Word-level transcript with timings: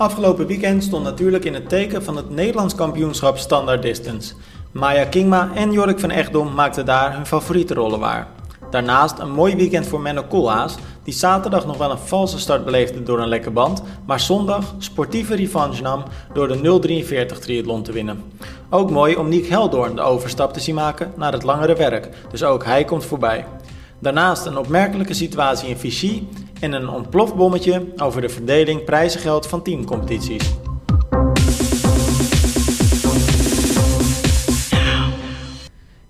Afgelopen 0.00 0.46
weekend 0.46 0.84
stond 0.84 1.04
natuurlijk 1.04 1.44
in 1.44 1.54
het 1.54 1.68
teken 1.68 2.04
van 2.04 2.16
het 2.16 2.30
Nederlands 2.30 2.74
kampioenschap 2.74 3.38
Standard 3.38 3.82
Distance. 3.82 4.34
Maya 4.72 5.04
Kingma 5.04 5.50
en 5.54 5.72
Jorik 5.72 5.98
van 5.98 6.10
Echtdom 6.10 6.54
maakten 6.54 6.84
daar 6.86 7.14
hun 7.14 7.26
favoriete 7.26 7.74
rollen 7.74 7.98
waar. 8.00 8.28
Daarnaast 8.70 9.18
een 9.18 9.30
mooi 9.30 9.56
weekend 9.56 9.86
voor 9.86 10.00
Menno 10.00 10.22
Koolhaas, 10.22 10.76
die 11.02 11.14
zaterdag 11.14 11.66
nog 11.66 11.76
wel 11.76 11.90
een 11.90 11.98
valse 11.98 12.38
start 12.38 12.64
beleefde 12.64 13.02
door 13.02 13.20
een 13.20 13.28
lekke 13.28 13.50
band, 13.50 13.82
maar 14.06 14.20
zondag 14.20 14.74
sportieve 14.78 15.34
revanche 15.34 15.82
nam 15.82 16.02
door 16.32 16.48
de 16.48 16.78
043 16.80 17.38
triathlon 17.38 17.82
te 17.82 17.92
winnen. 17.92 18.22
Ook 18.70 18.90
mooi 18.90 19.16
om 19.16 19.28
Niek 19.28 19.46
Heldoorn 19.46 19.96
de 19.96 20.02
overstap 20.02 20.52
te 20.52 20.60
zien 20.60 20.74
maken 20.74 21.12
naar 21.16 21.32
het 21.32 21.42
langere 21.42 21.74
werk, 21.74 22.08
dus 22.30 22.42
ook 22.42 22.64
hij 22.64 22.84
komt 22.84 23.04
voorbij. 23.04 23.46
Daarnaast 23.98 24.46
een 24.46 24.58
opmerkelijke 24.58 25.14
situatie 25.14 25.68
in 25.68 25.76
Vichy 25.76 26.22
en 26.60 26.72
een 26.72 26.88
ontplofbommetje 26.88 27.86
over 27.96 28.20
de 28.20 28.28
verdeling 28.28 28.84
prijzengeld 28.84 29.46
van 29.46 29.62
teamcompetities. 29.62 30.52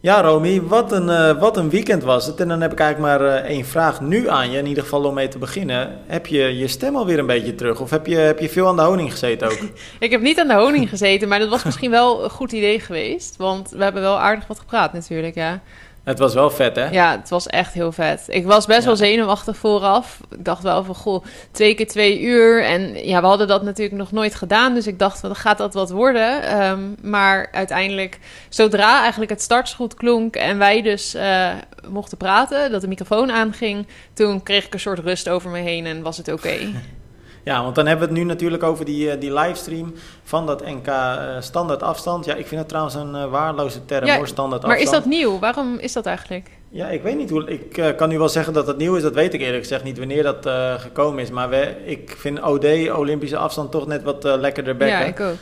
Ja, 0.03 0.21
Romy, 0.23 0.63
wat 0.63 0.93
een, 0.93 1.09
uh, 1.09 1.41
wat 1.41 1.57
een 1.57 1.71
weekend 1.71 2.03
was 2.03 2.27
het. 2.27 2.41
En 2.41 2.49
dan 2.49 2.61
heb 2.61 2.73
ik 2.73 2.79
eigenlijk 2.79 3.21
maar 3.21 3.29
uh, 3.29 3.35
één 3.35 3.65
vraag 3.65 4.01
nu 4.01 4.29
aan 4.29 4.51
je, 4.51 4.59
in 4.59 4.67
ieder 4.67 4.83
geval 4.83 5.05
om 5.05 5.15
mee 5.15 5.29
te 5.29 5.39
beginnen. 5.39 5.99
Heb 6.07 6.27
je 6.27 6.59
je 6.59 6.69
stem 6.69 6.97
alweer 6.97 7.19
een 7.19 7.27
beetje 7.27 7.55
terug? 7.55 7.81
Of 7.81 7.91
heb 7.91 8.07
je, 8.07 8.17
heb 8.17 8.39
je 8.39 8.49
veel 8.49 8.67
aan 8.67 8.77
de 8.77 8.83
honing 8.83 9.11
gezeten 9.11 9.51
ook? 9.51 9.59
ik 9.99 10.11
heb 10.11 10.21
niet 10.21 10.41
aan 10.41 10.49
de 10.49 10.55
honing 10.55 10.89
gezeten, 10.89 11.29
maar 11.29 11.39
dat 11.39 11.49
was 11.49 11.65
misschien 11.65 11.91
wel 11.91 12.25
een 12.25 12.31
goed 12.31 12.53
idee 12.53 12.81
geweest. 12.81 13.37
Want 13.37 13.71
we 13.71 13.83
hebben 13.83 14.03
wel 14.03 14.19
aardig 14.19 14.47
wat 14.47 14.59
gepraat 14.59 14.93
natuurlijk, 14.93 15.35
ja. 15.35 15.61
Het 16.05 16.19
was 16.19 16.35
wel 16.35 16.51
vet, 16.51 16.77
hè? 16.77 16.89
Ja, 16.89 17.11
het 17.11 17.29
was 17.29 17.47
echt 17.47 17.75
heel 17.75 17.93
vet. 17.93 18.25
Ik 18.29 18.47
was 18.47 18.67
best 18.67 18.85
wel 18.85 18.97
zenuwachtig 18.97 19.57
vooraf. 19.57 20.21
Ik 20.31 20.45
dacht 20.45 20.63
wel 20.63 20.85
van, 20.85 20.95
goh, 20.95 21.25
twee 21.51 21.75
keer 21.75 21.87
twee 21.87 22.21
uur. 22.21 22.65
En 22.65 23.07
ja, 23.07 23.21
we 23.21 23.27
hadden 23.27 23.49
dat 23.49 23.63
natuurlijk 23.63 23.99
nog 23.99 24.13
nooit 24.13 24.35
gedaan. 24.35 24.75
Dus 24.75 24.87
ik 24.87 24.99
dacht, 24.99 25.23
dan 25.23 25.37
gaat 25.37 25.59
dat 25.59 25.75
wat 25.75 25.91
worden? 25.91 26.61
Um, 26.63 26.97
maar 27.03 27.49
uiteindelijk, 27.53 28.19
zodra 28.49 29.01
eigenlijk 29.01 29.31
het 29.31 29.43
startschot 29.43 29.95
klonk... 29.95 30.37
en 30.37 30.59
wij 30.59 30.83
dus 30.83 31.15
uh, 31.15 31.51
mochten 31.89 32.17
praten, 32.17 32.71
dat 32.71 32.81
de 32.81 32.89
microfoon 32.89 33.31
aanging... 33.33 33.87
toen 34.13 34.43
kreeg 34.43 34.67
ik 34.67 34.75
een 34.75 34.81
soort 34.81 34.99
rust 34.99 35.29
over 35.29 35.51
me 35.51 35.59
heen 35.59 35.87
en 35.87 36.03
was 36.03 36.17
het 36.17 36.29
oké. 36.33 36.47
Okay. 36.47 36.75
Ja, 37.45 37.63
want 37.63 37.75
dan 37.75 37.87
hebben 37.87 38.09
we 38.09 38.15
het 38.15 38.23
nu 38.23 38.29
natuurlijk 38.29 38.63
over 38.63 38.85
die, 38.85 39.19
die 39.19 39.33
livestream 39.33 39.95
van 40.23 40.47
dat 40.47 40.67
NK 40.67 40.87
uh, 40.87 41.41
standaard 41.41 41.83
afstand. 41.83 42.25
Ja, 42.25 42.35
ik 42.35 42.47
vind 42.47 42.61
het 42.61 42.69
trouwens 42.69 42.95
een 42.95 43.15
uh, 43.15 43.31
waardeloze 43.31 43.85
term 43.85 44.07
ja, 44.07 44.17
hoor, 44.17 44.27
standaard 44.27 44.63
maar 44.63 44.71
afstand. 44.71 44.93
Maar 44.95 45.05
is 45.05 45.11
dat 45.11 45.21
nieuw? 45.21 45.39
Waarom 45.39 45.79
is 45.79 45.93
dat 45.93 46.07
eigenlijk? 46.07 46.51
Ja, 46.73 46.89
ik 46.89 47.03
weet 47.03 47.17
niet 47.17 47.31
hoe. 47.31 47.45
Ik 47.45 47.79
uh, 47.79 47.87
kan 47.97 48.09
nu 48.09 48.19
wel 48.19 48.29
zeggen 48.29 48.53
dat 48.53 48.67
het 48.67 48.77
nieuw 48.77 48.95
is. 48.95 49.03
Dat 49.03 49.15
weet 49.15 49.35
ik 49.35 49.41
eerlijk 49.41 49.63
gezegd 49.63 49.85
niet 49.85 49.99
wanneer 49.99 50.23
dat 50.23 50.47
uh, 50.47 50.75
gekomen 50.75 51.23
is. 51.23 51.31
Maar 51.31 51.49
we, 51.49 51.75
ik 51.85 52.15
vind 52.19 52.43
OD, 52.43 52.65
Olympische 52.91 53.37
afstand, 53.37 53.71
toch 53.71 53.87
net 53.87 54.03
wat 54.03 54.25
uh, 54.25 54.35
lekkerder 54.39 54.77
bekken. 54.77 54.99
Ja, 54.99 55.05
ik 55.05 55.21
ook. 55.21 55.37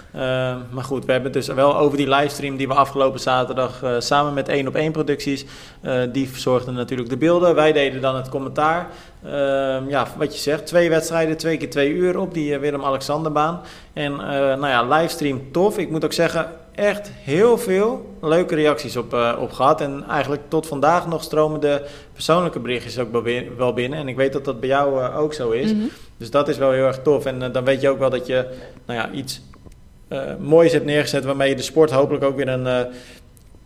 maar 0.71 0.85
goed, 0.85 1.05
we 1.05 1.13
hebben 1.13 1.33
het 1.33 1.47
dus 1.47 1.55
wel 1.55 1.77
over 1.77 1.97
die 1.97 2.09
livestream 2.09 2.57
die 2.57 2.69
we 2.69 2.75
afgelopen 2.75 3.21
zaterdag 3.21 3.83
samen 3.99 4.35
met 4.35 4.49
1 4.49 4.69
op 4.69 4.75
1 4.75 4.93
producties. 4.93 5.45
die 6.13 6.29
verzorgden 6.29 6.75
natuurlijk 6.75 7.09
de 7.09 7.17
beelden. 7.17 7.55
Wij 7.55 7.73
deden 7.73 8.01
dan 8.01 8.17
het 8.17 8.29
commentaar. 8.29 8.89
Ehm, 9.25 9.89
ja, 9.89 10.07
wat 10.17 10.35
je 10.35 10.41
zegt, 10.41 10.67
twee 10.67 10.89
wedstrijden, 10.89 11.37
twee 11.37 11.57
keer 11.57 11.71
twee 11.71 11.91
uur 11.91 12.19
op 12.19 12.35
die 12.35 12.59
Willem-Alexanderbaan. 12.59 13.61
En 13.93 14.17
nou 14.17 14.69
ja, 14.69 14.83
livestream 14.83 15.53
tof. 15.53 15.79
Ik 15.79 15.91
moet 15.91 16.05
ook 16.05 16.13
zeggen, 16.13 16.51
echt 16.79 17.11
heel 17.23 17.59
veel 17.59 18.15
leuke 18.21 18.55
reacties 18.55 18.97
op, 18.97 19.15
uh, 19.15 19.37
op 19.41 19.53
gehad. 19.53 19.81
En 19.81 20.05
eigenlijk 20.09 20.43
tot 20.49 20.67
vandaag 20.67 21.07
nog 21.07 21.23
stromen 21.23 21.61
de 21.61 21.85
persoonlijke 22.13 22.61
berichtjes 22.61 22.99
ook 22.99 23.13
wel 23.57 23.73
binnen. 23.73 23.99
En 23.99 24.09
ik 24.09 24.17
weet 24.17 24.33
dat 24.33 24.45
dat 24.45 24.61
bij 24.61 24.69
jou 24.69 25.01
uh, 25.01 25.19
ook 25.19 25.35
zo 25.35 25.51
is. 25.51 25.73
Mm 25.73 25.79
-hmm. 25.81 25.91
Dus 26.17 26.31
dat 26.31 26.49
is 26.49 26.59
wel 26.59 26.71
heel 26.71 26.87
erg 26.87 27.03
tof. 27.03 27.25
En 27.25 27.43
uh, 27.43 27.53
dan 27.53 27.65
weet 27.65 27.81
je 27.81 27.89
ook 27.89 27.99
wel 27.99 28.11
dat 28.11 28.27
je 28.27 28.47
nou 28.87 28.99
ja, 28.99 29.11
iets 29.11 29.41
moois 30.39 30.73
hebt 30.73 30.85
neergezet... 30.85 31.25
waarmee 31.25 31.49
je 31.49 31.57
de 31.57 31.63
sport 31.63 31.91
hopelijk 31.91 32.25
ook 32.25 32.37
weer 32.37 32.49
een 32.49 32.87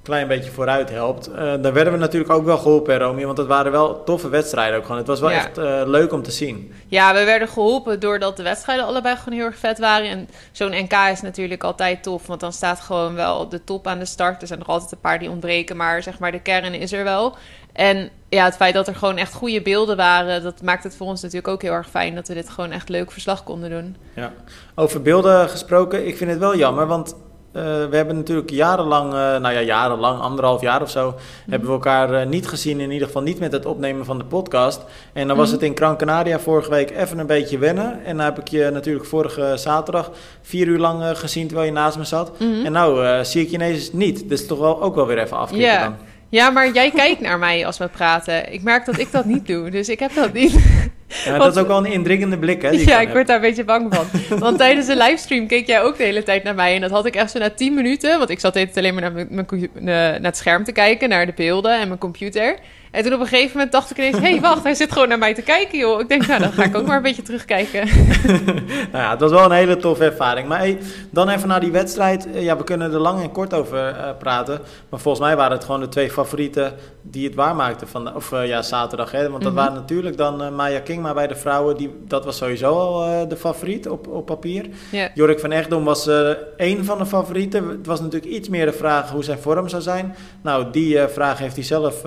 klein 0.02 0.28
beetje 0.28 0.50
vooruit 0.50 0.90
helpt. 0.90 1.28
Uh, 1.28 1.34
daar 1.36 1.72
werden 1.72 1.92
we 1.92 1.98
natuurlijk 1.98 2.32
ook 2.32 2.44
wel 2.44 2.58
geholpen, 2.58 2.98
Romy, 2.98 3.24
want 3.24 3.38
het 3.38 3.46
waren 3.46 3.72
wel 3.72 4.04
toffe 4.04 4.28
wedstrijden 4.28 4.78
ook 4.78 4.82
gewoon. 4.82 4.98
Het 4.98 5.06
was 5.06 5.20
wel 5.20 5.30
ja. 5.30 5.36
echt 5.36 5.58
uh, 5.58 5.82
leuk 5.84 6.12
om 6.12 6.22
te 6.22 6.30
zien. 6.30 6.72
Ja, 6.88 7.14
we 7.14 7.24
werden 7.24 7.48
geholpen 7.48 8.00
doordat 8.00 8.36
de 8.36 8.42
wedstrijden 8.42 8.84
allebei 8.84 9.16
gewoon 9.16 9.38
heel 9.38 9.46
erg 9.46 9.58
vet 9.58 9.78
waren. 9.78 10.08
En 10.08 10.28
zo'n 10.52 10.70
NK 10.70 10.92
is 11.12 11.20
natuurlijk 11.20 11.64
altijd 11.64 12.02
tof, 12.02 12.26
want 12.26 12.40
dan 12.40 12.52
staat 12.52 12.80
gewoon 12.80 13.14
wel 13.14 13.48
de 13.48 13.64
top 13.64 13.86
aan 13.86 13.98
de 13.98 14.04
start. 14.04 14.40
Er 14.40 14.46
zijn 14.46 14.58
nog 14.58 14.68
altijd 14.68 14.92
een 14.92 15.00
paar 15.00 15.18
die 15.18 15.30
ontbreken, 15.30 15.76
maar 15.76 16.02
zeg 16.02 16.18
maar 16.18 16.32
de 16.32 16.42
kern 16.42 16.74
is 16.74 16.92
er 16.92 17.04
wel. 17.04 17.36
En 17.72 18.10
ja, 18.28 18.44
het 18.44 18.56
feit 18.56 18.74
dat 18.74 18.88
er 18.88 18.94
gewoon 18.94 19.16
echt 19.16 19.32
goede 19.32 19.62
beelden 19.62 19.96
waren, 19.96 20.42
dat 20.42 20.62
maakt 20.62 20.84
het 20.84 20.96
voor 20.96 21.06
ons 21.06 21.22
natuurlijk 21.22 21.48
ook 21.48 21.62
heel 21.62 21.72
erg 21.72 21.90
fijn 21.90 22.14
dat 22.14 22.28
we 22.28 22.34
dit 22.34 22.48
gewoon 22.48 22.70
echt 22.70 22.88
leuk 22.88 23.10
verslag 23.10 23.44
konden 23.44 23.70
doen. 23.70 23.96
Ja, 24.14 24.32
over 24.74 25.02
beelden 25.02 25.48
gesproken, 25.48 26.06
ik 26.06 26.16
vind 26.16 26.30
het 26.30 26.38
wel 26.38 26.56
jammer, 26.56 26.86
want 26.86 27.14
uh, 27.56 27.62
we 27.62 27.96
hebben 27.96 28.16
natuurlijk 28.16 28.50
jarenlang, 28.50 29.12
uh, 29.12 29.18
nou 29.18 29.52
ja, 29.54 29.60
jarenlang, 29.60 30.20
anderhalf 30.20 30.60
jaar 30.60 30.82
of 30.82 30.90
zo, 30.90 31.06
mm 31.06 31.14
-hmm. 31.14 31.50
hebben 31.50 31.68
we 31.68 31.74
elkaar 31.74 32.12
uh, 32.12 32.26
niet 32.26 32.48
gezien. 32.48 32.80
In 32.80 32.90
ieder 32.90 33.06
geval 33.06 33.22
niet 33.22 33.38
met 33.38 33.52
het 33.52 33.66
opnemen 33.66 34.04
van 34.04 34.18
de 34.18 34.24
podcast. 34.24 34.78
En 34.78 34.86
dan 35.12 35.22
mm 35.22 35.28
-hmm. 35.28 35.38
was 35.38 35.50
het 35.50 35.62
in 35.62 35.76
Gran 35.76 35.96
Canaria 35.96 36.38
vorige 36.38 36.70
week 36.70 36.90
even 36.90 37.18
een 37.18 37.26
beetje 37.26 37.58
wennen. 37.58 38.04
En 38.04 38.16
dan 38.16 38.24
heb 38.24 38.38
ik 38.38 38.48
je 38.48 38.70
natuurlijk 38.72 39.06
vorige 39.06 39.52
zaterdag 39.56 40.10
vier 40.42 40.66
uur 40.66 40.78
lang 40.78 41.18
gezien 41.18 41.46
terwijl 41.46 41.66
je 41.66 41.74
naast 41.74 41.98
me 41.98 42.04
zat. 42.04 42.38
Mm 42.38 42.52
-hmm. 42.52 42.64
En 42.64 42.72
nou 42.72 43.24
zie 43.24 43.42
ik 43.42 43.48
je 43.48 43.54
ineens 43.54 43.92
niet. 43.92 44.28
Dus 44.28 44.46
toch 44.46 44.58
wel 44.58 44.82
ook 44.82 44.94
wel 44.94 45.06
weer 45.06 45.18
even 45.18 45.36
afkicken 45.36 45.66
yeah. 45.66 45.82
dan. 45.82 45.96
Ja, 46.28 46.50
maar 46.50 46.72
jij 46.72 46.90
kijkt 46.90 47.20
naar 47.20 47.38
mij 47.38 47.66
als 47.66 47.78
we 47.78 47.88
praten. 47.88 48.52
Ik 48.52 48.62
merk 48.62 48.86
dat 48.86 48.98
ik 48.98 49.12
dat 49.12 49.24
niet 49.24 49.46
doe, 49.46 49.70
dus 49.70 49.88
ik 49.88 49.98
heb 49.98 50.14
dat 50.14 50.32
niet. 50.32 50.58
Ja, 51.24 51.38
dat 51.38 51.56
is 51.56 51.62
ook 51.62 51.68
wel 51.68 51.78
een 51.78 51.92
indringende 51.92 52.38
blik, 52.38 52.62
hè? 52.62 52.70
ja, 52.70 53.00
ik 53.00 53.08
word 53.08 53.26
daar 53.26 53.36
een 53.36 53.42
beetje 53.42 53.64
bang 53.64 53.94
van. 53.94 54.06
Want 54.38 54.58
tijdens 54.58 54.86
de 54.86 54.96
livestream 54.96 55.46
keek 55.46 55.66
jij 55.66 55.82
ook 55.82 55.96
de 55.96 56.04
hele 56.04 56.22
tijd 56.22 56.42
naar 56.42 56.54
mij. 56.54 56.74
En 56.74 56.80
dat 56.80 56.90
had 56.90 57.06
ik 57.06 57.14
echt 57.14 57.30
zo 57.30 57.38
na 57.38 57.50
10 57.50 57.74
minuten. 57.74 58.18
Want 58.18 58.30
ik 58.30 58.40
zat 58.40 58.56
altijd 58.56 58.76
alleen 58.76 58.94
maar 58.94 59.02
naar, 59.02 59.26
mijn, 59.30 59.70
naar 59.78 60.22
het 60.22 60.36
scherm 60.36 60.64
te 60.64 60.72
kijken, 60.72 61.08
naar 61.08 61.26
de 61.26 61.32
beelden 61.36 61.80
en 61.80 61.88
mijn 61.88 62.00
computer. 62.00 62.58
En 62.92 63.02
toen 63.02 63.12
op 63.12 63.20
een 63.20 63.26
gegeven 63.26 63.50
moment 63.52 63.72
dacht 63.72 63.90
ik 63.90 63.98
ineens... 63.98 64.18
hé, 64.18 64.30
hey, 64.30 64.40
wacht, 64.40 64.62
hij 64.62 64.74
zit 64.74 64.92
gewoon 64.92 65.08
naar 65.08 65.18
mij 65.18 65.34
te 65.34 65.42
kijken, 65.42 65.78
joh. 65.78 66.00
Ik 66.00 66.08
denk, 66.08 66.26
nou, 66.26 66.40
dan 66.40 66.52
ga 66.52 66.64
ik 66.64 66.76
ook 66.76 66.86
maar 66.86 66.96
een 66.96 67.02
beetje 67.02 67.22
terugkijken. 67.22 67.88
nou 68.92 69.04
ja, 69.04 69.10
het 69.10 69.20
was 69.20 69.30
wel 69.30 69.44
een 69.44 69.50
hele 69.50 69.76
toffe 69.76 70.04
ervaring. 70.04 70.48
Maar 70.48 70.58
hey, 70.58 70.78
dan 71.10 71.28
even 71.28 71.48
naar 71.48 71.60
die 71.60 71.70
wedstrijd. 71.70 72.28
Ja, 72.32 72.56
we 72.56 72.64
kunnen 72.64 72.92
er 72.92 72.98
lang 72.98 73.22
en 73.22 73.32
kort 73.32 73.54
over 73.54 73.78
uh, 73.78 74.08
praten. 74.18 74.60
Maar 74.88 75.00
volgens 75.00 75.24
mij 75.24 75.36
waren 75.36 75.56
het 75.56 75.64
gewoon 75.64 75.80
de 75.80 75.88
twee 75.88 76.10
favorieten 76.10 76.74
die 77.02 77.26
het 77.26 77.34
waarmaakten. 77.34 77.88
Van, 77.88 78.14
of 78.14 78.32
uh, 78.32 78.46
ja, 78.46 78.62
zaterdag, 78.62 79.10
hè. 79.10 79.30
Want 79.30 79.42
dat 79.42 79.52
mm 79.52 79.58
-hmm. 79.58 79.66
waren 79.66 79.74
natuurlijk 79.74 80.16
dan 80.16 80.42
uh, 80.42 80.50
Maya 80.50 80.80
Kingma 80.80 81.14
bij 81.14 81.26
de 81.26 81.34
vrouwen. 81.34 81.76
Die, 81.76 81.94
dat 82.06 82.24
was 82.24 82.36
sowieso 82.36 82.72
al 82.72 83.28
de 83.28 83.36
favoriet 83.36 83.88
op, 83.88 84.08
op 84.08 84.26
papier. 84.26 84.68
Yeah. 84.90 85.10
Jorik 85.14 85.40
van 85.40 85.52
Echtdom 85.52 85.84
was 85.84 86.10
één 86.56 86.84
van 86.84 86.98
de 86.98 87.06
favorieten. 87.06 87.68
Het 87.68 87.86
was 87.86 88.00
natuurlijk 88.00 88.32
iets 88.32 88.48
meer 88.48 88.66
de 88.66 88.72
vraag 88.72 89.10
hoe 89.10 89.24
zijn 89.24 89.38
vorm 89.38 89.68
zou 89.68 89.82
zijn. 89.82 90.16
Nou, 90.42 90.70
die 90.70 90.98
vraag 90.98 91.38
heeft 91.38 91.54
hij 91.54 91.64
zelf 91.64 92.02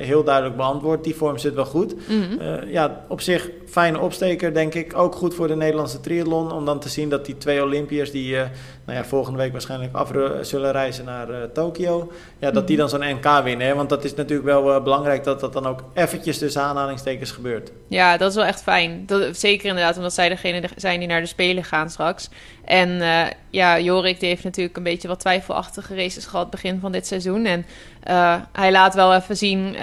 heel 0.00 0.24
duidelijk 0.24 0.56
beantwoord. 0.56 1.04
Die 1.04 1.14
vorm 1.14 1.38
zit 1.38 1.54
wel 1.54 1.64
goed. 1.64 1.94
Mm 1.94 2.22
-hmm. 2.22 2.40
uh, 2.40 2.72
ja, 2.72 3.04
op 3.08 3.20
zich 3.20 3.50
fijne 3.68 3.98
opsteker, 3.98 4.54
denk 4.54 4.74
ik. 4.74 4.98
Ook 4.98 5.14
goed 5.14 5.34
voor 5.34 5.48
de 5.48 5.56
Nederlandse 5.56 6.00
triathlon. 6.00 6.52
Om 6.52 6.64
dan 6.64 6.80
te 6.80 6.88
zien 6.88 7.08
dat 7.08 7.26
die 7.26 7.36
twee 7.36 7.62
Olympiërs 7.62 8.10
die 8.10 8.36
nou 8.86 8.98
ja, 8.98 9.04
volgende 9.04 9.38
week 9.38 9.52
waarschijnlijk 9.52 9.94
af 9.94 10.10
zullen 10.40 10.72
reizen 10.72 11.04
naar 11.04 11.30
uh, 11.30 11.36
Tokio. 11.42 12.12
Ja, 12.38 12.50
dat 12.50 12.66
die 12.66 12.76
dan 12.76 12.88
zo'n 12.88 13.14
NK 13.14 13.40
winnen. 13.44 13.66
Hè? 13.66 13.74
Want 13.74 13.88
dat 13.88 14.04
is 14.04 14.14
natuurlijk 14.14 14.48
wel 14.48 14.82
belangrijk 14.82 15.24
dat 15.24 15.40
dat 15.40 15.52
dan 15.52 15.66
ook 15.66 15.84
eventjes 15.94 16.38
tussen 16.38 16.62
aanhalingstekens 16.62 17.30
gebeurt. 17.30 17.72
Ja, 17.88 18.16
dat 18.16 18.30
is 18.30 18.36
wel 18.36 18.44
echt 18.44 18.62
fijn. 18.62 19.02
Dat, 19.06 19.36
zeker 19.36 19.68
inderdaad, 19.68 19.96
omdat 19.96 20.14
zij 20.14 20.28
degene 20.28 20.68
zijn 20.76 20.98
die 20.98 21.08
naar 21.08 21.20
de 21.20 21.26
Spelen 21.26 21.64
gaan 21.64 21.90
straks. 21.90 22.28
En 22.64 22.88
uh, 22.88 23.22
ja, 23.50 23.78
Jorik 23.78 24.20
die 24.20 24.28
heeft 24.28 24.44
natuurlijk 24.44 24.76
een 24.76 24.82
beetje 24.82 25.08
wat 25.08 25.20
twijfelachtige 25.20 25.94
races 25.94 26.26
gehad 26.26 26.50
begin 26.50 26.80
van 26.80 26.92
dit 26.92 27.06
seizoen. 27.06 27.44
En 27.44 27.66
hij 28.52 28.70
laat 28.70 28.94
wel 28.94 29.14
even 29.14 29.36
zien 29.36 29.76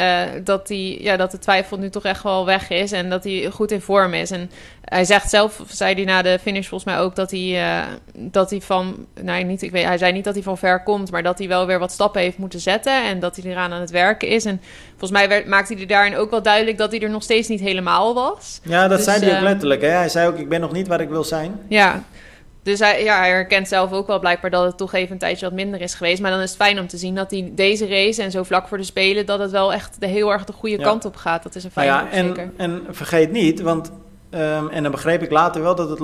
dat, 0.44 0.68
die, 0.68 1.03
ja, 1.03 1.18
dat 1.18 1.31
de 1.31 1.40
twijfel 1.40 1.78
nu 1.78 1.89
toch 1.89 2.04
echt 2.04 2.24
wel 2.24 2.45
weg 2.45 2.69
is. 2.69 2.92
En 2.92 3.10
dat 3.10 3.24
hij 3.24 3.50
goed 3.51 3.72
in 3.72 3.81
vorm 3.81 4.13
is. 4.13 4.31
En 4.31 4.50
hij 4.94 5.06
zegt 5.06 5.30
zelf, 5.30 5.62
zei 5.68 5.94
hij 5.94 6.04
na 6.04 6.22
de 6.22 6.40
finish 6.42 6.68
volgens 6.68 6.94
mij 6.94 7.04
ook, 7.04 7.16
dat 7.16 7.31
hij, 7.31 7.84
dat 8.13 8.50
hij 8.50 8.62
van... 8.62 9.06
Nou, 9.22 9.44
niet, 9.44 9.62
ik 9.62 9.72
weet, 9.72 9.86
hij 9.86 9.98
zei 9.98 10.12
niet 10.12 10.24
dat 10.24 10.34
hij 10.34 10.44
van 10.44 10.57
ver 10.57 10.84
komt, 10.84 11.12
maar 11.12 11.24
dat 11.24 11.38
hij 11.38 11.48
wel 11.48 11.66
weer 11.66 11.80
wat 11.80 11.92
stappen 11.92 12.22
heeft 12.22 12.38
moeten 12.38 12.60
zetten. 12.60 13.06
En 13.06 13.19
dat 13.19 13.36
hij 13.36 13.51
eraan 13.51 13.74
aan 13.74 13.81
het 13.81 13.92
werken 13.92 14.28
is. 14.28 14.45
En 14.45 14.62
volgens 14.90 15.12
mij 15.12 15.30
werd, 15.30 15.48
maakte 15.48 15.74
hij 15.74 15.86
daarin 15.86 16.16
ook 16.16 16.30
wel 16.30 16.42
duidelijk 16.42 16.78
dat 16.78 16.92
hij 16.92 17.01
er 17.01 17.10
nog 17.10 17.24
steeds 17.24 17.48
niet 17.48 17.60
helemaal 17.60 18.13
was. 18.13 18.60
Ja, 18.63 18.88
dat 18.88 18.98
dus, 18.98 19.06
zei 19.06 19.25
hij 19.25 19.36
ook 19.36 19.44
letterlijk. 19.44 19.81
Hè? 19.81 19.88
Hij 19.88 20.10
zei 20.10 20.28
ook, 20.28 20.38
ik 20.38 20.50
ben 20.50 20.62
nog 20.62 20.72
niet 20.72 20.88
waar 20.88 21.01
ik 21.01 21.10
wil 21.10 21.24
zijn. 21.24 21.60
Ja, 21.68 22.04
dus 22.63 22.80
hij, 22.80 23.04
ja, 23.04 23.18
hij 23.18 23.30
herkent 23.30 23.68
zelf 23.68 23.92
ook 23.92 24.07
wel 24.07 24.19
blijkbaar 24.19 24.51
dat 24.51 24.63
het 24.63 24.78
toch 24.78 24.94
even 24.94 25.12
een 25.12 25.18
tijdje 25.18 25.45
wat 25.45 25.56
minder 25.56 25.81
is 25.81 25.94
geweest. 25.94 26.22
Maar 26.22 26.31
dan 26.31 26.40
is 26.40 26.50
het 26.50 26.60
fijn 26.60 26.80
om 26.80 26.88
te 26.88 26.98
zien 26.98 27.16
dat 27.16 27.31
hij 27.31 27.51
deze 27.56 27.88
race 27.88 28.24
en 28.24 28.31
zo 28.31 28.44
vlak 28.44 28.68
voor 28.68 28.78
de 28.78 28.84
Spelen... 28.84 29.25
dat 29.25 29.40
het 29.40 29.51
wel 29.51 29.74
echt 29.74 30.00
de, 30.00 30.07
heel 30.07 30.31
erg 30.31 30.44
de 30.44 30.54
goede 30.54 30.78
ja. 30.78 30.84
kant 30.84 31.06
op 31.06 31.16
gaat. 31.16 31.44
Dat 31.44 31.56
is 31.56 31.63
een 31.63 31.72
fijn 31.72 31.88
nou 31.88 32.06
ja, 32.06 32.12
en, 32.12 32.54
en 32.57 32.81
vergeet 32.90 33.31
niet, 33.31 33.62
want... 33.62 33.92
Um, 34.35 34.69
en 34.69 34.83
dan 34.83 34.91
begreep 34.91 35.21
ik 35.21 35.31
later 35.31 35.62
wel 35.62 35.75
dat 35.75 35.89
het 35.89 36.00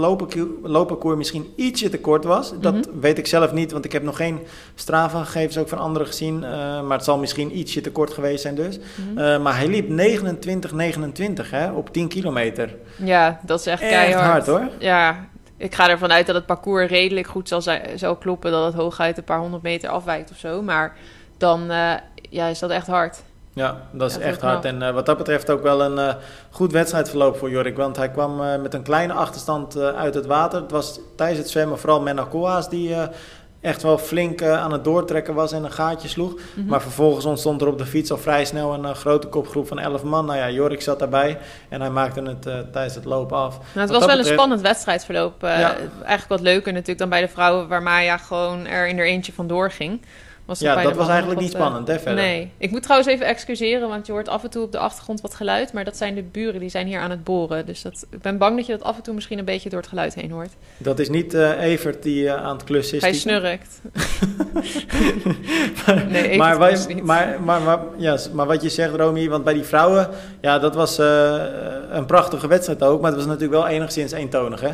loopparcours 0.64 1.18
misschien 1.18 1.54
ietsje 1.56 1.90
te 1.90 2.00
kort 2.00 2.24
was. 2.24 2.54
Dat 2.60 2.74
mm 2.74 2.82
-hmm. 2.82 3.02
weet 3.02 3.18
ik 3.18 3.28
zelf 3.28 3.54
niet, 3.54 3.72
want 3.72 3.86
ik 3.86 3.92
heb 3.92 4.04
nog 4.04 4.16
geen 4.16 4.40
Strava-gegevens 4.76 5.58
ook 5.58 5.70
van 5.70 5.78
anderen 5.78 6.08
gezien. 6.08 6.36
Uh, 6.36 6.52
maar 6.82 6.98
het 6.98 7.04
zal 7.04 7.18
misschien 7.18 7.58
ietsje 7.58 7.82
te 7.82 7.92
kort 7.92 8.14
geweest 8.14 8.42
zijn 8.42 8.56
dus. 8.56 8.78
Mm 8.78 8.84
-hmm. 9.08 9.18
uh, 9.18 9.40
maar 9.40 9.56
hij 9.56 9.68
liep 9.68 9.90
29, 9.90 10.72
29 10.72 11.52
hè, 11.52 11.72
op 11.72 11.94
10 11.94 12.08
kilometer. 12.08 12.76
Ja, 12.96 13.40
dat 13.46 13.60
is 13.60 13.66
echt, 13.66 13.82
echt 13.82 13.92
keihard. 13.92 14.26
hard 14.26 14.46
hoor. 14.46 14.70
Ja, 14.80 15.28
ik 15.58 15.76
ga 15.76 15.90
ervan 15.90 16.12
uit 16.12 16.26
dat 16.26 16.36
het 16.36 16.46
parcours 16.46 16.90
redelijk 16.90 17.28
goed 17.28 17.48
zal, 17.48 17.62
zijn, 17.62 18.00
zal 18.00 18.16
kloppen. 18.16 18.52
Dat 18.52 18.66
het 18.66 18.74
hooguit 18.74 19.18
een 19.18 19.24
paar 19.24 19.40
honderd 19.40 19.64
meter 19.64 19.90
afwijkt 19.90 20.32
of 20.32 20.38
zo. 20.38 20.62
Maar 20.62 20.96
dan 21.38 21.72
uh, 21.72 21.94
ja, 22.30 22.48
is 22.48 22.60
dat 22.60 22.70
echt 22.70 22.88
hard. 22.88 23.24
Ja, 23.54 23.82
dat 23.92 24.12
is 24.12 24.18
echt 24.18 24.42
hard. 24.42 24.66
En 24.66 24.82
uh, 24.82 24.90
wat 24.90 25.06
dat 25.06 25.18
betreft 25.18 25.50
ook 25.50 25.62
wel 25.62 25.82
een 25.82 25.98
uh, 25.98 26.14
goed 26.50 26.72
wedstrijdverloop 26.72 27.38
voor 27.38 27.50
Jorik. 27.50 27.78
Want 27.78 27.96
hij 27.98 28.10
kwam 28.10 28.62
met 28.62 28.74
een 28.74 28.84
kleine 28.84 29.14
achterstand 29.14 29.78
uit 29.78 30.14
het 30.14 30.26
water. 30.26 30.62
Het 30.62 30.72
was 30.72 31.00
tijdens 31.16 31.40
het 31.40 31.50
zwemmen 31.50 31.80
vooral 31.80 32.02
Menno 32.02 32.26
Koas 32.26 32.70
die 32.70 32.96
echt 33.62 33.84
wel 33.84 33.98
flink 33.98 34.44
aan 34.44 34.72
het 34.72 34.84
doortrekken 34.84 35.34
was 35.34 35.52
en 35.52 35.64
een 35.64 35.72
gaatje 35.72 36.08
sloeg. 36.08 36.32
Mm 36.32 36.40
-hmm. 36.54 36.66
Maar 36.66 36.82
vervolgens 36.82 37.26
ontstond 37.26 37.62
er 37.62 37.68
op 37.68 37.78
de 37.78 37.86
fiets 37.86 38.12
al 38.12 38.18
vrij 38.18 38.46
snel 38.46 38.74
een 38.74 38.96
grote 38.96 39.28
kopgroep 39.28 39.68
van 39.68 39.80
11 39.80 40.04
man. 40.04 40.26
Nou 40.26 40.38
ja, 40.38 40.50
Jorik 40.50 40.82
zat 40.82 41.00
daarbij 41.00 41.38
en 41.70 41.82
hij 41.82 41.90
maakte 41.90 42.22
het 42.22 42.72
tijdens 42.72 42.96
het 42.96 43.06
lopen 43.06 43.38
af. 43.38 43.58
Nou, 43.58 43.68
het 43.74 43.90
was 43.90 43.90
wel 43.90 44.00
betreft... 44.00 44.28
een 44.28 44.34
spannend 44.34 44.62
wedstrijdverloop. 44.62 45.42
Ja. 45.42 45.76
Eigenlijk 45.80 46.28
wat 46.28 46.42
leuker 46.42 46.72
natuurlijk 46.72 47.00
dan 47.00 47.10
bij 47.10 47.22
de 47.22 47.28
vrouwen, 47.28 47.68
waar 47.68 47.84
Maya 47.84 48.18
gewoon 48.18 48.66
er 48.66 48.88
in 48.88 48.98
er 48.98 49.06
eentje 49.06 49.34
vandoor 49.34 49.72
ging. 49.72 50.02
Was 50.50 50.60
ja, 50.60 50.82
dat 50.82 50.96
was 50.96 51.08
eigenlijk 51.08 51.40
niet 51.40 51.52
spannend, 51.52 51.88
hè, 51.88 52.00
verder. 52.00 52.24
Nee. 52.24 52.52
Ik 52.58 52.72
moet 52.72 52.84
trouwens 52.84 53.10
even 53.10 53.26
excuseren, 53.26 53.90
want 53.90 54.06
je 54.06 54.12
hoort 54.12 54.28
af 54.28 54.44
en 54.44 54.50
toe 54.50 54.64
op 54.64 54.72
de 54.72 54.78
achtergrond 54.78 55.22
wat 55.22 55.34
geluid. 55.34 55.74
Maar 55.74 55.84
dat 55.84 55.98
zijn 55.98 56.16
de 56.16 56.24
buren, 56.24 56.60
die 56.60 56.70
zijn 56.70 56.88
hier 56.88 57.00
aan 57.00 57.10
het 57.10 57.24
boren. 57.24 57.66
Dus 57.66 57.82
dat, 57.82 58.06
ik 58.10 58.22
ben 58.22 58.38
bang 58.38 58.56
dat 58.56 58.66
je 58.66 58.72
dat 58.72 58.84
af 58.84 58.98
en 58.98 59.04
toe 59.04 59.14
misschien 59.14 59.40
een 59.40 59.46
beetje 59.46 59.70
door 59.70 59.80
het 59.80 59.88
geluid 59.88 60.14
heen 60.14 60.32
hoort. 60.32 60.52
Dat 60.78 61.00
is 61.00 61.10
niet 61.10 61.34
uh, 61.34 61.62
Evert 61.62 62.04
die 62.04 62.24
uh, 62.24 62.34
aan 62.34 62.56
het 62.56 62.64
klussen 62.64 62.96
is. 62.96 63.02
Hij 63.02 63.12
die... 63.12 63.20
snurkt. 63.20 63.82
maar, 65.86 66.06
nee, 66.10 66.38
maar, 66.38 66.60
wij, 66.60 67.02
maar, 67.04 67.42
maar, 67.42 67.62
maar, 67.62 67.80
ja, 67.98 68.18
maar 68.34 68.46
wat 68.46 68.62
je 68.62 68.70
zegt, 68.70 68.96
Romy, 68.96 69.30
want 69.30 69.44
bij 69.44 69.54
die 69.54 69.64
vrouwen... 69.64 70.10
Ja, 70.42 70.60
dat 70.60 70.76
was 70.76 71.00
uh, 71.00 71.44
een 71.90 72.06
prachtige 72.06 72.48
wedstrijd 72.48 72.84
ook. 72.84 73.02
Maar 73.02 73.10
het 73.10 73.20
was 73.20 73.30
natuurlijk 73.30 73.54
wel 73.54 73.68
enigszins 73.68 74.12
eentonig, 74.12 74.62
hè? 74.62 74.72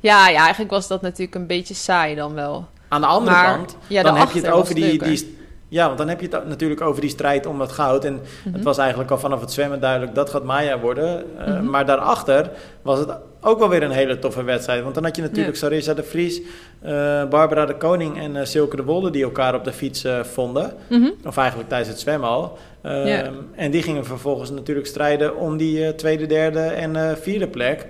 Ja, 0.00 0.28
ja, 0.28 0.40
eigenlijk 0.40 0.70
was 0.70 0.88
dat 0.88 1.02
natuurlijk 1.02 1.34
een 1.34 1.46
beetje 1.46 1.74
saai 1.74 2.14
dan 2.14 2.34
wel. 2.34 2.68
Aan 2.90 3.00
de 3.00 3.06
andere 3.06 3.36
maar, 3.36 3.54
kant, 3.54 3.76
ja, 3.86 4.02
dan 4.02 4.16
heb 4.16 4.30
je 4.30 4.40
het 4.40 4.50
over 4.50 4.74
die, 4.74 5.02
die, 5.02 5.38
ja, 5.68 5.86
want 5.86 5.98
dan 5.98 6.08
heb 6.08 6.20
je 6.20 6.28
het 6.30 6.48
natuurlijk 6.48 6.80
over 6.80 7.00
die 7.00 7.10
strijd 7.10 7.46
om 7.46 7.60
het 7.60 7.72
goud. 7.72 8.04
En 8.04 8.20
het 8.52 8.62
was 8.62 8.78
eigenlijk 8.78 9.10
al 9.10 9.18
vanaf 9.18 9.40
het 9.40 9.52
zwemmen 9.52 9.80
duidelijk 9.80 10.14
dat 10.14 10.30
gaat 10.30 10.44
Maya 10.44 10.78
worden. 10.78 11.24
Uh. 11.38 11.60
Maar 11.60 11.86
daarachter 11.86 12.50
was 12.82 12.98
het 12.98 13.08
ook 13.40 13.58
wel 13.58 13.68
weer 13.68 13.82
een 13.82 13.90
hele 13.90 14.18
toffe 14.18 14.42
wedstrijd. 14.42 14.82
Want 14.82 14.94
dan 14.94 15.04
had 15.04 15.16
je 15.16 15.22
natuurlijk 15.22 15.56
ja. 15.56 15.60
Sarissa 15.60 15.94
de 15.94 16.02
Vries, 16.02 16.40
uh, 16.40 17.24
Barbara 17.24 17.66
de 17.66 17.76
Koning 17.76 18.18
en 18.18 18.36
uh, 18.36 18.44
Silke 18.44 18.76
de 18.76 18.84
Wolde 18.84 19.10
die 19.10 19.22
elkaar 19.22 19.54
op 19.54 19.64
de 19.64 19.72
fiets 19.72 20.04
vonden. 20.22 20.72
Mm-hmm. 20.88 21.14
Of 21.24 21.36
eigenlijk 21.36 21.68
tijdens 21.68 21.90
het 21.90 22.00
zwemmen 22.00 22.28
al. 22.28 22.58
Yeah. 22.82 23.32
En 23.54 23.70
die 23.70 23.82
gingen 23.82 24.04
vervolgens 24.04 24.50
natuurlijk 24.50 24.86
strijden 24.86 25.36
om 25.36 25.56
die 25.56 25.94
tweede, 25.94 26.26
derde 26.26 26.60
en 26.60 27.18
vierde 27.18 27.48
plek. 27.48 27.86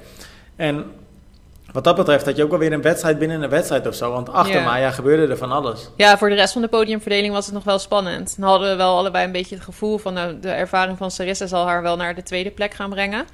En 0.57 0.85
wat 1.73 1.85
dat 1.85 1.97
betreft 1.97 2.25
had 2.25 2.37
je 2.37 2.43
ook 2.43 2.51
wel 2.51 2.59
weer 2.59 2.73
een 2.73 2.83
wedstrijd 2.83 3.19
binnen 3.19 3.43
een 3.43 3.51
wedstrijd 3.51 3.87
of 3.87 3.95
zo. 3.95 4.13
Want 4.13 4.33
achter. 4.33 4.63
Maya 4.63 4.91
gebeurde 4.91 5.33
er 5.33 5.39
van 5.39 5.53
alles. 5.53 5.91
Ja, 5.97 6.19
voor 6.19 6.29
de 6.29 6.35
rest 6.35 6.53
van 6.53 6.63
de 6.63 6.69
podiumverdeling 6.69 7.33
was 7.33 7.45
het 7.45 7.55
nog 7.55 7.65
wel 7.65 7.79
spannend. 7.79 8.35
Dan 8.39 8.49
hadden 8.49 8.71
we 8.71 8.77
wel 8.77 8.97
allebei 8.97 9.25
een 9.25 9.33
beetje 9.33 9.55
het 9.55 9.65
gevoel 9.65 9.99
van... 9.99 10.15
Nou, 10.15 10.41
de 10.41 10.51
ervaring 10.51 10.99
van 10.99 11.11
Sarissa 11.11 11.47
zal 11.47 11.67
haar 11.67 11.83
wel 11.83 11.97
naar 11.97 12.15
de 12.15 12.23
tweede 12.23 12.51
plek 12.51 12.75
gaan 12.75 12.91
brengen. 12.91 13.25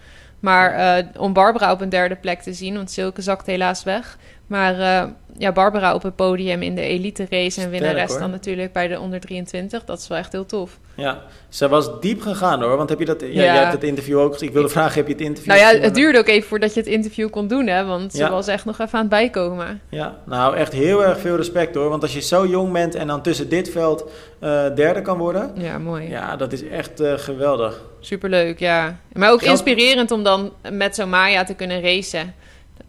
Maar 0.41 0.99
uh, 0.99 1.07
om 1.17 1.33
Barbara 1.33 1.73
op 1.73 1.81
een 1.81 1.89
derde 1.89 2.17
plek 2.17 2.43
te 2.43 2.53
zien... 2.53 2.75
want 2.75 2.91
Silke 2.91 3.23
zakt 3.23 3.47
helaas 3.47 3.83
weg... 3.83 4.17
Maar 4.47 4.79
uh, 4.79 5.11
ja, 5.39 5.53
Barbara 5.53 5.95
op 5.95 6.03
het 6.03 6.17
podium 6.17 6.63
in 6.63 6.75
de 6.75 6.81
elite 6.81 7.27
race 7.31 7.61
en 7.61 7.71
winnares 7.71 8.19
dan 8.19 8.31
natuurlijk 8.31 8.73
bij 8.73 8.89
de 8.89 9.01
onder 9.01 9.21
23. 9.21 9.85
Dat 9.85 9.99
is 9.99 10.09
wel 10.09 10.19
echt 10.19 10.33
heel 10.33 10.47
tof. 10.47 10.79
Ja, 10.97 11.23
ze 11.49 11.69
was 11.69 12.01
diep 12.01 12.21
gegaan 12.21 12.63
hoor. 12.63 12.77
Want 12.77 12.89
heb 12.89 12.99
je 12.99 13.05
dat? 13.05 13.21
Ja, 13.21 13.27
ja. 13.27 13.35
Jij 13.35 13.57
hebt 13.57 13.73
het 13.73 13.85
interview 13.85 14.19
ook. 14.19 14.41
Ik 14.41 14.53
wilde 14.53 14.67
ik, 14.67 14.73
vragen, 14.73 14.95
heb 14.95 15.07
je 15.07 15.13
het 15.13 15.23
interview? 15.23 15.55
Nou 15.55 15.75
ja, 15.75 15.81
het 15.81 15.95
duurde 15.95 16.19
ook 16.19 16.29
even 16.29 16.49
voordat 16.49 16.75
je 16.75 16.81
het 16.81 16.89
interview 16.89 17.31
kon 17.31 17.49
doen, 17.49 17.67
hè? 17.67 17.85
Want 17.85 18.13
ze 18.13 18.29
was 18.29 18.47
echt 18.47 18.65
nog 18.65 18.79
even 18.81 18.93
aan 18.93 19.01
het 19.01 19.09
bijkomen. 19.09 19.81
Ja, 19.89 20.17
nou 20.25 20.57
echt 20.57 20.73
heel 20.73 21.05
erg 21.05 21.21
veel 21.21 21.37
respect 21.37 21.75
hoor. 21.75 21.89
Want 21.89 22.03
als 22.03 22.13
je 22.13 22.21
zo 22.21 22.47
jong 22.47 22.73
bent 22.73 22.95
en 22.95 23.07
dan 23.07 23.23
tussen 23.23 23.49
dit 23.49 23.71
veld 23.71 24.11
uh, 24.43 24.65
derde 24.75 25.03
kan 25.03 25.19
worden. 25.19 25.53
Ja, 25.55 25.79
mooi. 25.79 26.09
Ja, 26.09 26.37
dat 26.37 26.53
is 26.53 26.69
echt 26.69 27.01
uh, 27.01 27.13
geweldig. 27.17 27.81
Superleuk, 28.01 28.59
ja. 28.59 29.01
Maar 29.13 29.31
ook 29.31 29.43
inspirerend 29.43 30.11
om 30.11 30.23
dan 30.23 30.53
met 30.71 30.95
zo'n 30.95 31.09
Maya 31.09 31.45
te 31.45 31.55
kunnen 31.55 31.81
racen 31.81 32.35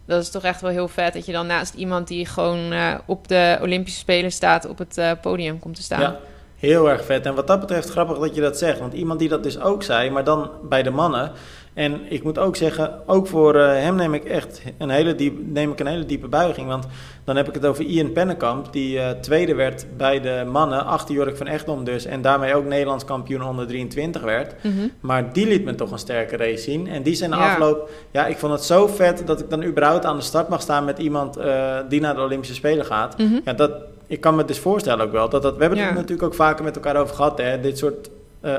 dat 0.07 0.21
is 0.21 0.29
toch 0.29 0.43
echt 0.43 0.61
wel 0.61 0.71
heel 0.71 0.87
vet 0.87 1.13
dat 1.13 1.25
je 1.25 1.31
dan 1.31 1.47
naast 1.47 1.73
iemand 1.73 2.07
die 2.07 2.25
gewoon 2.25 2.73
uh, 2.73 2.93
op 3.05 3.27
de 3.27 3.57
Olympische 3.61 3.99
Spelen 3.99 4.31
staat, 4.31 4.67
op 4.67 4.77
het 4.77 4.97
uh, 4.97 5.11
podium 5.21 5.59
komt 5.59 5.75
te 5.75 5.81
staan. 5.81 6.01
Ja, 6.01 6.19
heel 6.55 6.89
erg 6.89 7.05
vet. 7.05 7.25
En 7.25 7.35
wat 7.35 7.47
dat 7.47 7.59
betreft 7.59 7.89
grappig 7.89 8.17
dat 8.17 8.35
je 8.35 8.41
dat 8.41 8.57
zegt. 8.57 8.79
Want 8.79 8.93
iemand 8.93 9.19
die 9.19 9.29
dat 9.29 9.43
dus 9.43 9.59
ook 9.59 9.83
zei, 9.83 10.09
maar 10.09 10.23
dan 10.23 10.49
bij 10.63 10.83
de 10.83 10.89
mannen. 10.89 11.31
En 11.77 12.01
ik 12.09 12.23
moet 12.23 12.39
ook 12.39 12.55
zeggen, 12.55 13.07
ook 13.07 13.27
voor 13.27 13.55
uh, 13.55 13.67
hem 13.67 13.95
neem 13.95 14.13
ik 14.13 14.23
echt 14.23 14.61
een 14.77 14.89
hele, 14.89 15.15
diep, 15.15 15.37
neem 15.45 15.71
ik 15.71 15.79
een 15.79 15.87
hele 15.87 16.05
diepe 16.05 16.27
buiging. 16.27 16.67
Want 16.67 16.87
dan 17.23 17.35
heb 17.35 17.47
ik 17.47 17.53
het 17.53 17.65
over 17.65 17.83
Ian 17.83 18.11
Pennekamp, 18.11 18.73
die 18.73 18.97
uh, 18.97 19.09
tweede 19.09 19.55
werd 19.55 19.85
bij 19.97 20.21
de 20.21 20.43
mannen, 20.51 20.85
achter 20.85 21.15
Jork 21.15 21.37
van 21.37 21.47
Echtdom 21.47 21.83
dus. 21.83 22.05
En 22.05 22.21
daarmee 22.21 22.55
ook 22.55 22.65
Nederlands 22.65 23.05
kampioen 23.05 23.43
onder 23.43 23.67
23 23.67 24.21
werd. 24.21 24.55
Mm 24.63 24.71
-hmm. 24.77 24.91
Maar 24.99 25.33
die 25.33 25.47
liet 25.47 25.63
me 25.63 25.75
toch 25.75 25.91
een 25.91 25.99
sterke 25.99 26.37
race 26.37 26.63
zien. 26.63 26.87
En 26.87 27.03
die 27.03 27.15
zijn 27.15 27.31
de 27.31 27.37
ja. 27.37 27.51
afloop, 27.51 27.89
ja, 28.11 28.25
ik 28.25 28.37
vond 28.37 28.53
het 28.53 28.63
zo 28.63 28.87
vet 28.87 29.23
dat 29.25 29.39
ik 29.39 29.49
dan 29.49 29.63
überhaupt 29.63 30.05
aan 30.05 30.17
de 30.17 30.23
start 30.23 30.49
mag 30.49 30.61
staan 30.61 30.85
met 30.85 30.99
iemand 30.99 31.37
uh, 31.37 31.77
die 31.89 32.01
naar 32.01 32.15
de 32.15 32.21
Olympische 32.21 32.55
Spelen 32.55 32.85
gaat. 32.85 33.17
Mm 33.17 33.27
-hmm. 33.27 33.41
Ja, 33.45 33.53
dat, 33.53 33.71
ik 34.07 34.21
kan 34.21 34.35
me 34.35 34.45
dus 34.45 34.59
voorstellen 34.59 35.05
ook 35.05 35.11
wel 35.11 35.29
dat 35.29 35.41
dat. 35.41 35.55
We 35.55 35.61
hebben 35.61 35.79
het 35.79 35.93
natuurlijk 35.93 36.23
ook 36.23 36.35
vaker 36.35 36.63
met 36.63 36.75
elkaar 36.75 36.95
over 36.95 37.15
gehad, 37.15 37.37
hè? 37.37 37.59
Dit 37.59 37.77
soort 37.77 38.09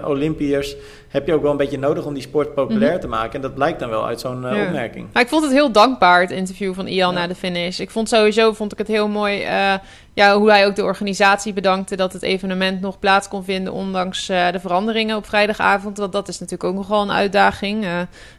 Olympiërs 0.04 0.76
heb 1.08 1.26
je 1.26 1.34
ook 1.34 1.42
wel 1.42 1.50
een 1.50 1.56
beetje 1.56 1.78
nodig 1.78 2.04
om 2.04 2.14
die 2.14 2.22
sport 2.22 2.54
populair 2.54 2.82
mm-hmm. 2.82 3.00
te 3.00 3.08
maken. 3.08 3.32
En 3.32 3.40
dat 3.40 3.54
blijkt 3.54 3.80
dan 3.80 3.88
wel 3.88 4.06
uit 4.06 4.20
zo'n 4.20 4.44
uh, 4.44 4.56
ja. 4.56 4.66
opmerking. 4.66 5.06
Maar 5.12 5.22
ik 5.22 5.28
vond 5.28 5.42
het 5.42 5.52
heel 5.52 5.72
dankbaar, 5.72 6.20
het 6.20 6.30
interview 6.30 6.74
van 6.74 6.86
Ian 6.86 7.12
ja. 7.12 7.20
na 7.20 7.26
de 7.26 7.34
finish. 7.34 7.78
Ik 7.78 7.90
vond 7.90 8.08
sowieso 8.08 8.52
vond 8.52 8.72
ik 8.72 8.78
het 8.78 8.88
heel 8.88 9.08
mooi 9.08 9.42
uh, 9.42 9.74
ja, 10.14 10.36
hoe 10.36 10.50
hij 10.50 10.66
ook 10.66 10.76
de 10.76 10.84
organisatie 10.84 11.52
bedankte 11.52 11.96
dat 11.96 12.12
het 12.12 12.22
evenement 12.22 12.80
nog 12.80 12.98
plaats 12.98 13.28
kon 13.28 13.44
vinden, 13.44 13.72
ondanks 13.72 14.26
de 14.26 14.58
veranderingen 14.60 15.16
op 15.16 15.26
vrijdagavond. 15.26 15.98
Want 15.98 16.12
dat 16.12 16.28
is 16.28 16.38
natuurlijk 16.38 16.70
ook 16.70 16.76
nogal 16.76 17.02
een 17.02 17.12
uitdaging. 17.12 17.86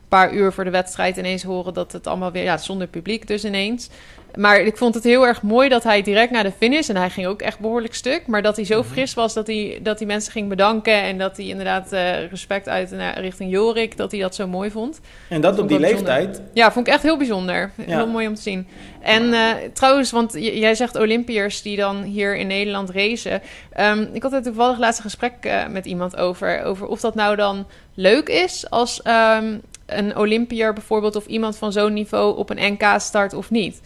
Paar 0.10 0.34
uur 0.34 0.52
voor 0.52 0.64
de 0.64 0.70
wedstrijd 0.70 1.18
ineens 1.18 1.44
horen 1.44 1.74
dat 1.74 1.92
het 1.92 2.08
allemaal 2.08 2.32
weer, 2.32 2.44
ja, 2.44 2.58
zonder 2.58 2.88
publiek 2.88 3.28
dus 3.28 3.46
ineens. 3.46 3.90
Maar 4.36 4.60
ik 4.60 4.78
vond 4.78 4.96
het 4.96 5.04
heel 5.04 5.28
erg 5.28 5.42
mooi 5.42 5.70
dat 5.70 5.84
hij 5.84 6.02
direct 6.02 6.32
naar 6.32 6.44
de 6.44 6.52
finish... 6.52 6.90
en 6.90 6.96
hij 6.96 7.10
ging 7.10 7.28
ook 7.28 7.42
echt 7.42 7.60
behoorlijk 7.60 7.94
stuk... 7.94 8.28
maar 8.28 8.42
dat 8.42 8.56
hij 8.56 8.66
zo 8.66 8.84
fris 8.84 9.14
was 9.14 9.34
dat 9.34 9.48
hij, 9.48 9.80
dat 9.82 10.00
hij 10.00 10.08
mensen 10.08 10.32
ging 10.32 10.50
bedanken... 10.50 10.94
en 10.94 11.18
dat 11.18 11.38
hij 11.38 11.46
inderdaad 11.46 11.94
uh, 11.94 12.30
respect 12.30 12.70
uit 12.70 12.92
naar, 12.92 13.20
richting 13.20 13.52
Jorik... 13.52 13.98
dat 13.98 14.12
hij 14.12 14.20
dat 14.20 14.36
zo 14.36 14.48
mooi 14.48 14.72
vond. 14.72 15.00
En 15.30 15.42
dat, 15.42 15.56
dat 15.56 15.64
op 15.64 15.70
die 15.70 15.80
leeftijd? 15.80 16.42
Ja, 16.54 16.72
vond 16.72 16.88
ik 16.88 16.94
echt 16.94 17.04
heel 17.04 17.18
bijzonder. 17.18 17.72
Ja. 17.76 17.96
Heel 17.96 18.08
mooi 18.08 18.28
om 18.28 18.36
te 18.36 18.42
zien. 18.42 18.68
En 19.02 19.24
uh, 19.24 19.52
trouwens, 19.74 20.12
want 20.12 20.34
jij 20.34 20.76
zegt 20.76 20.96
Olympiërs 20.96 21.62
die 21.62 21.78
dan 21.78 22.04
hier 22.04 22.36
in 22.36 22.48
Nederland 22.48 22.90
racen. 22.90 23.42
Um, 23.80 24.10
ik 24.14 24.24
had 24.24 24.34
er 24.34 24.42
toevallig 24.42 24.78
laatst 24.78 24.98
een 24.98 25.10
gesprek 25.10 25.34
uh, 25.42 25.68
met 25.68 25.86
iemand 25.86 26.16
over... 26.16 26.64
over 26.64 26.88
of 26.88 27.00
dat 27.00 27.16
nou 27.16 27.36
dan 27.36 27.68
leuk 27.94 28.30
is 28.30 28.70
als 28.70 29.02
um, 29.38 29.62
een 29.90 30.18
Olympiër 30.18 30.74
bijvoorbeeld... 30.74 31.16
of 31.16 31.26
iemand 31.26 31.58
van 31.58 31.72
zo'n 31.72 31.94
niveau 31.94 32.38
op 32.38 32.50
een 32.50 32.74
NK 32.74 33.00
start 33.00 33.34
of 33.34 33.50
niet 33.50 33.82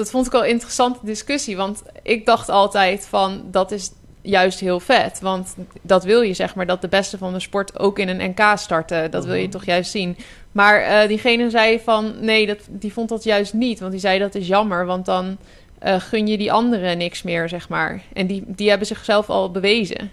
dat 0.00 0.10
vond 0.10 0.26
ik 0.26 0.32
wel 0.32 0.44
een 0.44 0.50
interessante 0.50 0.98
discussie. 1.02 1.56
Want 1.56 1.82
ik 2.02 2.26
dacht 2.26 2.48
altijd 2.48 3.06
van 3.06 3.42
dat 3.50 3.70
is 3.70 3.90
juist 4.22 4.60
heel 4.60 4.80
vet. 4.80 5.20
Want 5.20 5.54
dat 5.82 6.04
wil 6.04 6.20
je, 6.20 6.34
zeg 6.34 6.54
maar, 6.54 6.66
dat 6.66 6.80
de 6.80 6.88
beste 6.88 7.18
van 7.18 7.32
de 7.32 7.40
sport 7.40 7.78
ook 7.78 7.98
in 7.98 8.08
een 8.08 8.30
NK 8.30 8.58
starten. 8.58 9.10
Dat 9.10 9.24
wil 9.24 9.34
je 9.34 9.48
toch 9.48 9.64
juist 9.64 9.90
zien. 9.90 10.16
Maar 10.52 11.02
uh, 11.02 11.08
diegene 11.08 11.50
zei 11.50 11.80
van 11.80 12.14
nee, 12.20 12.46
dat, 12.46 12.58
die 12.68 12.92
vond 12.92 13.08
dat 13.08 13.24
juist 13.24 13.52
niet. 13.52 13.80
Want 13.80 13.92
die 13.92 14.00
zei 14.00 14.18
dat 14.18 14.34
is 14.34 14.46
jammer, 14.46 14.86
want 14.86 15.06
dan 15.06 15.36
uh, 15.84 16.00
gun 16.00 16.26
je 16.26 16.38
die 16.38 16.52
anderen 16.52 16.98
niks 16.98 17.22
meer, 17.22 17.48
zeg 17.48 17.68
maar. 17.68 18.02
En 18.12 18.26
die, 18.26 18.44
die 18.46 18.68
hebben 18.68 18.86
zichzelf 18.86 19.30
al 19.30 19.50
bewezen. 19.50 20.10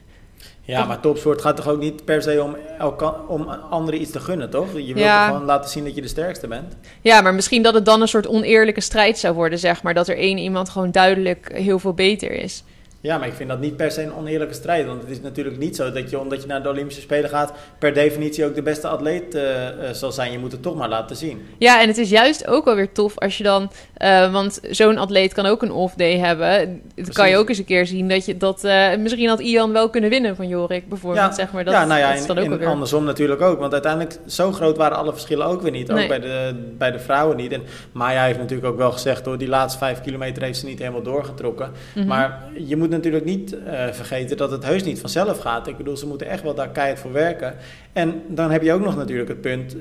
Ja, 0.67 0.85
maar 0.85 0.99
topsport 0.99 1.41
gaat 1.41 1.55
toch 1.55 1.67
ook 1.67 1.79
niet 1.79 2.05
per 2.05 2.21
se 2.21 2.43
om, 2.43 2.55
elka, 2.79 3.15
om 3.27 3.49
anderen 3.49 4.01
iets 4.01 4.11
te 4.11 4.19
gunnen, 4.19 4.49
toch? 4.49 4.73
Je 4.73 4.93
wilt 4.93 4.99
ja. 4.99 5.27
gewoon 5.27 5.45
laten 5.45 5.69
zien 5.69 5.83
dat 5.83 5.95
je 5.95 6.01
de 6.01 6.07
sterkste 6.07 6.47
bent. 6.47 6.77
Ja, 7.01 7.21
maar 7.21 7.33
misschien 7.33 7.61
dat 7.61 7.73
het 7.73 7.85
dan 7.85 8.01
een 8.01 8.07
soort 8.07 8.27
oneerlijke 8.27 8.81
strijd 8.81 9.17
zou 9.17 9.35
worden, 9.35 9.59
zeg 9.59 9.83
maar. 9.83 9.93
Dat 9.93 10.07
er 10.07 10.17
één 10.17 10.37
iemand 10.37 10.69
gewoon 10.69 10.91
duidelijk 10.91 11.51
heel 11.53 11.79
veel 11.79 11.93
beter 11.93 12.31
is. 12.31 12.63
Ja, 13.07 13.17
maar 13.17 13.27
ik 13.27 13.33
vind 13.33 13.49
dat 13.49 13.59
niet 13.59 13.75
per 13.75 13.91
se 13.91 14.03
een 14.03 14.13
oneerlijke 14.13 14.53
strijd. 14.53 14.85
Want 14.85 15.01
het 15.01 15.11
is 15.11 15.21
natuurlijk 15.21 15.57
niet 15.57 15.75
zo 15.75 15.91
dat 15.91 16.09
je, 16.09 16.19
omdat 16.19 16.41
je 16.41 16.47
naar 16.47 16.63
de 16.63 16.69
Olympische 16.69 17.01
Spelen 17.01 17.29
gaat, 17.29 17.53
per 17.79 17.93
definitie 17.93 18.45
ook 18.45 18.55
de 18.55 18.61
beste 18.61 18.87
atleet 18.87 19.35
uh, 19.35 19.41
uh, 19.41 19.69
zal 19.91 20.11
zijn. 20.11 20.31
Je 20.31 20.39
moet 20.39 20.51
het 20.51 20.61
toch 20.61 20.75
maar 20.75 20.89
laten 20.89 21.15
zien. 21.15 21.41
Ja, 21.57 21.81
en 21.81 21.87
het 21.87 21.97
is 21.97 22.09
juist 22.09 22.47
ook 22.47 22.65
wel 22.65 22.75
weer 22.75 22.91
tof 22.91 23.19
als 23.19 23.37
je 23.37 23.43
dan, 23.43 23.71
uh, 23.97 24.31
want 24.31 24.59
zo'n 24.69 24.97
atleet 24.97 25.33
kan 25.33 25.45
ook 25.45 25.61
een 25.61 25.71
off-day 25.71 26.17
hebben. 26.17 26.81
Dan 26.95 27.05
kan 27.13 27.29
je 27.29 27.37
ook 27.37 27.49
eens 27.49 27.57
een 27.57 27.65
keer 27.65 27.85
zien 27.85 28.09
dat 28.09 28.25
je 28.25 28.37
dat, 28.37 28.63
misschien 28.99 29.27
had 29.27 29.39
Ian 29.39 29.71
wel 29.71 29.89
kunnen 29.89 30.09
winnen 30.09 30.35
van 30.35 30.47
Jorik 30.47 30.89
bijvoorbeeld. 30.89 31.25
Ja, 31.25 31.33
zeg 31.33 31.51
maar. 31.51 31.63
dat, 31.63 31.73
ja 31.73 31.85
nou 31.85 31.99
ja, 31.99 32.09
dat 32.09 32.19
is 32.19 32.25
dan 32.25 32.37
en, 32.37 32.53
ook 32.53 32.59
en 32.59 32.67
andersom 32.67 33.03
natuurlijk 33.03 33.41
ook. 33.41 33.59
Want 33.59 33.73
uiteindelijk, 33.73 34.17
zo 34.25 34.51
groot 34.51 34.77
waren 34.77 34.97
alle 34.97 35.11
verschillen 35.11 35.45
ook 35.45 35.61
weer 35.61 35.71
niet. 35.71 35.91
Ook 35.91 35.97
Nee. 35.97 36.07
bij, 36.07 36.19
de, 36.19 36.55
bij 36.77 36.91
de 36.91 36.99
vrouwen 36.99 37.37
niet. 37.37 37.51
En 37.51 37.63
Maya 37.91 38.23
heeft 38.23 38.39
natuurlijk 38.39 38.67
ook 38.67 38.77
wel 38.77 38.91
gezegd, 38.91 39.25
hoor, 39.25 39.37
die 39.37 39.47
laatste 39.47 39.79
vijf 39.79 40.01
kilometer 40.01 40.43
heeft 40.43 40.59
ze 40.59 40.65
niet 40.65 40.79
helemaal 40.79 41.01
doorgetrokken. 41.01 41.71
Mhm. 41.95 42.07
Maar 42.07 42.43
je 42.53 42.75
moet 42.75 42.89
natuurlijk 42.97 43.25
niet 43.25 43.55
vergeten 43.91 44.37
dat 44.37 44.51
het 44.51 44.65
heus 44.65 44.83
niet 44.83 44.99
vanzelf 44.99 45.39
gaat. 45.39 45.67
Ik 45.67 45.77
bedoel, 45.77 45.97
ze 45.97 46.07
moeten 46.07 46.27
echt 46.27 46.43
wel 46.43 46.53
daar 46.53 46.69
keihard 46.69 46.99
voor 46.99 47.11
werken. 47.11 47.55
En 47.93 48.21
dan 48.27 48.51
heb 48.51 48.61
je 48.61 48.73
ook 48.73 48.81
nog 48.81 48.95
natuurlijk 48.95 49.29
het 49.29 49.41
punt 49.41 49.75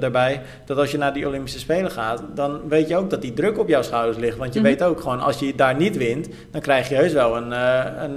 daarbij 0.00 0.40
dat 0.64 0.78
als 0.78 0.90
je 0.90 0.98
naar 0.98 1.12
die 1.12 1.26
Olympische 1.26 1.58
Spelen 1.58 1.90
gaat, 1.90 2.22
dan 2.34 2.68
weet 2.68 2.88
je 2.88 2.96
ook 2.96 3.10
dat 3.10 3.22
die 3.22 3.32
druk 3.32 3.58
op 3.58 3.68
jouw 3.68 3.82
schouders 3.82 4.18
ligt. 4.18 4.36
Want 4.36 4.54
je 4.54 4.60
mhm. 4.60 4.68
weet 4.68 4.82
ook 4.82 5.00
gewoon, 5.00 5.20
als 5.20 5.38
je 5.38 5.54
daar 5.54 5.76
niet 5.76 5.96
wint, 5.96 6.28
dan 6.50 6.60
krijg 6.60 6.88
je 6.88 6.94
heus 6.94 7.12
wel 7.12 7.36
een, 7.36 7.50
een 7.50 8.16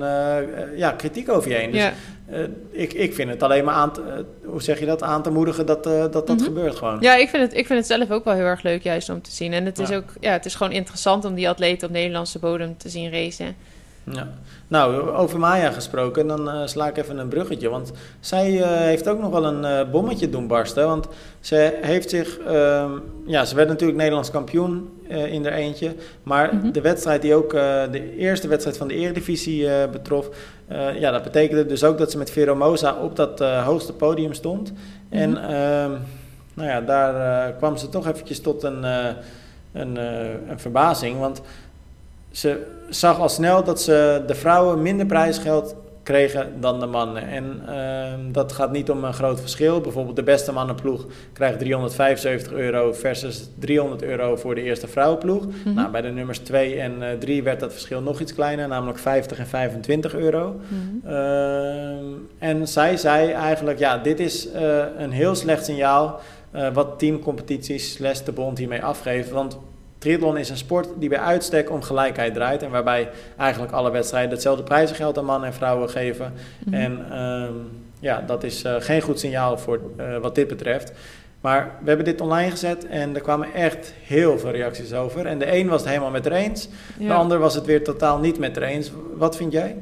ja, 0.77 0.91
kritiek 0.91 1.29
over 1.29 1.49
je 1.49 1.55
heen. 1.55 1.71
Dus, 1.71 1.91
uh, 2.31 2.39
ik, 2.71 2.93
ik 2.93 3.13
vind 3.13 3.29
het 3.29 3.43
alleen 3.43 3.63
maar 3.63 3.73
aan 3.73 3.93
te, 3.93 4.01
uh, 4.01 4.49
hoe 4.51 4.61
zeg 4.61 4.79
je 4.79 4.85
dat, 4.85 5.03
aan 5.03 5.23
te 5.23 5.29
moedigen 5.29 5.65
dat 5.65 5.87
uh, 5.87 5.99
dat, 5.99 6.13
dat 6.13 6.27
mm 6.27 6.35
-hmm. 6.35 6.45
gebeurt 6.45 6.75
gewoon. 6.75 6.97
Ja, 6.99 7.15
ik 7.15 7.29
vind, 7.29 7.43
het, 7.43 7.53
ik 7.53 7.65
vind 7.65 7.79
het 7.79 7.87
zelf 7.87 8.11
ook 8.11 8.23
wel 8.23 8.33
heel 8.33 8.45
erg 8.45 8.61
leuk 8.61 8.83
juist 8.83 9.09
om 9.09 9.21
te 9.21 9.31
zien. 9.31 9.53
En 9.53 9.65
het 9.65 9.79
is 9.79 9.91
ook, 9.91 10.13
ja, 10.19 10.31
het 10.31 10.45
is 10.45 10.55
gewoon 10.55 10.73
interessant 10.73 11.25
om 11.25 11.33
die 11.33 11.49
atleten 11.49 11.87
op 11.87 11.93
Nederlandse 11.93 12.39
bodem 12.39 12.77
te 12.77 12.89
zien 12.89 13.11
racen. 13.11 13.55
Ja. 14.11 14.27
Nou, 14.67 15.09
over 15.09 15.39
Maya 15.39 15.71
gesproken, 15.71 16.27
dan 16.27 16.47
uh, 16.47 16.61
sla 16.65 16.87
ik 16.87 16.97
even 16.97 17.17
een 17.17 17.27
bruggetje. 17.27 17.69
Want 17.69 17.91
zij 18.19 18.51
uh, 18.51 18.65
heeft 18.67 19.07
ook 19.07 19.19
nog 19.19 19.31
wel 19.31 19.45
een 19.45 19.63
uh, 19.63 19.91
bommetje 19.91 20.29
doen 20.29 20.47
barsten. 20.47 20.87
Want 20.87 21.07
ze 21.39 21.77
heeft 21.81 22.09
zich, 22.09 22.39
ehm, 22.39 22.91
ja, 23.25 23.45
ze 23.45 23.55
werd 23.55 23.67
natuurlijk 23.67 23.97
Nederlands 23.97 24.31
kampioen 24.31 24.89
in 25.07 25.45
er 25.45 25.53
eentje. 25.53 25.95
Maar 26.23 26.53
mm 26.53 26.59
-hmm. 26.59 26.71
de 26.71 26.81
wedstrijd 26.81 27.21
die 27.21 27.35
ook 27.35 27.51
de 27.91 28.15
eerste 28.17 28.47
wedstrijd 28.47 28.77
van 28.77 28.87
de 28.87 28.93
Eredivisie 28.93 29.67
betrof, 29.91 30.29
ja, 30.99 31.11
dat 31.11 31.23
betekende 31.23 31.65
dus 31.65 31.83
ook 31.83 31.97
dat 31.97 32.11
ze 32.11 32.17
met 32.17 32.31
Veromosa 32.31 32.95
op 32.95 33.15
dat 33.15 33.39
hoogste 33.39 33.93
podium 33.93 34.33
stond. 34.33 34.71
Mm 34.71 34.77
-hmm. 35.09 35.19
En 35.19 35.37
ehm, 35.37 35.91
nou 36.53 36.69
ja, 36.69 36.81
daar 36.81 37.53
kwam 37.53 37.77
ze 37.77 37.89
toch 37.89 38.07
eventjes 38.07 38.41
tot 38.41 38.63
een, 38.63 38.83
een, 39.73 39.95
een 40.49 40.59
verbazing. 40.59 41.19
Want 41.19 41.41
ze 42.35 42.65
zag 42.89 43.19
al 43.19 43.29
snel 43.29 43.63
dat 43.63 43.81
ze 43.81 44.23
de 44.27 44.35
vrouwen 44.35 44.81
minder 44.81 45.05
prijsgeld 45.05 45.75
kregen 46.03 46.51
dan 46.59 46.79
de 46.79 46.85
mannen. 46.85 47.27
En 47.27 47.61
uh, 47.69 48.33
dat 48.33 48.51
gaat 48.51 48.71
niet 48.71 48.89
om 48.89 49.03
een 49.03 49.13
groot 49.13 49.39
verschil. 49.39 49.81
Bijvoorbeeld 49.81 50.15
de 50.15 50.23
beste 50.23 50.51
mannenploeg 50.51 51.05
krijgt 51.33 51.59
375 51.59 52.51
euro 52.51 52.93
versus 52.93 53.49
300 53.59 54.03
euro 54.03 54.35
voor 54.35 54.55
de 54.55 54.61
eerste 54.61 54.87
vrouwenploeg. 54.87 55.45
Mm 55.45 55.73
nou, 55.73 55.91
bij 55.91 56.01
de 56.01 56.09
nummers 56.09 56.39
2 56.39 56.79
en 56.79 56.97
uh, 56.99 57.11
eh, 57.11 57.19
3 57.19 57.43
werd 57.43 57.59
dat 57.59 57.71
verschil 57.71 58.01
nog 58.01 58.19
iets 58.19 58.33
kleiner, 58.33 58.67
namelijk 58.67 58.99
50 58.99 59.39
en 59.39 59.47
25 59.47 60.15
euro. 60.15 60.55
Mm 60.67 61.01
-hmm. 61.03 61.11
uh, 61.11 62.49
en 62.49 62.67
zij 62.67 62.97
zei 62.97 63.31
eigenlijk, 63.31 63.79
ja, 63.79 63.97
dit 63.97 64.19
is 64.19 64.47
uh, 64.55 64.83
een 64.97 65.11
heel 65.11 65.35
slecht 65.35 65.65
signaal 65.65 66.19
wat 66.73 66.99
teamcompetities 66.99 67.93
slash 67.93 68.19
de 68.19 68.31
bond 68.31 68.57
hiermee 68.57 68.83
afgeeft. 68.83 69.29
Want 69.29 69.57
Triathlon 70.05 70.37
is 70.37 70.49
een 70.49 70.57
sport 70.57 70.87
die 70.97 71.09
bij 71.09 71.19
uitstek 71.19 71.71
om 71.71 71.81
gelijkheid 71.81 72.33
draait. 72.33 72.63
En 72.63 72.69
waarbij 72.69 73.09
eigenlijk 73.37 73.71
alle 73.71 73.91
wedstrijden 73.91 74.31
hetzelfde 74.31 74.63
prijzengeld 74.63 75.17
aan 75.17 75.25
mannen 75.25 75.49
en 75.49 75.55
vrouwen 75.55 75.89
geven. 75.89 76.33
Mhm. 76.65 76.75
En 76.75 77.05
ehm, 77.11 77.53
ja, 77.99 78.21
dat 78.21 78.43
is 78.43 78.63
uh, 78.63 78.75
geen 78.79 79.01
goed 79.01 79.19
signaal 79.19 79.57
voor 79.57 79.79
uh, 79.97 80.17
wat 80.17 80.35
dit 80.35 80.47
betreft. 80.47 80.91
Maar 81.41 81.71
we 81.81 81.87
hebben 81.87 82.05
dit 82.05 82.21
online 82.21 82.51
gezet 82.51 82.87
en 82.87 83.15
er 83.15 83.21
kwamen 83.21 83.53
echt 83.53 83.93
heel 84.03 84.39
veel 84.39 84.51
reacties 84.51 84.93
over. 84.93 85.25
En 85.25 85.39
de 85.39 85.57
een 85.57 85.67
was 85.67 85.79
het 85.79 85.89
helemaal 85.89 86.11
met 86.11 86.25
er 86.25 86.31
eens, 86.31 86.69
ja. 86.97 87.07
de 87.07 87.13
ander 87.13 87.39
was 87.39 87.55
het 87.55 87.65
weer 87.65 87.83
totaal 87.83 88.19
niet 88.19 88.39
met 88.39 88.57
er 88.57 88.63
eens. 88.63 88.91
Wat 89.15 89.35
vind 89.35 89.51
jij? 89.51 89.75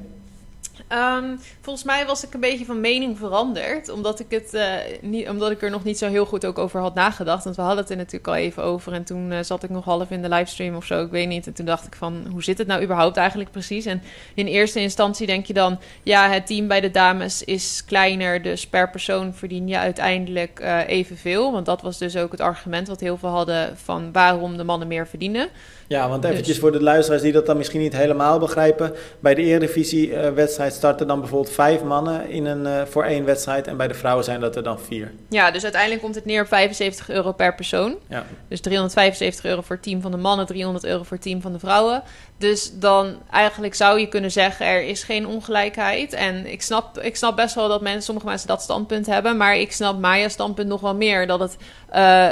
Um, 0.93 1.39
volgens 1.61 1.85
mij 1.85 2.05
was 2.05 2.23
ik 2.23 2.33
een 2.33 2.39
beetje 2.39 2.65
van 2.65 2.79
mening 2.79 3.17
veranderd. 3.17 3.89
Omdat 3.89 4.19
ik, 4.19 4.25
het, 4.29 4.53
uh, 4.53 4.73
niet, 5.01 5.29
omdat 5.29 5.51
ik 5.51 5.61
er 5.61 5.69
nog 5.69 5.83
niet 5.83 5.97
zo 5.97 6.07
heel 6.07 6.25
goed 6.25 6.45
ook 6.45 6.57
over 6.57 6.79
had 6.79 6.93
nagedacht. 6.93 7.43
Want 7.43 7.55
we 7.55 7.61
hadden 7.61 7.81
het 7.81 7.89
er 7.89 7.97
natuurlijk 7.97 8.27
al 8.27 8.35
even 8.35 8.63
over. 8.63 8.93
En 8.93 9.03
toen 9.03 9.31
uh, 9.31 9.37
zat 9.41 9.63
ik 9.63 9.69
nog 9.69 9.85
half 9.85 10.11
in 10.11 10.21
de 10.21 10.29
livestream 10.29 10.75
of 10.75 10.85
zo. 10.85 11.03
Ik 11.03 11.11
weet 11.11 11.27
niet. 11.27 11.47
En 11.47 11.53
toen 11.53 11.65
dacht 11.65 11.87
ik 11.87 11.95
van, 11.95 12.27
hoe 12.31 12.43
zit 12.43 12.57
het 12.57 12.67
nou 12.67 12.83
überhaupt 12.83 13.17
eigenlijk 13.17 13.51
precies? 13.51 13.85
En 13.85 14.01
in 14.33 14.47
eerste 14.47 14.79
instantie 14.79 15.27
denk 15.27 15.45
je 15.45 15.53
dan... 15.53 15.79
Ja, 16.03 16.29
het 16.29 16.47
team 16.47 16.67
bij 16.67 16.81
de 16.81 16.91
dames 16.91 17.43
is 17.43 17.83
kleiner. 17.85 18.41
Dus 18.41 18.67
per 18.67 18.89
persoon 18.89 19.33
verdien 19.33 19.67
je 19.67 19.77
uiteindelijk 19.77 20.59
uh, 20.61 20.87
evenveel. 20.87 21.51
Want 21.51 21.65
dat 21.65 21.81
was 21.81 21.97
dus 21.97 22.17
ook 22.17 22.31
het 22.31 22.41
argument 22.41 22.87
wat 22.87 22.99
heel 22.99 23.17
veel 23.17 23.29
hadden... 23.29 23.77
van 23.77 24.11
waarom 24.11 24.57
de 24.57 24.63
mannen 24.63 24.87
meer 24.87 25.07
verdienen. 25.07 25.49
Ja, 25.93 26.09
want 26.09 26.23
eventjes 26.23 26.47
dus. 26.47 26.59
voor 26.59 26.71
de 26.71 26.81
luisteraars 26.81 27.21
die 27.21 27.31
dat 27.31 27.45
dan 27.45 27.57
misschien 27.57 27.81
niet 27.81 27.95
helemaal 27.95 28.39
begrijpen. 28.39 28.93
Bij 29.19 29.35
de 29.35 29.41
Eredivisie-wedstrijd 29.41 30.71
uh, 30.71 30.77
starten 30.77 31.07
dan 31.07 31.19
bijvoorbeeld 31.19 31.53
vijf 31.53 31.83
mannen 31.83 32.29
in 32.29 32.45
een, 32.45 32.65
uh, 32.65 32.81
voor 32.89 33.03
één 33.03 33.25
wedstrijd. 33.25 33.67
En 33.67 33.77
bij 33.77 33.87
de 33.87 33.93
vrouwen 33.93 34.23
zijn 34.23 34.39
dat 34.39 34.55
er 34.55 34.63
dan 34.63 34.79
vier. 34.79 35.11
Ja, 35.29 35.51
dus 35.51 35.63
uiteindelijk 35.63 36.01
komt 36.01 36.15
het 36.15 36.25
neer 36.25 36.41
op 36.41 36.47
75 36.47 37.09
euro 37.09 37.31
per 37.31 37.55
persoon. 37.55 37.95
Ja. 38.07 38.25
Dus 38.47 38.61
375 38.61 39.45
euro 39.45 39.61
voor 39.61 39.75
het 39.75 39.85
team 39.85 40.01
van 40.01 40.11
de 40.11 40.17
mannen, 40.17 40.45
300 40.45 40.85
euro 40.85 41.03
voor 41.03 41.17
het 41.17 41.25
team 41.25 41.41
van 41.41 41.53
de 41.53 41.59
vrouwen. 41.59 42.03
Dus 42.37 42.71
dan 42.79 43.15
eigenlijk 43.31 43.75
zou 43.75 43.99
je 43.99 44.07
kunnen 44.07 44.31
zeggen, 44.31 44.65
er 44.65 44.83
is 44.83 45.03
geen 45.03 45.27
ongelijkheid. 45.27 46.13
En 46.13 46.51
ik 46.51 46.61
snap, 46.61 46.99
ik 46.99 47.15
snap 47.15 47.35
best 47.35 47.55
wel 47.55 47.67
dat 47.67 47.81
mensen, 47.81 48.01
sommige 48.01 48.27
mensen 48.27 48.47
dat 48.47 48.61
standpunt 48.61 49.05
hebben. 49.05 49.37
Maar 49.37 49.57
ik 49.57 49.71
snap 49.71 49.99
Maya's 49.99 50.33
standpunt 50.33 50.67
nog 50.67 50.81
wel 50.81 50.95
meer. 50.95 51.27
Dat 51.27 51.39
het, 51.39 51.57
uh, 51.95 52.29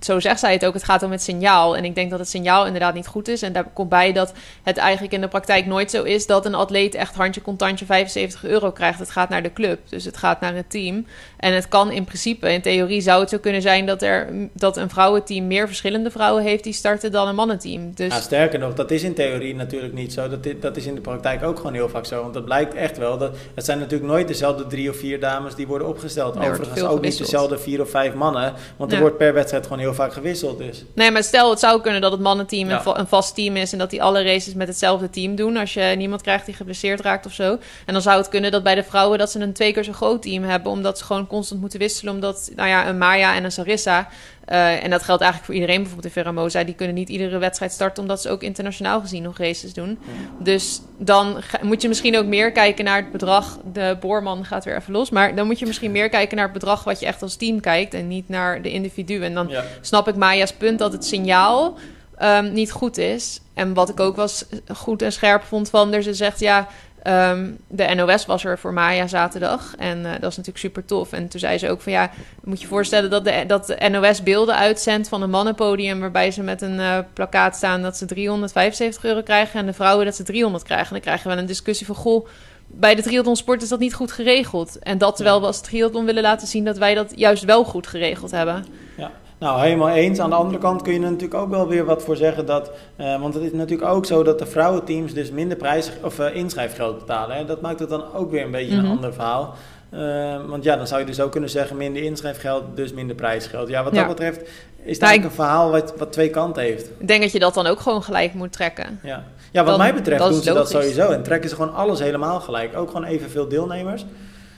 zo 0.00 0.20
zegt 0.20 0.40
zij 0.40 0.52
het 0.52 0.64
ook, 0.64 0.74
het 0.74 0.84
gaat 0.84 1.02
om 1.02 1.10
het 1.10 1.22
signaal. 1.22 1.76
En 1.76 1.84
ik 1.84 1.94
denk 1.94 2.10
dat 2.10 2.18
het 2.18 2.28
signaal 2.28 2.66
inderdaad 2.66 2.94
niet 2.94 3.01
goed 3.06 3.28
is. 3.28 3.42
En 3.42 3.52
daar 3.52 3.64
komt 3.72 3.88
bij 3.88 4.12
dat 4.12 4.32
het 4.62 4.76
eigenlijk 4.76 5.14
in 5.14 5.20
de 5.20 5.28
praktijk 5.28 5.66
nooit 5.66 5.90
zo 5.90 6.02
is 6.02 6.26
dat 6.26 6.46
een 6.46 6.54
atleet 6.54 6.94
echt 6.94 7.14
handje 7.14 7.42
contantje 7.42 7.84
75 7.84 8.44
euro 8.44 8.70
krijgt. 8.70 8.98
Het 8.98 9.10
gaat 9.10 9.28
naar 9.28 9.42
de 9.42 9.52
club, 9.52 9.78
dus 9.88 10.04
het 10.04 10.16
gaat 10.16 10.40
naar 10.40 10.54
het 10.54 10.70
team. 10.70 11.06
En 11.36 11.54
het 11.54 11.68
kan 11.68 11.90
in 11.90 12.04
principe, 12.04 12.52
in 12.52 12.62
theorie 12.62 13.00
zou 13.00 13.20
het 13.20 13.30
zo 13.30 13.38
kunnen 13.38 13.62
zijn 13.62 13.86
dat, 13.86 14.02
er, 14.02 14.28
dat 14.52 14.76
een 14.76 14.90
vrouwenteam 14.90 15.46
meer 15.46 15.66
verschillende 15.66 16.10
vrouwen 16.10 16.42
heeft 16.42 16.64
die 16.64 16.72
starten 16.72 17.12
dan 17.12 17.28
een 17.28 17.34
mannenteam. 17.34 17.94
Dus... 17.94 18.12
Ja, 18.12 18.20
sterker 18.20 18.58
nog, 18.58 18.74
dat 18.74 18.90
is 18.90 19.02
in 19.02 19.14
theorie 19.14 19.54
natuurlijk 19.54 19.92
niet 19.92 20.12
zo. 20.12 20.28
Dat, 20.28 20.46
dat 20.60 20.76
is 20.76 20.86
in 20.86 20.94
de 20.94 21.00
praktijk 21.00 21.42
ook 21.42 21.56
gewoon 21.56 21.74
heel 21.74 21.88
vaak 21.88 22.06
zo. 22.06 22.22
Want 22.22 22.34
dat 22.34 22.44
blijkt 22.44 22.74
echt 22.74 22.98
wel. 22.98 23.18
Dat, 23.18 23.36
het 23.54 23.64
zijn 23.64 23.78
natuurlijk 23.78 24.10
nooit 24.10 24.28
dezelfde 24.28 24.66
drie 24.66 24.90
of 24.90 24.96
vier 24.96 25.20
dames 25.20 25.54
die 25.54 25.66
worden 25.66 25.88
opgesteld. 25.88 26.34
Nee, 26.34 26.50
Overigens 26.50 26.82
ook 26.82 27.00
niet 27.00 27.18
dezelfde 27.18 27.58
vier 27.58 27.80
of 27.80 27.90
vijf 27.90 28.14
mannen. 28.14 28.54
Want 28.76 28.92
er 28.92 29.00
wordt 29.00 29.16
per 29.16 29.34
wedstrijd 29.34 29.62
gewoon 29.62 29.78
heel 29.78 29.94
vaak 29.94 30.12
gewisseld. 30.12 30.58
Dus. 30.58 30.84
Nee, 30.94 31.10
maar 31.10 31.22
stel 31.22 31.50
het 31.50 31.58
zou 31.58 31.80
kunnen 31.80 32.00
dat 32.00 32.12
het 32.12 32.20
mannenteam 32.20 32.68
ja. 32.68 32.81
Een, 32.86 32.98
een, 32.98 33.06
vast 33.06 33.34
team 33.34 33.56
is. 33.56 33.72
En 33.72 33.78
dat 33.78 33.90
die 33.90 34.02
alle 34.02 34.22
races 34.22 34.54
met 34.54 34.68
hetzelfde 34.68 35.10
team 35.10 35.34
doen. 35.34 35.56
Als 35.56 35.74
je 35.74 35.94
niemand 35.96 36.22
krijgt 36.22 36.46
die 36.46 36.54
geblesseerd 36.54 37.00
raakt 37.00 37.26
of 37.26 37.32
zo. 37.32 37.58
En 37.86 37.92
dan 37.92 38.02
zou 38.02 38.18
het 38.18 38.28
kunnen 38.28 38.50
dat 38.50 38.62
bij 38.62 38.74
de 38.74 38.82
vrouwen 38.82 39.18
dat 39.18 39.30
ze 39.30 39.40
een 39.40 39.52
twee 39.52 39.72
keer 39.72 39.84
zo 39.84 39.92
groot 39.92 40.22
team 40.22 40.42
hebben. 40.42 40.72
Omdat 40.72 40.98
ze 40.98 41.04
gewoon 41.04 41.26
constant 41.26 41.60
moeten 41.60 41.78
wisselen. 41.78 42.14
Omdat 42.14 42.50
nou 42.56 42.68
ja, 42.68 42.88
een 42.88 42.98
Maya 42.98 43.34
en 43.34 43.44
een 43.44 43.52
Sarissa 43.52 44.08
uh, 44.48 44.84
en 44.84 44.90
dat 44.90 45.02
geldt 45.02 45.22
eigenlijk 45.22 45.44
voor 45.44 45.60
iedereen. 45.60 45.82
Bijvoorbeeld 45.82 46.14
in 46.14 46.22
Veramosa, 46.22 46.64
die 46.64 46.74
kunnen 46.74 46.94
niet 46.94 47.08
iedere 47.08 47.38
wedstrijd 47.38 47.72
starten... 47.72 48.02
omdat 48.02 48.22
ze 48.22 48.30
ook 48.30 48.42
internationaal 48.42 49.00
gezien 49.00 49.22
nog 49.22 49.38
races 49.38 49.74
doen. 49.74 49.98
Dus 50.38 50.80
dan 50.98 51.42
moet 51.62 51.82
je 51.82 51.88
misschien 51.88 52.16
ook 52.16 52.26
meer 52.26 52.52
kijken 52.52 52.84
naar 52.84 52.96
het 52.96 53.12
bedrag. 53.12 53.58
De 53.72 53.96
boorman 54.00 54.44
gaat 54.44 54.64
weer 54.64 54.76
even 54.76 54.92
los. 54.92 55.10
Maar 55.10 55.34
dan 55.34 55.46
moet 55.46 55.58
je 55.58 55.66
misschien 55.66 55.92
meer 55.92 56.08
kijken 56.08 56.36
naar 56.36 56.44
het 56.44 56.54
bedrag... 56.54 56.84
wat 56.84 57.00
je 57.00 57.06
echt 57.06 57.22
als 57.22 57.36
team 57.36 57.60
kijkt 57.60 57.94
en 57.94 58.08
niet 58.08 58.28
naar 58.28 58.62
de 58.62 58.70
individu. 58.70 59.22
En 59.22 59.34
dan 59.34 59.48
ja. 59.48 59.64
snap 59.80 60.08
ik 60.08 60.16
Maya's 60.16 60.52
punt 60.52 60.78
dat 60.78 60.92
het 60.92 61.04
signaal... 61.04 61.78
Um, 62.22 62.52
niet 62.52 62.72
goed 62.72 62.98
is. 62.98 63.40
En 63.54 63.74
wat 63.74 63.88
ik 63.88 64.00
ook 64.00 64.16
was 64.16 64.44
goed 64.74 65.02
en 65.02 65.12
scherp 65.12 65.42
vond 65.42 65.70
van 65.70 65.92
er. 65.92 66.02
Ze 66.02 66.14
zegt 66.14 66.40
ja, 66.40 66.68
Um, 67.06 67.58
de 67.68 67.94
NOS 67.94 68.26
was 68.26 68.44
er 68.44 68.58
voor 68.58 68.72
Maya 68.72 69.06
zaterdag. 69.06 69.74
En 69.78 69.98
uh, 69.98 70.04
dat 70.04 70.30
is 70.30 70.36
natuurlijk 70.36 70.58
super 70.58 70.84
tof. 70.84 71.12
En 71.12 71.28
toen 71.28 71.40
zei 71.40 71.58
ze 71.58 71.70
ook 71.70 71.80
van 71.80 71.92
ja, 71.92 72.10
moet 72.44 72.60
je 72.60 72.66
voorstellen 72.66 73.10
dat 73.10 73.24
de, 73.24 73.44
dat 73.46 73.66
de 73.66 73.88
NOS 73.90 74.22
beelden 74.22 74.56
uitzendt 74.56 75.08
van 75.08 75.22
een 75.22 75.30
mannenpodium. 75.30 76.00
Waarbij 76.00 76.30
ze 76.30 76.42
met 76.42 76.62
een 76.62 76.78
uh, 76.78 76.98
plakkaat 77.12 77.56
staan 77.56 77.82
dat 77.82 77.96
ze 77.96 78.06
375 78.06 79.04
euro 79.04 79.22
krijgen. 79.22 79.60
En 79.60 79.66
de 79.66 79.72
vrouwen 79.72 80.04
dat 80.04 80.16
ze 80.16 80.22
300 80.22 80.64
krijgen. 80.64 80.86
En 80.86 80.92
dan 80.92 81.00
krijgen 81.00 81.30
we 81.30 81.36
een 81.36 81.46
discussie 81.46 81.86
van 81.86 81.94
goh. 81.94 82.26
Bij 82.66 82.94
de 82.94 83.02
triathlonsport 83.02 83.62
is 83.62 83.68
dat 83.68 83.78
niet 83.78 83.94
goed 83.94 84.12
geregeld. 84.12 84.78
En 84.78 84.98
dat 84.98 85.16
terwijl 85.16 85.40
we 85.40 85.46
als 85.46 85.60
triathlon 85.60 86.04
willen 86.04 86.22
laten 86.22 86.46
zien 86.46 86.64
dat 86.64 86.78
wij 86.78 86.94
dat 86.94 87.12
juist 87.16 87.44
wel 87.44 87.64
goed 87.64 87.86
geregeld 87.86 88.30
hebben. 88.30 88.66
Ja, 88.96 89.10
nou, 89.42 89.60
helemaal 89.60 89.88
eens. 89.88 90.18
Aan 90.18 90.30
de 90.30 90.36
andere 90.36 90.58
kant 90.58 90.82
kun 90.82 90.92
je 90.92 90.98
er 90.98 91.10
natuurlijk 91.10 91.34
ook 91.34 91.50
wel 91.50 91.68
weer 91.68 91.84
wat 91.84 92.02
voor 92.02 92.16
zeggen 92.16 92.46
dat. 92.46 92.70
Uh, 93.00 93.20
want 93.20 93.34
het 93.34 93.42
is 93.42 93.52
natuurlijk 93.52 93.90
ook 93.90 94.06
zo 94.06 94.22
dat 94.22 94.38
de 94.38 94.46
vrouwenteams 94.46 95.14
dus 95.14 95.30
minder 95.30 95.56
prijs 95.56 95.90
of 96.02 96.18
uh, 96.18 96.34
inschrijfgeld 96.34 96.98
betalen. 96.98 97.36
Hè. 97.36 97.44
Dat 97.44 97.60
maakt 97.60 97.80
het 97.80 97.88
dan 97.88 98.04
ook 98.14 98.30
weer 98.30 98.44
een 98.44 98.50
beetje 98.50 98.76
een 98.76 98.86
ander 98.86 99.14
verhaal. 99.14 99.54
Uh, 99.94 100.00
want 100.46 100.64
ja, 100.64 100.76
dan 100.76 100.86
zou 100.86 101.00
je 101.00 101.06
dus 101.06 101.20
ook 101.20 101.30
kunnen 101.30 101.50
zeggen 101.50 101.76
minder 101.76 102.02
inschrijfgeld, 102.02 102.64
dus 102.74 102.92
minder 102.92 103.16
prijsgeld. 103.16 103.68
Ja, 103.68 103.84
wat 103.84 103.94
ja. 103.94 103.98
dat 103.98 104.08
betreft 104.08 104.50
is 104.82 104.98
dat 104.98 105.08
nou, 105.08 105.22
een 105.22 105.30
verhaal 105.30 105.70
wat, 105.70 105.94
wat 105.96 106.12
twee 106.12 106.30
kanten 106.30 106.62
heeft. 106.62 106.90
Ik 106.98 107.08
denk 107.08 107.22
dat 107.22 107.32
je 107.32 107.38
dat 107.38 107.54
dan 107.54 107.66
ook 107.66 107.80
gewoon 107.80 108.02
gelijk 108.02 108.34
moet 108.34 108.52
trekken. 108.52 109.00
Ja, 109.02 109.24
ja 109.52 109.64
wat 109.64 109.66
dan, 109.66 109.78
mij 109.78 109.94
betreft 109.94 110.22
doen 110.22 110.42
ze 110.42 110.52
dat 110.52 110.70
sowieso. 110.70 111.10
En 111.10 111.22
trekken 111.22 111.48
ze 111.48 111.54
gewoon 111.54 111.74
alles 111.74 111.98
helemaal 111.98 112.40
gelijk. 112.40 112.76
Ook 112.76 112.90
gewoon 112.90 113.04
evenveel 113.04 113.48
deelnemers. 113.48 114.04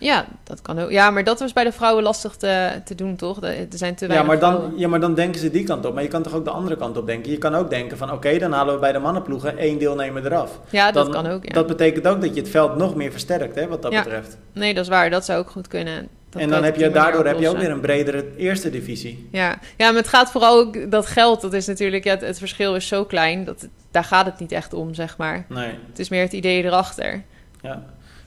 Ja, 0.04 0.26
dat 0.42 0.62
kan 0.62 0.78
ook. 0.78 0.90
Ja, 0.90 1.10
maar 1.10 1.24
dat 1.24 1.40
was 1.40 1.52
bij 1.52 1.64
de 1.64 1.72
vrouwen 1.72 2.02
lastig 2.02 2.36
te, 2.36 2.70
te 2.84 2.94
doen, 2.94 3.16
toch? 3.16 3.42
Er 3.42 3.66
zijn 3.70 3.94
te 3.94 4.08
ja 4.08 4.22
maar, 4.22 4.38
dan, 4.38 4.72
ja, 4.76 4.88
maar 4.88 5.00
dan 5.00 5.14
denken 5.14 5.40
ze 5.40 5.50
die 5.50 5.64
kant 5.64 5.86
op. 5.86 5.94
Maar 5.94 6.02
je 6.02 6.08
kan 6.08 6.22
toch 6.22 6.34
ook 6.34 6.44
de 6.44 6.50
andere 6.50 6.76
kant 6.76 6.96
op 6.96 7.06
denken? 7.06 7.30
Je 7.30 7.38
kan 7.38 7.54
ook 7.54 7.70
denken 7.70 7.98
van, 7.98 8.12
oké, 8.12 8.38
dan 8.38 8.52
halen 8.52 8.74
we 8.74 8.80
bij 8.80 8.92
de 8.92 8.98
mannenploegen 8.98 9.58
één 9.58 9.78
deelnemer 9.78 10.26
eraf. 10.26 10.60
Ja, 10.70 10.92
dat 10.92 11.08
kan 11.08 11.26
ook, 11.26 11.44
ja. 11.44 11.52
Dat 11.52 11.66
betekent 11.66 12.06
ook 12.06 12.20
dat 12.20 12.34
je 12.34 12.40
het 12.40 12.50
veld 12.50 12.76
nog 12.76 12.94
meer 12.94 13.10
versterkt, 13.10 13.54
hè, 13.54 13.68
wat 13.68 13.82
dat 13.82 13.92
ja. 13.92 14.02
betreft. 14.02 14.36
Nee, 14.52 14.74
dat 14.74 14.82
is 14.82 14.90
waar. 14.90 15.10
Dat 15.10 15.24
zou 15.24 15.38
ook 15.38 15.50
goed 15.50 15.68
kunnen. 15.68 16.08
dat 16.30 16.42
en 16.42 16.48
dan 16.48 16.64
heb 16.64 16.76
je, 16.76 16.90
daardoor 16.90 17.26
heb 17.26 17.40
je 17.40 17.48
ook 17.48 17.58
weer 17.58 17.70
een 17.70 17.80
bredere 17.80 18.24
eerste 18.36 18.70
divisie. 18.70 19.28
Ja. 19.32 19.58
ja, 19.76 19.86
maar 19.86 20.00
het 20.00 20.08
gaat 20.08 20.30
vooral 20.30 20.58
ook 20.58 20.90
dat 20.90 21.06
geld. 21.06 21.40
Dat 21.40 21.52
is 21.52 21.66
natuurlijk, 21.66 22.04
ja, 22.04 22.10
het, 22.10 22.20
het 22.20 22.38
verschil 22.38 22.74
is 22.74 22.88
zo 22.88 23.04
klein 23.04 23.44
dat 23.44 23.68
daar 23.90 24.04
gaat 24.04 24.26
het 24.26 24.38
niet 24.38 24.52
echt 24.52 24.72
om, 24.72 24.94
zeg 24.94 25.16
maar. 25.16 25.44
Nee, 25.48 25.70
Het 25.88 25.98
is 25.98 26.08
meer 26.08 26.22
het 26.22 26.32
idee 26.32 26.64
erachter. 26.64 27.22
ja. 27.62 27.82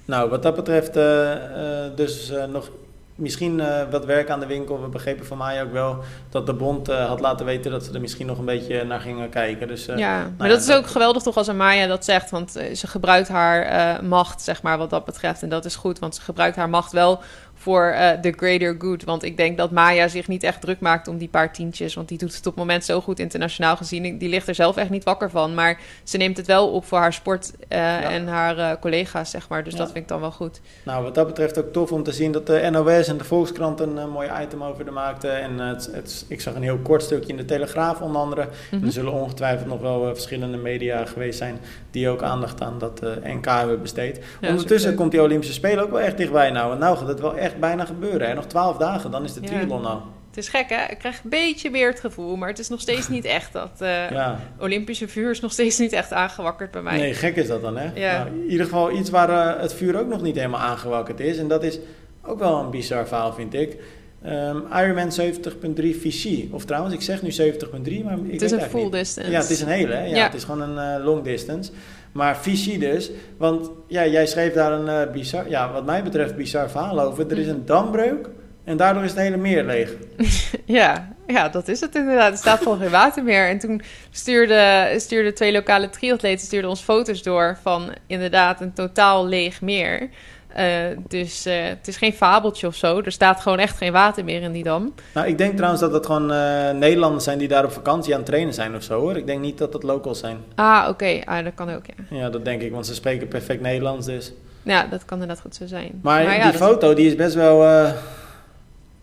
Nou, 0.08 0.30
wat 0.30 0.44
dat 0.44 0.56
betreft 0.56 0.96
eh, 0.96 1.34
eh, 1.34 1.92
dus 1.96 2.30
eh, 2.30 2.46
nog 2.46 2.70
misschien 3.16 3.62
wat 3.90 4.06
werk 4.06 4.30
aan 4.30 4.40
de 4.40 4.46
winkel. 4.46 4.82
We 4.82 4.88
begrepen 4.88 5.26
van 5.26 5.38
mij 5.38 5.64
ook 5.64 5.72
wel 5.72 6.04
dat 6.30 6.46
de 6.46 6.54
bond 6.54 6.88
had 6.88 7.20
laten 7.20 7.46
weten 7.46 7.72
dat 7.72 7.84
ze 7.84 7.94
er 7.94 8.02
misschien 8.02 8.28
nog 8.28 8.38
een 8.38 8.46
beetje 8.46 8.84
naar 8.84 9.00
gingen 9.00 9.30
kijken. 9.30 9.68
Dus 9.68 9.86
ja, 9.86 10.32
maar 10.38 10.48
ja, 10.48 10.54
dat 10.54 10.62
is 10.62 10.72
ook 10.72 10.88
geweldig 10.88 11.24
toch 11.24 11.38
als 11.38 11.50
Amaya 11.50 11.88
dat 11.88 12.06
zegt. 12.06 12.30
Want 12.30 12.52
ze 12.52 12.88
gebruikt 12.88 13.28
haar 13.28 14.04
macht, 14.04 14.42
zeg 14.42 14.62
maar, 14.62 14.78
wat 14.78 14.90
dat 14.90 15.06
betreft. 15.06 15.44
En 15.44 15.50
dat 15.50 15.66
is 15.66 15.76
goed, 15.76 16.00
want 16.00 16.16
ze 16.16 16.22
gebruikt 16.22 16.56
haar 16.56 16.70
macht 16.70 16.92
wel 16.92 17.22
voor 17.58 17.84
eh 17.86 18.12
the 18.12 18.34
greater 18.38 18.76
good. 18.80 19.04
Want 19.04 19.24
ik 19.24 19.38
denk 19.38 19.58
dat 19.58 19.72
Maya 19.72 20.08
zich 20.08 20.28
niet 20.28 20.44
echt 20.44 20.62
druk 20.62 20.80
maakt 20.80 21.08
om 21.08 21.18
die 21.18 21.28
paar 21.28 21.54
tientjes. 21.54 21.94
Want 21.94 22.08
die 22.08 22.18
doet 22.18 22.36
het 22.36 22.46
op 22.48 22.56
het 22.56 22.56
moment 22.56 22.86
zo 22.86 23.02
goed 23.02 23.20
internationaal 23.20 23.76
gezien. 23.78 24.18
Die 24.18 24.30
ligt 24.30 24.48
er 24.48 24.56
zelf 24.56 24.78
echt 24.78 24.90
niet 24.90 25.04
wakker 25.04 25.30
van. 25.30 25.54
Maar 25.54 25.80
ze 26.04 26.18
neemt 26.18 26.38
het 26.38 26.48
wel 26.48 26.70
op 26.72 26.86
voor 26.86 26.98
haar 26.98 27.14
sport 27.14 27.52
eh, 27.68 28.14
en 28.14 28.28
haar 28.28 28.58
eh, 28.58 28.72
collega's, 28.82 29.30
zeg 29.30 29.50
maar. 29.50 29.64
Dus 29.64 29.74
Ja. 29.74 29.80
dat 29.80 29.88
vind 29.92 30.04
ik 30.04 30.08
dan 30.08 30.20
wel 30.20 30.32
goed. 30.32 30.62
Nou, 30.84 31.04
wat 31.04 31.16
dat 31.16 31.28
betreft 31.28 31.58
ook 31.60 31.72
tof 31.74 31.92
om 31.92 32.04
te 32.04 32.12
zien 32.12 32.32
dat 32.32 32.48
de 32.48 32.68
NOS 32.72 33.08
en 33.08 33.18
de 33.18 33.24
Volkskrant 33.24 33.80
een 33.80 33.98
eh, 33.98 34.06
mooi 34.08 34.30
item 34.42 34.64
over 34.64 34.86
de 34.86 34.92
maakten. 34.92 35.42
En 35.42 35.60
eh, 35.60 35.68
het, 35.68 35.90
het, 35.94 36.26
ik 36.28 36.42
zag 36.42 36.56
een 36.56 36.62
heel 36.64 36.78
kort 36.84 37.04
stukje 37.04 37.30
in 37.30 37.38
de 37.38 37.46
Telegraaf 37.46 38.02
onder 38.02 38.22
andere. 38.22 38.48
Mhm. 38.72 38.86
Er 38.86 38.92
zullen 38.92 39.14
ongetwijfeld 39.14 39.68
nog 39.68 39.82
wel 39.82 40.08
eh, 40.08 40.14
verschillende 40.14 40.58
media 40.58 41.06
geweest 41.06 41.38
zijn 41.38 41.60
die 41.92 42.10
ook 42.10 42.22
aandacht 42.24 42.62
aan 42.62 42.80
dat 42.80 43.00
eh, 43.04 43.34
NK 43.34 43.46
hebben 43.46 43.82
besteed. 43.82 44.20
Ja, 44.42 44.50
Ondertussen 44.50 44.96
komt 44.96 45.12
die 45.12 45.22
Olympische 45.22 45.54
Spelen 45.54 45.84
ook 45.84 45.90
wel 45.92 46.00
echt 46.02 46.18
dichtbij 46.18 46.52
nou. 46.52 46.74
En 46.74 46.80
nou 46.80 46.98
gaat 46.98 47.08
het 47.08 47.20
wel 47.20 47.36
echt 47.38 47.47
bijna 47.60 47.86
gebeuren. 47.86 48.28
Hè? 48.28 48.34
Nog 48.34 48.46
twaalf 48.46 48.78
dagen, 48.78 49.12
dan 49.12 49.24
is 49.24 49.34
de 49.34 49.40
triathlon 49.40 49.82
nou. 49.82 50.00
Het 50.28 50.38
is 50.46 50.50
gek, 50.52 50.70
hè? 50.70 50.86
Ik 50.92 50.98
krijg 50.98 51.24
een 51.24 51.30
beetje 51.30 51.70
weer 51.72 51.88
het 51.90 52.00
gevoel. 52.00 52.36
Maar 52.36 52.50
het 52.50 52.60
is 52.60 52.70
nog 52.70 52.82
steeds 52.82 53.08
niet 53.10 53.26
echt 53.26 53.54
dat... 53.54 53.72
eh, 53.80 54.10
Ja. 54.12 54.40
Olympische 54.60 55.08
vuur 55.08 55.32
is 55.32 55.40
nog 55.40 55.52
steeds 55.52 55.78
niet 55.78 55.92
echt 55.94 56.14
aangewakkerd 56.14 56.72
bij 56.72 56.82
mij. 56.82 56.98
Nee, 56.98 57.14
gek 57.14 57.36
is 57.36 57.48
dat 57.48 57.62
dan, 57.62 57.78
hè? 57.78 57.90
Ja. 57.94 58.18
Nou, 58.24 58.30
in 58.42 58.50
ieder 58.50 58.66
geval 58.66 58.92
iets 58.92 59.10
waar 59.10 59.30
eh, 59.56 59.62
het 59.62 59.74
vuur 59.74 60.00
ook 60.00 60.08
nog 60.08 60.22
niet 60.22 60.36
helemaal 60.36 60.60
aangewakkerd 60.60 61.20
is. 61.20 61.38
En 61.38 61.48
dat 61.48 61.64
is 61.64 61.80
ook 62.26 62.40
wel 62.40 62.60
een 62.60 62.70
bizar 62.70 63.08
verhaal, 63.08 63.34
vind 63.34 63.54
ik. 63.54 63.78
Ehm 64.24 64.58
Ironman 64.74 65.12
70.3 65.22 66.00
Vichy. 66.00 66.50
Of 66.52 66.66
trouwens, 66.66 66.94
ik 66.96 67.02
zeg 67.02 67.22
nu 67.22 67.30
70.3, 67.32 68.04
maar 68.04 68.18
ik 68.24 68.32
het 68.32 68.42
is 68.42 68.52
een 68.52 68.62
full 68.62 68.84
niet. 68.84 68.92
distance. 68.92 69.32
Ja, 69.32 69.40
het 69.40 69.50
is 69.50 69.62
een 69.62 69.68
hele, 69.68 69.94
hè? 69.94 70.06
Ja, 70.06 70.16
Ja. 70.16 70.24
Het 70.24 70.34
is 70.34 70.44
gewoon 70.44 70.62
een 70.70 71.00
eh, 71.00 71.06
long 71.06 71.24
distance. 71.24 71.72
Maar 72.12 72.38
Vichy 72.38 72.80
dus, 72.80 73.12
want 73.38 73.70
ja, 73.88 74.06
jij 74.06 74.26
schreef 74.26 74.54
daar 74.54 74.72
een 74.72 74.88
eh, 74.88 75.12
bizar, 75.12 75.50
ja, 75.50 75.72
wat 75.72 75.86
mij 75.86 76.04
betreft 76.04 76.36
bizar 76.36 76.70
verhaal 76.70 77.00
over. 77.00 77.32
Er 77.32 77.38
is 77.38 77.48
een 77.48 77.66
dambreuk 77.66 78.30
en 78.64 78.78
daardoor 78.78 79.04
is 79.04 79.10
het 79.10 79.20
hele 79.20 79.38
meer 79.38 79.64
leeg. 79.64 79.94
Ja, 80.66 81.16
ja, 81.28 81.50
dat 81.50 81.68
is 81.68 81.80
het 81.80 81.96
inderdaad. 81.96 82.32
Er 82.32 82.38
staat 82.38 82.62
gewoon 82.62 82.80
geen 82.80 82.90
water 82.90 83.24
meer. 83.24 83.48
En 83.48 83.60
toen 83.60 83.82
stuurden 84.12 85.02
stuurde 85.02 85.34
twee 85.34 85.52
lokale 85.52 85.90
triatleten 85.90 86.46
stuurden 86.46 86.70
ons 86.70 86.82
foto's 86.82 87.24
door 87.24 87.58
van 87.62 87.94
inderdaad 88.08 88.62
een 88.62 88.74
totaal 88.74 89.28
leeg 89.28 89.62
meer. 89.62 90.10
Eh, 90.58 90.66
dus 91.08 91.46
eh, 91.46 91.64
het 91.64 91.88
is 91.88 91.98
geen 91.98 92.14
fabeltje 92.14 92.68
of 92.68 92.76
zo. 92.76 93.02
Er 93.02 93.12
staat 93.12 93.42
gewoon 93.42 93.60
echt 93.60 93.78
geen 93.78 93.92
water 93.92 94.24
meer 94.24 94.42
in 94.42 94.52
die 94.52 94.64
dam. 94.64 94.94
Nou, 95.14 95.28
ik 95.28 95.38
denk 95.38 95.56
trouwens 95.56 95.82
dat 95.82 95.94
het 95.94 96.06
gewoon 96.06 96.32
eh, 96.32 96.70
Nederlanders 96.72 97.24
zijn 97.24 97.38
die 97.38 97.48
daar 97.48 97.64
op 97.66 97.72
vakantie 97.72 98.14
aan 98.14 98.20
het 98.20 98.30
trainen 98.30 98.54
zijn 98.54 98.76
of 98.76 98.84
zo, 98.84 99.00
hoor. 99.00 99.18
Ik 99.18 99.26
denk 99.26 99.42
niet 99.42 99.58
dat 99.58 99.74
het 99.74 99.84
locals 99.84 100.20
zijn. 100.20 100.38
Ah, 100.56 100.86
oké. 100.90 101.22
Ah, 101.26 101.44
dat 101.44 101.54
kan 101.56 101.70
ook, 101.70 101.84
ja. 101.86 102.18
Ja, 102.18 102.30
dat 102.30 102.46
denk 102.46 102.62
ik, 102.62 102.72
want 102.72 102.86
ze 102.86 102.94
spreken 102.94 103.28
perfect 103.28 103.62
Nederlands 103.62 104.06
dus. 104.06 104.32
Ja, 104.64 104.88
dat 104.90 105.06
kan 105.06 105.20
inderdaad 105.20 105.44
goed 105.44 105.56
zo 105.56 105.66
zijn. 105.68 106.00
Maar, 106.02 106.24
ja, 106.24 106.34
die 106.34 106.42
dat- 106.52 106.56
foto, 106.70 106.94
die 106.94 107.08
is 107.08 107.16
best 107.16 107.36
wel... 107.36 107.88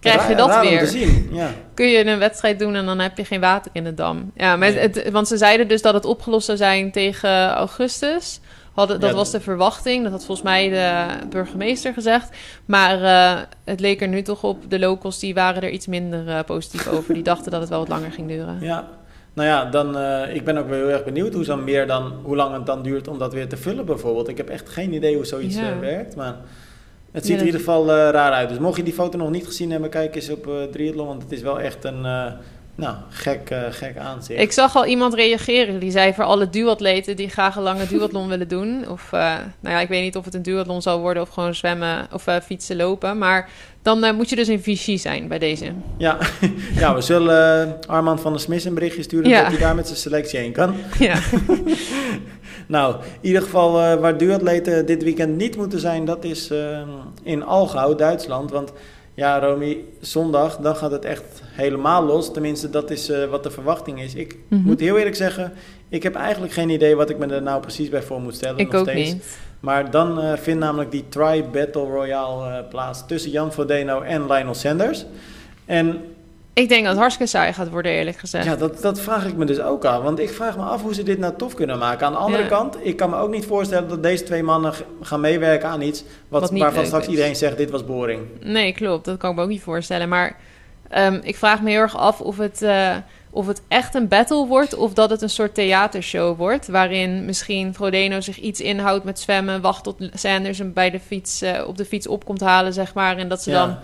Krijg 0.01 0.29
je 0.29 0.35
dat 0.35 0.55
om 0.55 0.61
weer? 0.61 0.79
te 0.79 0.87
zien, 0.87 1.29
ja. 1.33 1.51
kun 1.75 1.87
je 1.89 2.07
een 2.07 2.19
wedstrijd 2.19 2.59
doen 2.59 2.75
en 2.75 2.87
dan 2.87 2.99
heb 2.99 3.17
je 3.19 3.25
geen 3.25 3.41
water 3.41 3.71
in 3.75 3.85
de 3.85 3.95
dam. 3.95 4.31
Ja, 4.37 4.57
maar 4.57 4.71
Nee. 4.71 4.79
het, 4.79 5.11
want 5.11 5.29
ze 5.29 5.37
zeiden 5.37 5.69
dus 5.69 5.83
dat 5.83 5.95
het 5.95 6.05
opgelost 6.05 6.47
zou 6.47 6.59
zijn 6.59 6.93
tegen 6.93 7.51
augustus. 7.51 8.41
Hadden, 8.75 9.01
dat 9.01 9.11
Ja, 9.11 9.17
was 9.17 9.31
de 9.31 9.41
verwachting. 9.41 10.03
Dat 10.03 10.13
had 10.13 10.25
volgens 10.25 10.47
mij 10.47 10.69
de 10.69 11.07
burgemeester 11.31 11.93
gezegd. 11.93 12.37
Maar 12.65 13.03
eh, 13.03 13.41
het 13.65 13.81
leek 13.81 14.01
er 14.01 14.09
nu 14.09 14.23
toch 14.23 14.43
op. 14.45 14.71
De 14.71 14.79
locals 14.79 15.19
die 15.19 15.35
waren 15.35 15.63
er 15.63 15.71
iets 15.71 15.87
minder 15.87 16.29
eh, 16.29 16.45
positief 16.45 16.89
over. 16.89 17.15
Die 17.15 17.23
dachten 17.23 17.51
dat 17.51 17.61
het 17.61 17.69
wel 17.71 17.79
wat 17.79 17.89
langer 17.89 18.13
ging 18.13 18.29
duren. 18.29 18.57
Ja, 18.61 18.89
nou 19.33 19.49
ja, 19.49 19.65
dan, 19.65 19.99
eh, 19.99 20.35
ik 20.35 20.45
ben 20.45 20.57
ook 20.57 20.69
wel 20.69 20.79
heel 20.79 20.89
erg 20.91 21.05
benieuwd 21.05 21.35
hoe, 21.35 21.45
zo'n 21.45 21.65
meer 21.65 21.87
dan, 21.87 22.13
hoe 22.23 22.37
lang 22.37 22.55
het 22.55 22.67
dan 22.67 22.83
duurt 22.83 23.09
om 23.09 23.19
dat 23.19 23.33
weer 23.33 23.49
te 23.49 23.57
vullen 23.57 23.87
bijvoorbeeld. 23.87 24.29
Ik 24.29 24.37
heb 24.37 24.49
echt 24.49 24.69
geen 24.69 24.93
idee 24.93 25.15
hoe 25.17 25.27
zoiets 25.27 25.57
Ja. 25.57 25.79
werkt, 25.79 26.17
maar 26.17 26.37
het 27.13 27.23
Ja, 27.23 27.29
ziet 27.29 27.31
er 27.35 27.41
in 27.41 27.47
ieder 27.47 27.61
geval 27.61 27.87
raar 27.89 28.33
uit. 28.33 28.49
Dus 28.49 28.59
mocht 28.59 28.77
je 28.77 28.83
die 28.83 28.93
foto 28.93 29.19
nog 29.19 29.31
niet 29.31 29.47
gezien 29.47 29.71
hebben, 29.71 29.91
kijk 29.91 30.15
eens 30.15 30.31
op 30.31 30.47
eh 30.47 30.63
Triathlon, 30.63 31.07
want 31.07 31.23
het 31.23 31.33
is 31.33 31.43
wel 31.43 31.61
echt 31.61 31.85
een 31.85 32.07
nou, 32.75 32.97
gek, 33.09 33.55
gek 33.71 33.97
aanzicht. 33.97 34.41
Ik 34.41 34.53
zag 34.53 34.77
al 34.77 34.87
iemand 34.87 35.15
reageren. 35.15 35.79
Die 35.79 35.91
zei 35.91 36.15
voor 36.15 36.25
alle 36.25 36.51
duatleten 36.51 37.17
die 37.17 37.29
graag 37.29 37.57
een 37.57 37.63
lange 37.63 37.87
duathlon 37.87 38.29
willen 38.29 38.49
doen. 38.49 38.89
Of, 38.89 39.13
eh, 39.13 39.21
nou 39.61 39.75
ja, 39.75 39.81
ik 39.81 39.89
weet 39.89 40.03
niet 40.03 40.17
of 40.17 40.25
het 40.25 40.35
een 40.35 40.43
duathlon 40.43 40.83
zal 40.83 41.01
worden 41.01 41.23
of 41.23 41.29
gewoon 41.29 41.55
zwemmen 41.55 42.07
of 42.13 42.27
eh, 42.27 42.37
fietsen, 42.41 42.77
lopen. 42.77 43.19
Maar 43.19 43.49
dan 43.83 44.15
moet 44.17 44.31
je 44.31 44.37
dus 44.37 44.49
in 44.49 44.63
Vichy 44.63 44.97
zijn 44.97 45.29
bij 45.29 45.39
deze. 45.39 45.73
Ja, 45.97 46.19
ja, 46.81 46.95
we 46.95 47.01
zullen 47.01 47.77
Armand 47.87 48.21
van 48.21 48.33
der 48.33 48.41
Smis 48.41 48.65
een 48.65 48.75
berichtje 48.75 49.03
sturen 49.03 49.29
Ja. 49.29 49.43
dat 49.43 49.51
hij 49.51 49.61
daar 49.61 49.75
met 49.75 49.87
zijn 49.87 49.99
selectie 49.99 50.39
heen 50.39 50.53
kan. 50.53 50.75
Ja. 50.99 51.19
Nou, 52.67 52.95
in 52.95 53.27
ieder 53.29 53.43
geval 53.43 53.73
waar 53.73 54.19
duatleten 54.19 54.87
dit 54.87 55.03
weekend 55.03 55.37
niet 55.37 55.57
moeten 55.57 55.81
zijn, 55.81 56.05
dat 56.05 56.25
is 56.25 56.51
in 57.23 57.45
Algau, 57.45 57.97
Duitsland. 57.97 58.51
Want 58.51 58.73
ja, 59.15 59.39
Romy, 59.41 59.79
zondag, 60.01 60.57
dan 60.57 60.77
gaat 60.77 60.91
het 60.91 61.05
echt 61.05 61.43
helemaal 61.45 62.05
los. 62.05 62.33
Tenminste, 62.33 62.71
dat 62.71 62.91
is 62.91 63.09
eh, 63.09 63.25
wat 63.31 63.43
de 63.43 63.51
verwachting 63.51 64.01
is. 64.03 64.15
Ik 64.15 64.37
Mhm. 64.49 64.63
moet 64.63 64.81
heel 64.81 64.97
eerlijk 64.99 65.17
zeggen, 65.17 65.53
ik 65.89 66.03
heb 66.03 66.15
eigenlijk 66.15 66.53
geen 66.53 66.69
idee 66.71 66.95
wat 66.97 67.11
ik 67.11 67.19
me 67.19 67.27
er 67.27 67.43
nou 67.43 67.61
precies 67.61 67.89
bij 67.89 68.03
voor 68.03 68.21
moet 68.21 68.35
stellen. 68.35 68.59
Ik 68.59 68.71
nog 68.73 68.81
ook 68.81 68.89
steeds. 68.89 69.13
niet. 69.13 69.39
Maar 69.61 69.91
dan 69.91 70.21
eh, 70.21 70.33
vindt 70.37 70.61
namelijk 70.61 70.91
die 70.91 71.05
Tri 71.09 71.43
Battle 71.45 71.83
Royale 71.83 72.51
eh, 72.59 72.69
plaats 72.69 73.07
tussen 73.07 73.31
Jan 73.31 73.53
Frodeno 73.53 74.01
en 74.01 74.27
Lionel 74.27 74.55
Sanders. 74.55 75.05
En 75.65 76.01
Ik 76.55 76.69
denk 76.69 76.81
dat 76.83 76.91
het 76.91 77.01
hartstikke 77.01 77.31
saai 77.31 77.53
gaat 77.53 77.71
worden, 77.71 77.93
eerlijk 77.93 78.17
gezegd. 78.19 78.45
ja, 78.45 78.57
dat, 78.57 78.83
dat 78.83 79.01
vraag 79.01 79.27
ik 79.27 79.37
me 79.37 79.45
dus 79.45 79.61
ook 79.61 79.85
af. 79.85 80.03
Want 80.03 80.19
ik 80.19 80.31
vraag 80.31 80.57
me 80.57 80.63
af 80.63 80.83
hoe 80.83 80.95
ze 80.95 81.03
dit 81.03 81.19
nou 81.19 81.35
tof 81.37 81.55
kunnen 81.55 81.79
maken. 81.79 82.07
Aan 82.07 82.13
de 82.13 82.19
andere 82.19 82.43
Ja. 82.43 82.49
kant, 82.49 82.77
ik 82.83 82.97
kan 82.97 83.11
me 83.11 83.17
ook 83.17 83.31
niet 83.31 83.47
voorstellen 83.47 83.89
dat 83.89 84.03
deze 84.03 84.23
twee 84.23 84.43
mannen 84.43 84.73
gaan 85.01 85.21
meewerken 85.21 85.69
aan 85.69 85.81
iets... 85.83 86.05
Wat, 86.29 86.51
waarvan 86.51 86.87
straks 86.87 87.05
is. 87.05 87.11
iedereen 87.11 87.37
zegt, 87.37 87.57
dit 87.57 87.71
was 87.71 87.85
boring. 87.85 88.21
Nee, 88.43 88.73
klopt. 88.73 89.05
Dat 89.05 89.17
kan 89.17 89.31
ik 89.31 89.37
me 89.37 89.43
ook 89.43 89.49
niet 89.49 89.63
voorstellen. 89.63 90.09
Maar 90.09 90.37
ehm, 90.89 91.19
ik 91.23 91.37
vraag 91.37 91.63
me 91.63 91.71
heel 91.71 91.81
erg 91.81 91.97
af 91.97 92.21
of 92.21 92.39
het, 92.39 92.63
eh, 92.63 92.97
of 93.31 93.47
het 93.47 93.63
echt 93.69 93.95
een 93.95 94.09
battle 94.09 94.47
wordt... 94.47 94.75
of 94.75 94.93
dat 94.93 95.11
het 95.11 95.23
een 95.23 95.31
soort 95.31 95.55
theatershow 95.55 96.37
wordt... 96.37 96.69
waarin 96.69 97.25
misschien 97.25 97.75
Frodeno 97.75 98.21
zich 98.21 98.39
iets 98.39 98.61
inhoudt 98.61 99.05
met 99.05 99.19
zwemmen... 99.21 99.61
wacht 99.61 99.85
tot 99.85 99.97
Sanders 100.13 100.59
hem 100.59 100.73
bij 100.73 100.91
de 100.91 101.01
fiets, 101.01 101.43
eh, 101.43 101.67
op 101.67 101.77
de 101.77 101.85
fiets 101.85 102.07
op 102.07 102.25
komt 102.25 102.41
halen, 102.41 102.73
zeg 102.73 102.95
maar... 102.95 103.17
en 103.17 103.29
dat 103.29 103.43
ze 103.43 103.51
Ja. 103.51 103.67
dan 103.67 103.77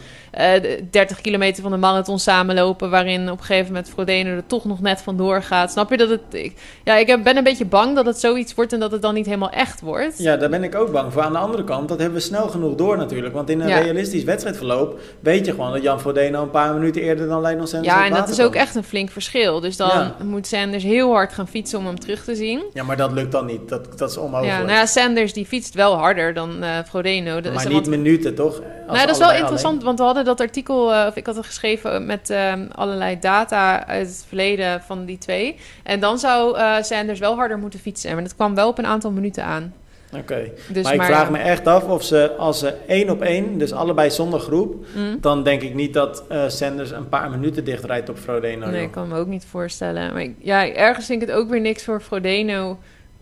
30 0.90 1.20
kilometer 1.20 1.62
van 1.62 1.70
de 1.72 1.76
marathon 1.76 2.18
samenlopen... 2.18 2.90
waarin 2.90 3.30
op 3.30 3.38
een 3.38 3.44
gegeven 3.44 3.66
moment 3.66 3.88
Frodeno 3.90 4.30
er 4.30 4.46
toch 4.46 4.64
nog 4.64 4.80
net 4.80 5.00
vandoor 5.00 5.42
gaat. 5.42 5.70
Snap 5.70 5.90
je 5.90 5.96
dat 5.96 6.08
het... 6.10 6.20
Ik, 6.30 6.52
ja, 6.84 6.96
ik 6.96 7.22
ben 7.24 7.36
een 7.36 7.44
beetje 7.44 7.64
bang 7.64 7.94
dat 7.96 8.06
het 8.06 8.18
zoiets 8.20 8.54
wordt... 8.54 8.72
en 8.72 8.80
dat 8.80 8.92
het 8.92 9.02
dan 9.02 9.14
niet 9.14 9.26
helemaal 9.26 9.50
echt 9.50 9.80
wordt. 9.80 10.18
Ja, 10.18 10.36
daar 10.36 10.48
ben 10.48 10.62
ik 10.64 10.74
ook 10.74 10.92
bang 10.92 11.12
voor. 11.12 11.22
Aan 11.22 11.32
de 11.32 11.38
andere 11.38 11.64
kant, 11.64 11.88
dat 11.88 11.98
hebben 11.98 12.18
we 12.18 12.24
snel 12.24 12.48
genoeg 12.48 12.74
door 12.74 12.96
natuurlijk. 12.96 13.34
Want 13.34 13.50
in 13.50 13.60
een 13.60 13.68
Ja. 13.68 13.78
realistisch 13.78 14.24
wedstrijdverloop 14.24 15.00
weet 15.20 15.46
je 15.46 15.50
gewoon 15.52 15.72
dat 15.72 15.82
Jan 15.82 16.00
Frodeno 16.00 16.42
een 16.42 16.50
paar 16.50 16.74
minuten 16.74 17.02
eerder 17.02 17.28
dan 17.28 17.40
Lionel 17.42 17.66
Sanders 17.66 17.94
Ja, 17.94 18.04
en 18.04 18.12
dat 18.14 18.28
is 18.28 18.40
ook 18.40 18.54
echt 18.54 18.74
een 18.74 18.84
flink 18.84 19.10
verschil. 19.10 19.60
Dus 19.60 19.76
dan 19.76 19.88
Ja. 19.88 20.16
moet 20.24 20.46
Sanders 20.46 20.82
heel 20.82 21.12
hard 21.12 21.32
gaan 21.32 21.48
fietsen 21.48 21.78
om 21.78 21.86
hem 21.86 21.98
terug 22.00 22.24
te 22.24 22.34
zien. 22.34 22.62
Ja, 22.72 22.82
maar 22.84 22.96
dat 22.96 23.12
lukt 23.12 23.32
dan 23.32 23.46
niet. 23.46 23.68
Dat, 23.68 23.98
dat 23.98 24.10
is 24.10 24.16
onmogelijk. 24.16 24.56
Ja, 24.58 24.64
nou 24.64 24.72
ja, 24.78 24.86
Sanders 24.86 25.32
die 25.32 25.46
fietst 25.46 25.74
wel 25.74 25.94
harder 25.96 26.34
dan 26.34 26.62
eh 26.62 26.68
Frodeno. 26.88 27.40
Dat 27.40 27.52
maar 27.52 27.62
is, 27.62 27.68
niet 27.68 27.72
want- 27.72 27.86
minuten, 27.86 28.34
toch? 28.34 28.60
Als 28.86 28.96
nou, 28.98 29.06
dat 29.06 29.16
is 29.20 29.22
wel 29.26 29.32
interessant, 29.38 29.82
want 29.82 29.98
we 29.98 30.04
hadden 30.04 30.19
dat 30.24 30.40
artikel, 30.40 30.92
eh, 30.94 31.06
of 31.08 31.16
ik 31.16 31.26
had 31.26 31.36
het 31.36 31.46
geschreven 31.46 32.06
met 32.06 32.30
ehm, 32.30 32.66
allerlei 32.72 33.18
data 33.20 33.86
uit 33.86 34.06
het 34.06 34.24
verleden 34.28 34.82
van 34.82 35.04
die 35.04 35.18
twee. 35.18 35.56
En 35.82 36.00
dan 36.00 36.18
zou 36.18 36.56
eh, 36.56 36.82
Sanders 36.82 37.18
wel 37.18 37.34
harder 37.34 37.58
moeten 37.58 37.80
fietsen. 37.80 38.14
Maar 38.14 38.22
dat 38.22 38.34
kwam 38.34 38.54
wel 38.54 38.68
op 38.68 38.78
een 38.78 38.86
aantal 38.86 39.10
minuten 39.10 39.44
aan. 39.44 39.74
Oké. 40.16 40.50
Dus 40.68 40.82
maar 40.84 40.92
ik 40.92 40.98
maar, 40.98 41.06
vraag 41.06 41.30
me 41.30 41.38
echt 41.38 41.66
af 41.66 41.84
of 41.84 42.02
ze, 42.02 42.34
als 42.38 42.58
ze 42.58 42.74
één 42.86 43.10
op 43.10 43.22
één, 43.22 43.58
dus 43.58 43.72
allebei 43.72 44.10
zonder 44.10 44.40
groep... 44.40 44.84
Mm. 44.96 45.16
dan 45.20 45.42
denk 45.42 45.62
ik 45.62 45.74
niet 45.74 45.94
dat 45.94 46.24
eh, 46.28 46.48
Sanders 46.48 46.90
een 46.90 47.08
paar 47.08 47.30
minuten 47.30 47.64
dicht 47.64 47.84
rijdt 47.84 48.08
op 48.08 48.18
Frodeno. 48.18 48.66
Nee, 48.66 48.82
ik 48.82 48.90
kan 48.90 49.08
me 49.08 49.18
ook 49.18 49.26
niet 49.26 49.44
voorstellen. 49.50 50.12
Maar 50.12 50.22
ik- 50.22 50.36
ja, 50.38 50.68
ergens 50.74 51.06
vind 51.06 51.22
ik 51.22 51.28
het 51.28 51.36
ook 51.36 51.48
weer 51.50 51.60
niks 51.60 51.84
voor 51.84 52.00
Frodeno 52.00 52.78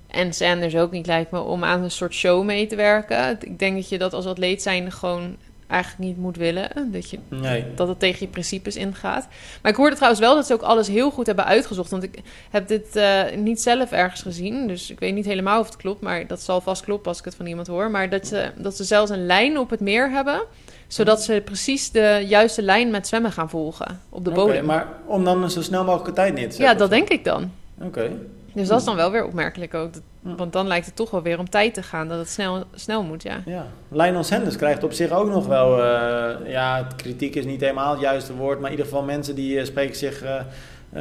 en 0.08 0.32
Sanders 0.32 0.76
ook 0.76 0.90
niet, 0.90 1.06
lijkt 1.06 1.30
me, 1.30 1.40
om 1.40 1.64
aan 1.64 1.82
een 1.82 1.90
soort 1.90 2.14
show 2.14 2.44
mee 2.44 2.66
te 2.66 2.76
werken. 2.76 3.38
Ik 3.40 3.58
denk 3.58 3.76
dat 3.76 3.88
je 3.88 3.98
dat 3.98 4.12
als 4.12 4.26
atleet 4.26 4.62
zijn 4.62 4.92
gewoon 4.92 5.36
eigenlijk 5.68 6.04
niet 6.04 6.16
moet 6.18 6.36
willen. 6.36 6.70
Dat, 6.92 7.10
je, 7.10 7.18
Nee. 7.28 7.64
dat 7.74 7.88
het 7.88 7.98
tegen 7.98 8.18
je 8.20 8.32
principes 8.32 8.76
ingaat. 8.76 9.28
Maar 9.62 9.70
ik 9.70 9.76
hoorde 9.78 9.94
trouwens 9.94 10.20
wel 10.22 10.34
dat 10.34 10.46
ze 10.46 10.52
ook 10.52 10.62
alles 10.62 10.88
heel 10.88 11.10
goed 11.10 11.26
hebben 11.26 11.44
uitgezocht. 11.44 11.90
Want 11.90 12.02
ik 12.02 12.20
heb 12.50 12.68
dit 12.68 12.96
eh, 12.96 13.22
niet 13.36 13.60
zelf 13.60 13.90
ergens 13.92 14.22
gezien. 14.22 14.66
Dus 14.66 14.90
ik 14.90 14.98
weet 14.98 15.14
niet 15.14 15.24
helemaal 15.24 15.60
of 15.60 15.66
het 15.66 15.76
klopt. 15.76 16.00
Maar 16.00 16.26
dat 16.26 16.40
zal 16.40 16.60
vast 16.60 16.84
kloppen 16.84 17.08
als 17.08 17.18
ik 17.18 17.24
het 17.24 17.34
van 17.34 17.46
iemand 17.46 17.66
hoor. 17.66 17.90
Maar 17.90 18.10
dat 18.10 18.26
ze, 18.26 18.50
dat 18.56 18.76
ze 18.76 18.84
zelfs 18.84 19.10
een 19.10 19.26
lijn 19.26 19.58
op 19.58 19.70
het 19.70 19.80
meer 19.80 20.10
hebben. 20.10 20.42
Zodat 20.86 21.22
ze 21.22 21.42
precies 21.44 21.90
de 21.90 22.24
juiste 22.28 22.62
lijn 22.62 22.90
met 22.90 23.06
zwemmen 23.06 23.32
gaan 23.32 23.50
volgen 23.50 24.00
op 24.08 24.24
de 24.24 24.30
bodem. 24.30 24.64
maar 24.64 24.86
om 25.06 25.24
dan 25.24 25.50
zo 25.50 25.62
snel 25.62 25.84
mogelijk 25.84 26.14
tijd 26.14 26.34
neer 26.34 26.48
te 26.48 26.54
zetten? 26.54 26.72
ja, 26.72 26.74
dat 26.74 26.90
denk 26.90 27.08
ik 27.08 27.24
dan. 27.24 27.50
Oké. 27.80 28.10
Dus 28.52 28.68
dat 28.68 28.78
is 28.78 28.84
dan 28.84 28.96
wel 28.96 29.10
weer 29.10 29.24
opmerkelijk 29.24 29.74
ook. 29.74 29.90
Want 30.20 30.52
dan 30.52 30.66
lijkt 30.66 30.86
het 30.86 30.96
toch 30.96 31.10
wel 31.10 31.22
weer 31.22 31.38
om 31.38 31.50
tijd 31.50 31.74
te 31.74 31.82
gaan. 31.82 32.08
Dat 32.08 32.18
het 32.18 32.28
snel, 32.28 32.64
snel 32.74 33.02
moet, 33.02 33.22
ja. 33.22 33.42
Ja, 33.46 33.66
Lionel 33.88 34.24
Sanders 34.24 34.56
krijgt 34.56 34.84
op 34.84 34.92
zich 34.92 35.10
ook 35.10 35.28
nog 35.28 35.46
wel, 35.46 35.82
eh, 35.82 36.50
ja, 36.50 36.88
kritiek 36.96 37.34
is 37.34 37.44
niet 37.44 37.60
helemaal 37.60 37.90
het 37.90 38.00
juiste 38.00 38.34
woord, 38.34 38.60
maar 38.60 38.70
in 38.70 38.76
ieder 38.76 38.86
geval 38.90 39.04
mensen 39.04 39.34
die 39.34 39.58
eh, 39.58 39.64
spreken 39.64 39.96
zich 39.96 40.22
eh, 40.22 40.40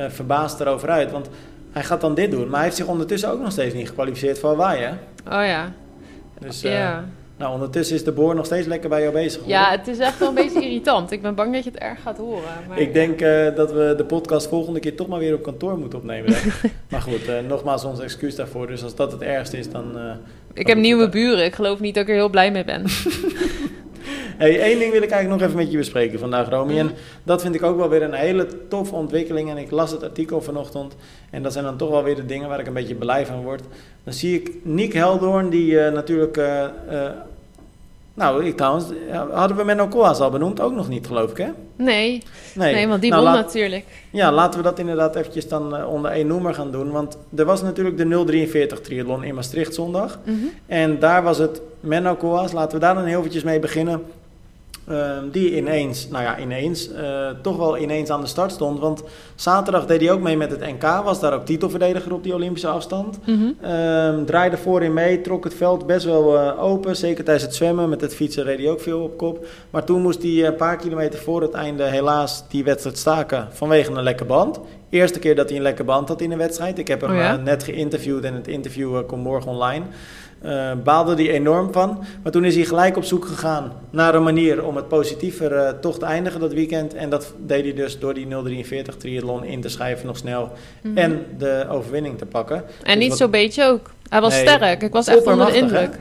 verbaasd 0.08 0.60
erover 0.60 0.90
uit. 0.90 1.12
Want 1.12 1.30
hij 1.72 1.84
gaat 1.84 2.02
dan 2.02 2.16
dit 2.16 2.32
doen, 2.32 2.46
maar 2.46 2.56
hij 2.56 2.64
heeft 2.64 2.76
zich 2.76 2.88
ondertussen 2.88 3.30
ook 3.30 3.42
nog 3.42 3.52
steeds 3.52 3.74
niet 3.74 3.88
gekwalificeerd 3.88 4.40
voor 4.40 4.50
Hawaii, 4.50 4.82
hè? 4.82 4.92
Oh 5.40 5.46
ja. 5.46 5.72
Dus 6.40 6.62
ja. 6.62 7.06
Nou, 7.38 7.54
ondertussen 7.54 7.96
is 7.96 8.04
de 8.04 8.12
boor 8.12 8.36
nog 8.36 8.46
steeds 8.46 8.68
lekker 8.68 8.90
bij 8.90 9.02
jou 9.02 9.14
bezig. 9.14 9.40
hoor. 9.42 9.50
ja, 9.50 9.72
het 9.72 9.88
is 9.88 10.00
echt 10.00 10.20
wel 10.20 10.28
een 10.30 10.34
beetje 10.34 10.62
irritant. 10.62 11.12
Ik 11.12 11.22
ben 11.22 11.36
bang 11.36 11.54
dat 11.54 11.64
je 11.64 11.70
het 11.70 11.80
erg 11.80 12.02
gaat 12.02 12.18
horen. 12.18 12.42
Maar 12.68 12.80
Ik 12.80 12.94
denk 12.94 13.22
eh, 13.22 13.56
dat 13.56 13.72
we 13.72 13.94
de 13.98 14.06
podcast 14.06 14.48
volgende 14.48 14.80
keer 14.80 14.96
toch 14.96 15.08
maar 15.08 15.20
weer 15.20 15.34
op 15.34 15.44
kantoor 15.44 15.78
moeten 15.78 16.00
opnemen. 16.00 16.34
maar 16.92 17.02
goed, 17.02 17.28
eh, 17.28 17.36
nogmaals 17.48 17.84
ons 17.84 18.00
excuus 18.00 18.36
daarvoor. 18.36 18.68
Dus 18.68 18.84
als 18.84 18.96
dat 18.96 19.12
het 19.12 19.22
ergste 19.22 19.58
is, 19.58 19.70
dan... 19.70 19.98
eh, 19.98 20.12
Ik 20.54 20.68
heb 20.68 20.78
nieuwe 20.78 21.10
buren. 21.10 21.46
Ik 21.46 21.54
geloof 21.56 21.80
niet 21.80 21.94
dat 21.94 22.04
ik 22.04 22.10
er 22.10 22.16
heel 22.16 22.30
blij 22.30 22.52
mee 22.52 22.64
ben. 22.66 22.84
Hey, 24.38 24.60
één 24.62 24.80
ding 24.80 24.92
wil 24.92 25.02
ik 25.02 25.10
eigenlijk 25.10 25.42
nog 25.42 25.50
even 25.50 25.62
met 25.64 25.72
je 25.72 25.78
bespreken 25.78 26.20
vandaag, 26.20 26.50
Romy. 26.50 26.78
En 26.80 26.92
dat 27.24 27.42
vind 27.42 27.56
ik 27.56 27.64
ook 27.64 27.78
wel 27.78 27.90
weer 27.90 28.02
een 28.02 28.14
hele 28.14 28.48
toffe 28.68 28.96
ontwikkeling. 28.96 29.50
En 29.50 29.58
ik 29.58 29.72
las 29.72 29.92
het 29.92 30.04
artikel 30.04 30.42
vanochtend. 30.42 30.96
En 31.30 31.44
dat 31.44 31.54
zijn 31.54 31.64
dan 31.66 31.78
toch 31.78 31.90
wel 31.90 32.04
weer 32.04 32.16
de 32.16 32.26
dingen 32.26 32.50
waar 32.50 32.60
ik 32.60 32.68
een 32.68 32.74
beetje 32.74 32.96
blij 32.96 33.26
van 33.26 33.44
word. 33.44 33.62
Dan 34.04 34.14
zie 34.14 34.36
ik 34.42 34.52
Nick 34.64 34.94
Heldoorn, 34.94 35.50
die 35.50 35.80
eh, 35.80 35.94
natuurlijk... 35.94 36.38
eh, 36.38 36.64
eh, 36.64 36.70
nou, 38.14 38.46
ik 38.46 38.58
trouwens... 38.58 38.86
hadden 39.32 39.58
we 39.58 39.64
Menno 39.64 39.88
Koolhaas 39.88 40.20
al 40.20 40.30
benoemd? 40.30 40.62
Ook 40.62 40.74
nog 40.74 40.90
niet, 40.90 41.08
geloof 41.08 41.32
ik, 41.32 41.38
hè? 41.38 41.48
Nee, 41.76 42.24
nee, 42.56 42.88
want 42.88 43.02
die 43.02 43.12
Nou, 43.12 43.24
won 43.24 43.32
laat- 43.34 43.46
natuurlijk. 43.46 43.86
Ja, 44.12 44.32
laten 44.32 44.60
we 44.60 44.66
dat 44.66 44.80
inderdaad 44.80 45.16
eventjes 45.16 45.48
dan 45.48 45.86
onder 45.86 46.12
één 46.12 46.28
noemer 46.28 46.54
gaan 46.54 46.72
doen. 46.72 46.92
Want 46.92 47.18
er 47.36 47.46
was 47.46 47.62
natuurlijk 47.62 47.98
de 47.98 48.24
043 48.26 48.82
triathlon 48.82 49.24
in 49.24 49.36
Maastricht 49.36 49.74
zondag. 49.74 50.20
Mhm. 50.24 50.36
En 50.66 51.00
daar 51.00 51.24
was 51.24 51.38
het 51.38 51.62
Menno 51.80 52.16
Koolhaas, 52.16 52.52
laten 52.52 52.80
we 52.80 52.86
daar 52.86 52.96
dan 52.96 53.06
heel 53.06 53.20
eventjes 53.20 53.44
mee 53.44 53.60
beginnen. 53.60 54.04
Ehm, 54.88 55.30
die 55.32 55.56
ineens, 55.56 56.08
nou 56.10 56.24
ja, 56.24 56.40
ineens, 56.40 56.92
eh, 56.92 57.30
toch 57.42 57.58
wel 57.58 57.78
ineens 57.78 58.10
aan 58.10 58.22
de 58.22 58.28
start 58.28 58.52
stond. 58.52 58.80
Want 58.80 59.04
zaterdag 59.36 59.86
deed 59.86 60.02
hij 60.02 60.12
ook 60.12 60.20
mee 60.22 60.38
met 60.38 60.52
het 60.52 60.60
NK, 60.60 60.82
was 61.04 61.20
daar 61.20 61.34
ook 61.34 61.46
titelverdediger 61.46 62.14
op 62.14 62.24
die 62.24 62.34
Olympische 62.34 62.68
afstand. 62.68 63.20
Ehm, 63.62 64.26
draaide 64.26 64.58
voorin 64.58 64.94
mee, 64.94 65.22
trok 65.22 65.44
het 65.44 65.54
veld 65.54 65.86
best 65.86 66.06
wel 66.06 66.38
eh, 66.38 66.64
open. 66.64 66.96
Zeker 66.96 67.24
tijdens 67.24 67.46
het 67.46 67.56
zwemmen, 67.56 67.90
met 67.90 68.02
het 68.02 68.16
fietsen 68.16 68.44
reed 68.44 68.58
hij 68.60 68.70
ook 68.70 68.82
veel 68.82 69.02
op 69.02 69.18
kop. 69.18 69.46
Maar 69.70 69.84
toen 69.84 70.02
moest 70.02 70.22
hij 70.24 70.46
een 70.46 70.56
paar 70.56 70.78
kilometer 70.78 71.20
voor 71.20 71.42
het 71.42 71.54
einde 71.54 71.84
helaas 71.84 72.44
die 72.50 72.64
wedstrijd 72.64 72.98
staken 72.98 73.48
vanwege 73.52 73.92
een 73.92 74.04
lekke 74.04 74.26
band. 74.26 74.60
Eerste 74.90 75.20
keer 75.20 75.36
dat 75.36 75.48
hij 75.48 75.58
een 75.58 75.64
lekke 75.64 75.84
band 75.84 76.08
had 76.08 76.22
in 76.22 76.32
een 76.32 76.38
wedstrijd. 76.38 76.78
Ik 76.80 76.88
heb 76.88 77.02
hem 77.02 77.10
Oh 77.10 77.16
ja? 77.16 77.38
eh, 77.38 77.44
net 77.44 77.64
geïnterviewd 77.64 78.24
en 78.24 78.34
het 78.34 78.48
interview 78.48 78.96
eh, 78.98 79.06
komt 79.08 79.24
morgen 79.24 79.52
online. 79.52 79.86
Eh, 80.42 80.72
baalde 80.84 81.14
hij 81.16 81.30
enorm 81.30 81.74
van. 81.74 82.04
Maar 82.24 82.32
toen 82.32 82.46
is 82.46 82.56
hij 82.56 82.66
gelijk 82.66 82.98
op 82.98 83.04
zoek 83.04 83.26
gegaan 83.26 83.72
naar 83.90 84.16
een 84.16 84.24
manier 84.24 84.64
om 84.66 84.76
het 84.76 84.88
positiever 84.88 85.52
eh, 85.56 85.70
toch 85.82 86.00
te 86.00 86.06
eindigen 86.06 86.40
dat 86.40 86.54
weekend. 86.54 86.94
En 86.94 87.10
dat 87.10 87.34
deed 87.46 87.64
hij 87.64 87.74
dus 87.74 88.00
door 88.00 88.14
die 88.14 88.28
043 88.28 88.96
triathlon 88.98 89.44
in 89.44 89.62
te 89.62 89.70
schrijven 89.70 90.08
nog 90.08 90.18
snel. 90.18 90.52
Mhm. 90.82 90.98
En 90.98 91.26
de 91.38 91.66
overwinning 91.70 92.18
te 92.18 92.26
pakken. 92.26 92.56
En 92.58 92.64
Dus 92.94 92.96
niet 92.96 93.10
wat- 93.10 93.18
zo'n 93.18 93.32
beetje 93.32 93.64
ook. 93.66 93.92
Hij 94.10 94.22
was 94.22 94.34
Nee, 94.34 94.48
sterk. 94.48 94.82
Ik 94.84 94.92
was 94.94 95.08
echt 95.08 95.26
onder 95.28 95.46
de 95.46 95.52
hè? 95.52 95.58
indruk. 95.58 96.00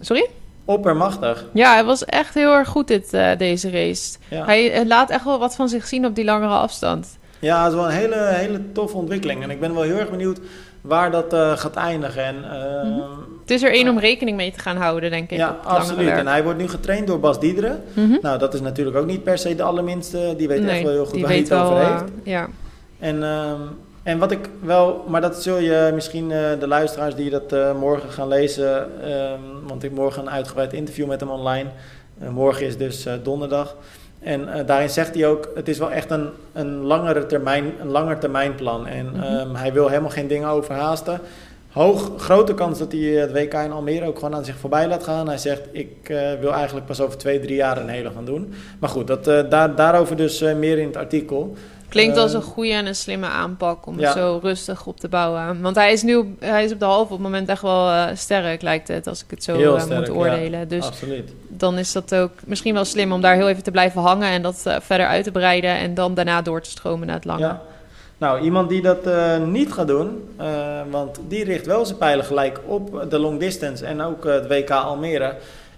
Sorry? 0.00 0.26
Oppermachtig. 0.64 1.44
Ja, 1.52 1.72
hij 1.72 1.84
was 1.84 2.04
echt 2.04 2.34
heel 2.34 2.52
erg 2.52 2.68
goed 2.68 2.88
dit, 2.88 3.12
eh, 3.12 3.36
deze 3.38 3.70
race. 3.70 4.16
Ja. 4.28 4.44
Hij 4.44 4.86
laat 4.86 5.10
echt 5.10 5.24
wel 5.24 5.38
wat 5.38 5.54
van 5.54 5.68
zich 5.68 5.86
zien 5.86 6.06
op 6.06 6.14
die 6.14 6.24
langere 6.24 6.52
afstand. 6.54 7.18
Ja, 7.38 7.62
het 7.62 7.72
is 7.72 7.78
wel 7.78 7.84
een 7.88 7.94
hele, 7.96 8.16
hele 8.16 8.72
toffe 8.72 8.96
ontwikkeling. 8.96 9.42
En 9.42 9.50
ik 9.50 9.60
ben 9.60 9.74
wel 9.74 9.82
heel 9.82 9.96
erg 9.98 10.10
benieuwd 10.10 10.40
waar 10.86 11.10
dat 11.10 11.32
eh, 11.32 11.56
gaat 11.56 11.76
eindigen. 11.76 12.24
En, 12.24 12.36
eh, 12.44 12.82
Mhm. 12.90 13.00
Het 13.40 13.54
is 13.54 13.62
er 13.62 13.72
één 13.72 13.88
om 13.88 13.98
rekening 13.98 14.36
mee 14.36 14.52
te 14.52 14.58
gaan 14.58 14.76
houden, 14.76 15.10
denk 15.10 15.30
ik. 15.30 15.36
Ja, 15.38 15.56
absoluut. 15.64 16.08
En 16.08 16.26
hij 16.26 16.42
wordt 16.42 16.58
nu 16.58 16.68
getraind 16.68 17.06
door 17.06 17.20
Bas 17.20 17.40
Diederen. 17.40 17.82
Mhm. 17.92 18.16
Nou, 18.22 18.38
dat 18.38 18.54
is 18.54 18.60
natuurlijk 18.60 18.96
ook 18.96 19.06
niet 19.06 19.22
per 19.24 19.38
se 19.38 19.54
de 19.54 19.62
allerminste. 19.62 20.34
Die 20.36 20.48
weet 20.48 20.64
echt 20.64 20.82
wel 20.82 20.92
heel 20.92 21.06
goed 21.06 21.20
waar 21.20 21.28
hij 21.30 21.38
het 21.38 21.52
over 21.52 21.78
heeft. 21.78 22.02
eh, 22.02 22.08
ja. 22.32 22.48
En, 22.98 23.22
ehm, 23.22 23.60
en 24.02 24.18
wat 24.18 24.30
ik 24.30 24.48
wel, 24.62 25.04
maar 25.08 25.20
dat 25.20 25.42
zul 25.42 25.58
je 25.58 25.90
misschien 25.94 26.30
eh, 26.32 26.38
de 26.60 26.66
luisteraars 26.68 27.14
die 27.14 27.30
dat 27.30 27.76
morgen 27.78 28.10
gaan 28.10 28.28
lezen, 28.28 29.02
ehm, 29.02 29.40
want 29.66 29.82
ik 29.82 29.88
heb 29.90 29.98
morgen 29.98 30.22
een 30.22 30.30
uitgebreid 30.30 30.72
interview 30.72 31.06
met 31.06 31.20
hem 31.20 31.30
online. 31.30 31.68
Morgen 32.30 32.66
is 32.66 32.76
dus 32.76 33.06
donderdag. 33.22 33.76
En 34.20 34.52
eh, 34.52 34.66
daarin 34.66 34.90
zegt 34.90 35.14
hij 35.14 35.26
ook, 35.26 35.50
het 35.54 35.68
is 35.68 35.78
wel 35.78 35.90
echt 35.90 36.10
een, 36.10 36.28
een, 36.52 36.76
langere 36.80 37.26
termijn, 37.26 37.72
een 37.80 37.90
langer 37.90 38.18
termijn 38.18 38.54
plan. 38.54 38.86
En 38.86 39.06
Mhm. 39.12 39.22
ehm, 39.22 39.54
hij 39.54 39.72
wil 39.72 39.88
helemaal 39.88 40.10
geen 40.10 40.28
dingen 40.28 40.48
overhaasten. 40.48 41.20
Hoog, 41.72 42.10
grote 42.16 42.54
kans 42.54 42.78
dat 42.78 42.92
hij 42.92 43.00
het 43.00 43.32
WK 43.32 43.54
in 43.54 43.72
Almere 43.72 44.06
ook 44.06 44.18
gewoon 44.18 44.34
aan 44.34 44.44
zich 44.44 44.56
voorbij 44.56 44.88
laat 44.88 45.04
gaan. 45.04 45.28
Hij 45.28 45.38
zegt, 45.38 45.62
ik 45.72 46.08
eh, 46.08 46.32
wil 46.40 46.52
eigenlijk 46.52 46.86
pas 46.86 47.00
over 47.00 47.18
twee, 47.18 47.40
drie 47.40 47.56
jaar 47.56 47.76
een 47.78 47.88
hele 47.88 48.10
gaan 48.14 48.24
doen. 48.24 48.52
Maar 48.78 48.90
goed, 48.90 49.06
dat, 49.06 49.26
eh, 49.26 49.40
daar, 49.50 49.74
daarover 49.74 50.16
dus 50.16 50.40
eh, 50.40 50.54
meer 50.54 50.78
in 50.78 50.86
het 50.86 50.96
artikel. 50.96 51.54
Klinkt 51.88 52.16
als 52.16 52.30
Eh, 52.30 52.36
een 52.36 52.42
goede 52.42 52.72
en 52.72 52.86
een 52.86 52.94
slimme 52.94 53.26
aanpak 53.26 53.86
om 53.86 53.98
ja. 53.98 54.04
het 54.06 54.16
zo 54.16 54.38
rustig 54.42 54.86
op 54.86 55.00
te 55.00 55.08
bouwen. 55.08 55.60
Want 55.60 55.76
hij 55.76 55.92
is 55.92 56.02
nu 56.02 56.36
hij 56.38 56.64
is 56.64 56.72
op 56.72 56.78
de 56.78 56.84
halve 56.84 57.02
op 57.02 57.10
het 57.10 57.20
moment 57.20 57.48
echt 57.48 57.62
wel 57.62 57.90
eh, 57.90 58.06
sterk, 58.14 58.62
lijkt 58.62 58.88
het, 58.88 59.06
als 59.06 59.22
ik 59.22 59.30
het 59.30 59.44
zo 59.44 59.52
eh, 59.52 59.80
sterk, 59.80 59.98
moet 59.98 60.06
ja. 60.06 60.12
oordelen. 60.12 60.68
Dus 60.68 60.86
Absoluut. 60.86 61.32
dan 61.48 61.78
is 61.78 61.92
dat 61.92 62.14
ook 62.14 62.30
misschien 62.44 62.74
wel 62.74 62.84
slim 62.84 63.12
om 63.12 63.20
daar 63.20 63.34
heel 63.34 63.48
even 63.48 63.62
te 63.62 63.70
blijven 63.70 64.00
hangen 64.00 64.28
en 64.28 64.42
dat 64.42 64.62
eh, 64.64 64.76
verder 64.80 65.06
uit 65.06 65.24
te 65.24 65.30
breiden 65.30 65.76
en 65.76 65.94
dan 65.94 66.14
daarna 66.14 66.42
door 66.42 66.60
te 66.60 66.70
stromen 66.70 67.06
naar 67.06 67.16
het 67.16 67.24
lange. 67.24 67.40
Ja. 67.40 67.62
Nou, 68.18 68.40
iemand 68.40 68.68
die 68.68 68.82
dat 68.82 69.08
niet 69.46 69.72
gaat 69.72 69.86
doen, 69.86 70.36
want 70.90 71.20
die 71.28 71.44
richt 71.44 71.66
wel 71.66 71.86
zijn 71.86 71.98
pijlen 71.98 72.24
gelijk 72.24 72.60
op 72.66 73.06
de 73.10 73.18
long 73.18 73.40
distance 73.40 73.84
en 73.84 74.00
ook 74.00 74.24
het 74.24 74.46
WK 74.46 74.70
Almere. 74.70 75.34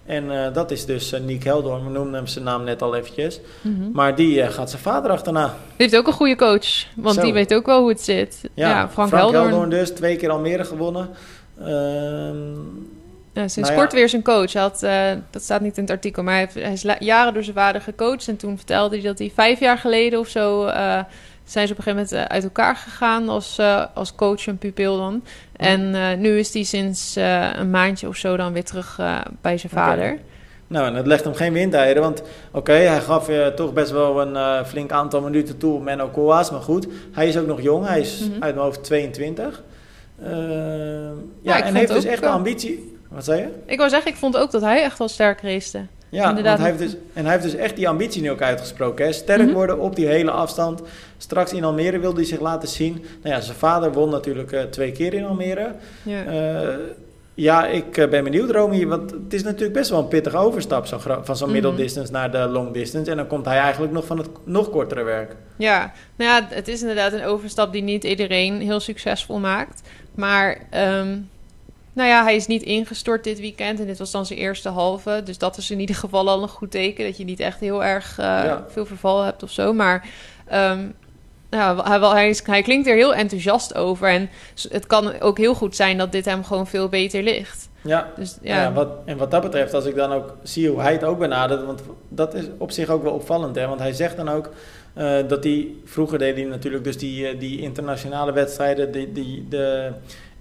En 0.09 0.45
eh, 0.45 0.53
dat 0.55 0.71
is 0.71 0.85
dus 0.87 1.13
uh, 1.13 1.21
Nick 1.21 1.45
Heldoorn, 1.45 1.85
we 1.85 1.91
noemden 1.91 2.15
hem 2.15 2.27
zijn 2.27 2.45
naam 2.45 2.65
net 2.65 2.83
al 2.83 2.95
eventjes. 2.97 3.41
Mhm. 3.61 3.91
Maar 3.93 4.15
die 4.15 4.43
eh, 4.43 4.49
gaat 4.51 4.71
zijn 4.71 4.83
vader 4.83 5.11
achterna. 5.11 5.45
Die 5.47 5.55
heeft 5.77 5.97
ook 5.97 6.07
een 6.07 6.13
goede 6.13 6.37
coach, 6.37 6.67
want 6.97 7.15
Zo. 7.15 7.23
die 7.23 7.33
weet 7.33 7.55
ook 7.55 7.67
wel 7.67 7.81
hoe 7.81 7.89
het 7.89 8.01
zit. 8.01 8.41
Ja, 8.55 8.89
Frank, 8.89 9.09
Frank 9.09 9.33
Heldoorn. 9.33 9.71
dus, 9.71 9.91
twee 9.91 10.17
keer 10.17 10.31
Almere 10.31 10.65
gewonnen. 10.65 11.09
Ehm, 11.61 12.87
Ja, 13.33 13.49
sinds 13.49 13.69
Nou 13.69 13.73
ja. 13.81 13.87
kort 13.87 13.93
weer 13.93 14.09
zijn 14.09 14.23
coach. 14.23 14.53
Hij 14.53 14.63
had, 14.63 14.83
eh, 14.83 15.11
dat 15.31 15.43
staat 15.43 15.61
niet 15.61 15.77
in 15.77 15.83
het 15.83 15.93
artikel, 15.93 16.23
maar 16.23 16.35
hij, 16.35 16.43
heeft- 16.53 16.85
hij 16.85 16.93
is 16.95 17.07
jaren 17.07 17.35
door 17.35 17.43
zijn 17.43 17.57
vader 17.57 17.81
gecoacht. 17.81 18.29
En 18.29 18.37
toen 18.37 18.57
vertelde 18.57 18.95
hij 18.97 19.05
dat 19.05 19.19
hij 19.19 19.33
vijf 19.35 19.61
jaar 19.61 19.79
geleden 19.79 20.19
of 20.19 20.29
zo... 20.29 20.67
zijn 21.51 21.67
ze 21.67 21.73
op 21.73 21.79
een 21.79 21.85
gegeven 21.85 22.07
moment 22.09 22.29
eh, 22.29 22.35
uit 22.35 22.43
elkaar 22.45 22.77
gegaan 22.77 23.29
als, 23.29 23.59
eh, 23.59 23.85
als 23.95 24.15
coach 24.15 24.47
en 24.47 24.59
pupil 24.59 24.97
dan. 24.97 25.25
En 25.57 25.95
eh, 25.95 26.17
nu 26.17 26.39
is 26.39 26.53
hij 26.55 26.63
sinds 26.63 27.17
een 27.57 27.71
maandje 27.71 28.09
of 28.09 28.17
zo 28.17 28.37
dan 28.37 28.53
weer 28.53 28.65
terug 28.65 29.01
bij 29.41 29.59
zijn 29.59 29.73
vader. 29.73 30.19
Nou, 30.67 30.87
en 30.87 30.95
het 30.95 31.07
legt 31.07 31.25
hem 31.25 31.35
geen 31.35 31.53
windeieren, 31.53 32.03
want 32.03 32.23
oké, 32.53 32.73
hij 32.73 33.01
gaf 33.01 33.27
je 33.27 33.53
toch 33.57 33.73
best 33.73 33.91
wel 33.91 34.21
een 34.21 34.65
flink 34.67 34.91
aantal 34.93 35.21
minuten 35.21 35.59
toe, 35.59 35.81
Menno 35.83 36.09
Koolhaas, 36.09 36.51
maar 36.51 36.61
goed, 36.61 36.87
hij 37.13 37.29
is 37.29 37.39
ook 37.39 37.47
nog 37.47 37.63
jong, 37.63 37.87
hij 37.87 38.01
is 38.01 38.19
Mhm. 38.21 38.31
uit 38.43 38.55
mijn 38.55 38.67
hoofd 38.67 38.85
22. 38.85 39.63
Ehm, 40.23 40.33
Ja, 41.43 41.57
ja, 41.57 41.63
en 41.63 41.75
heeft 41.75 41.93
dus 41.93 42.05
echt 42.05 42.23
de 42.23 42.29
ambitie. 42.29 42.97
Wat 43.09 43.25
zei 43.25 43.41
je? 43.41 43.49
Ik 43.67 43.79
wou 43.79 43.91
zeggen, 43.91 44.11
ik 44.11 44.17
vond 44.17 44.37
ook 44.37 44.51
dat 44.51 44.63
hij 44.63 44.83
echt 44.83 44.99
wel 44.99 45.09
sterk 45.09 45.41
racete. 45.41 45.87
Ja, 46.11 46.29
inderdaad. 46.29 46.59
want 46.59 46.71
hij 46.71 46.79
heeft 46.79 46.93
dus, 46.93 47.01
en 47.15 47.23
hij 47.25 47.33
heeft 47.33 47.45
dus 47.45 47.55
echt 47.55 47.77
die 47.77 47.89
ambitie 47.89 48.23
nu 48.23 48.31
ook 48.31 48.43
uitgesproken. 48.43 49.05
Hè? 49.07 49.13
Sterk 49.13 49.43
Mhm. 49.45 49.53
worden 49.53 49.79
op 49.79 49.97
die 49.97 50.07
hele 50.07 50.31
afstand. 50.31 50.83
Straks 51.17 51.53
in 51.53 51.65
Almere 51.65 51.99
wilde 51.99 52.17
hij 52.17 52.27
zich 52.29 52.41
laten 52.41 52.69
zien. 52.69 52.93
Nou 53.23 53.35
ja, 53.35 53.41
zijn 53.41 53.57
vader 53.57 53.93
won 53.93 54.11
natuurlijk 54.11 54.53
eh, 54.53 54.63
twee 54.63 54.93
keer 54.93 55.15
in 55.15 55.25
Almere. 55.25 55.73
Ja. 56.03 56.25
Eh, 56.25 56.69
ja, 57.35 57.67
ik 57.67 57.97
eh, 57.97 58.09
ben 58.09 58.25
benieuwd, 58.25 58.51
Romy. 58.51 58.87
Want 58.87 59.11
het 59.11 59.35
is 59.35 59.43
natuurlijk 59.43 59.73
best 59.73 59.91
wel 59.91 59.99
een 59.99 60.09
pittige 60.09 60.37
overstap 60.37 60.87
zo 60.87 60.99
van 61.23 61.37
zo'n 61.37 61.47
Mhm. 61.49 61.57
middle 61.61 61.75
distance 61.75 62.13
naar 62.13 62.31
de 62.31 62.39
long 62.39 62.73
distance. 62.73 63.11
En 63.11 63.17
dan 63.17 63.27
komt 63.27 63.45
hij 63.45 63.59
eigenlijk 63.59 63.93
nog 63.93 64.07
van 64.07 64.19
het 64.19 64.29
nog 64.45 64.71
kortere 64.71 65.03
werk. 65.03 65.37
Ja, 65.57 65.93
nou 66.17 66.31
ja, 66.31 66.47
het 66.55 66.69
is 66.69 66.81
inderdaad 66.81 67.13
een 67.13 67.25
overstap 67.25 67.73
die 67.73 67.83
niet 67.83 68.05
iedereen 68.05 68.61
heel 68.61 68.81
succesvol 68.81 69.39
maakt. 69.39 69.83
Maar 70.15 70.59
ehm, 70.71 71.17
nou 71.99 72.11
ja, 72.11 72.23
hij 72.23 72.37
is 72.37 72.47
niet 72.47 72.63
ingestort 72.63 73.25
dit 73.25 73.41
weekend 73.41 73.81
en 73.81 73.87
dit 73.87 73.99
was 73.99 74.11
dan 74.11 74.27
zijn 74.27 74.39
eerste 74.39 74.69
halve. 74.69 75.21
Dus 75.25 75.39
dat 75.39 75.57
is 75.57 75.71
in 75.71 75.81
ieder 75.81 75.97
geval 75.97 76.29
al 76.29 76.43
een 76.43 76.49
goed 76.49 76.71
teken, 76.71 77.05
dat 77.05 77.17
je 77.17 77.25
niet 77.25 77.41
echt 77.41 77.61
heel 77.61 77.85
erg 77.85 78.19
eh, 78.19 78.25
Ja. 78.25 78.65
veel 78.69 78.87
verval 78.87 79.23
hebt 79.23 79.43
of 79.43 79.51
zo. 79.51 79.73
Maar 79.73 80.09
ehm, 80.47 80.87
ja, 81.51 81.85
hij, 81.89 82.01
wel- 82.01 82.15
hij, 82.15 82.29
is, 82.29 82.43
hij 82.47 82.63
klinkt 82.63 82.87
er 82.89 82.95
heel 82.95 83.15
enthousiast 83.15 83.75
over 83.75 84.09
en 84.09 84.29
het 84.71 84.87
kan 84.87 85.21
ook 85.21 85.39
heel 85.39 85.55
goed 85.55 85.77
zijn 85.77 85.99
dat 85.99 86.13
dit 86.13 86.25
hem 86.25 86.45
gewoon 86.45 86.67
veel 86.67 86.89
beter 86.89 87.23
ligt. 87.23 87.69
Ja, 87.83 88.09
Dus 88.17 88.37
ja. 88.43 88.63
ja, 88.63 88.73
wat, 88.73 88.89
en 89.05 89.17
wat 89.17 89.31
dat 89.31 89.43
betreft, 89.43 89.75
als 89.75 89.85
ik 89.85 89.95
dan 89.95 90.13
ook 90.13 90.35
zie 90.43 90.69
hoe 90.69 90.81
hij 90.81 90.93
het 90.93 91.05
ook 91.05 91.19
benadert, 91.19 91.65
want 91.65 91.83
dat 92.09 92.35
is 92.35 92.45
op 92.59 92.71
zich 92.71 92.89
ook 92.89 93.03
wel 93.03 93.13
opvallend, 93.13 93.57
hè? 93.57 93.67
want 93.67 93.81
hij 93.81 93.93
zegt 93.93 94.17
dan 94.17 94.29
ook 94.29 94.51
eh, 94.95 95.17
dat 95.29 95.45
hij, 95.45 95.69
vroeger 95.85 96.19
deed 96.19 96.37
hij 96.37 96.45
natuurlijk 96.45 96.85
dus 96.85 96.99
die, 96.99 97.29
eh, 97.29 97.39
die 97.41 97.61
internationale 97.61 98.33
wedstrijden, 98.33 98.93
die, 98.93 99.13
die, 99.13 99.47
de 99.49 99.91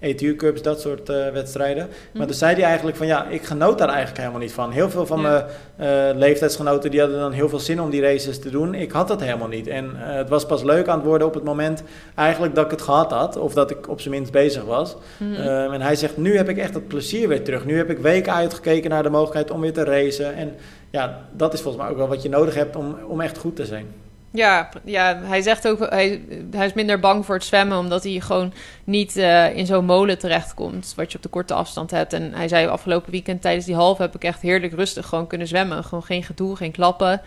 ETU 0.00 0.36
Cups, 0.36 0.62
dat 0.62 0.80
soort 0.80 1.08
eh, 1.08 1.28
wedstrijden. 1.32 1.86
Maar 1.86 1.96
Mhm. 2.12 2.24
toen 2.26 2.34
zei 2.34 2.54
hij 2.54 2.64
eigenlijk 2.64 2.96
van 2.96 3.06
ja, 3.06 3.26
ik 3.26 3.42
genoot 3.42 3.78
daar 3.78 3.88
eigenlijk 3.88 4.18
helemaal 4.18 4.40
niet 4.40 4.52
van. 4.52 4.70
Heel 4.70 4.90
veel 4.90 5.06
van 5.06 5.20
Ja. 5.20 5.46
mijn 5.76 6.10
eh, 6.12 6.18
leeftijdsgenoten 6.18 6.90
die 6.90 7.00
hadden 7.00 7.18
dan 7.18 7.32
heel 7.32 7.48
veel 7.48 7.58
zin 7.58 7.80
om 7.80 7.90
die 7.90 8.00
races 8.00 8.38
te 8.38 8.50
doen. 8.50 8.74
Ik 8.74 8.90
had 8.92 9.08
dat 9.08 9.20
helemaal 9.20 9.48
niet. 9.48 9.66
En 9.66 9.84
eh, 9.84 10.14
het 10.16 10.28
was 10.28 10.46
pas 10.46 10.62
leuk 10.62 10.88
aan 10.88 10.98
het 10.98 11.06
worden 11.06 11.26
op 11.26 11.34
het 11.34 11.44
moment 11.44 11.82
eigenlijk 12.14 12.54
dat 12.54 12.64
ik 12.64 12.70
het 12.70 12.82
gehad 12.82 13.10
had, 13.10 13.36
of 13.36 13.54
dat 13.54 13.70
ik 13.70 13.88
op 13.88 14.00
zijn 14.00 14.14
minst 14.14 14.32
bezig 14.32 14.64
was. 14.64 14.96
Mhm. 15.16 15.34
Ehm, 15.34 15.72
en 15.72 15.80
hij 15.80 15.96
zegt, 15.96 16.16
nu 16.16 16.36
heb 16.36 16.48
ik 16.48 16.58
echt 16.58 16.74
het 16.74 16.88
plezier 16.88 17.28
weer 17.28 17.44
terug. 17.44 17.64
Nu 17.64 17.76
heb 17.76 17.90
ik 17.90 17.98
weken 17.98 18.32
uitgekeken 18.34 18.90
naar 18.90 19.02
de 19.02 19.10
mogelijkheid 19.10 19.50
om 19.50 19.60
weer 19.60 19.72
te 19.72 19.84
racen. 19.84 20.34
En 20.34 20.54
ja, 20.90 21.18
dat 21.32 21.52
is 21.52 21.60
volgens 21.60 21.82
mij 21.82 21.92
ook 21.92 21.98
wel 21.98 22.08
wat 22.08 22.22
je 22.22 22.28
nodig 22.28 22.54
hebt 22.54 22.76
om, 22.76 22.96
om 23.08 23.20
echt 23.20 23.38
goed 23.38 23.56
te 23.56 23.64
zijn. 23.66 23.86
Ja, 24.30 24.68
ja, 24.84 25.18
hij 25.22 25.42
zegt 25.42 25.68
ook, 25.68 25.90
hij, 25.90 26.22
hij 26.50 26.66
is 26.66 26.72
minder 26.72 27.00
bang 27.00 27.24
voor 27.26 27.34
het 27.34 27.44
zwemmen, 27.44 27.78
omdat 27.78 28.02
hij 28.02 28.20
gewoon 28.20 28.52
niet 28.84 29.16
eh, 29.16 29.56
in 29.56 29.66
zo'n 29.66 29.84
molen 29.84 30.18
terechtkomt, 30.18 30.92
wat 30.96 31.10
je 31.10 31.16
op 31.16 31.22
de 31.22 31.28
korte 31.28 31.54
afstand 31.54 31.90
hebt. 31.90 32.12
En 32.12 32.32
hij 32.34 32.48
zei 32.48 32.66
afgelopen 32.66 33.10
weekend 33.10 33.42
tijdens 33.42 33.64
die 33.66 33.74
halve 33.74 34.02
heb 34.02 34.14
ik 34.14 34.24
echt 34.24 34.40
heerlijk 34.40 34.72
rustig 34.72 35.06
gewoon 35.06 35.26
kunnen 35.26 35.46
zwemmen. 35.48 35.84
Gewoon 35.84 36.04
geen 36.04 36.22
gedoe, 36.22 36.56
geen 36.56 36.70
klappen. 36.72 37.20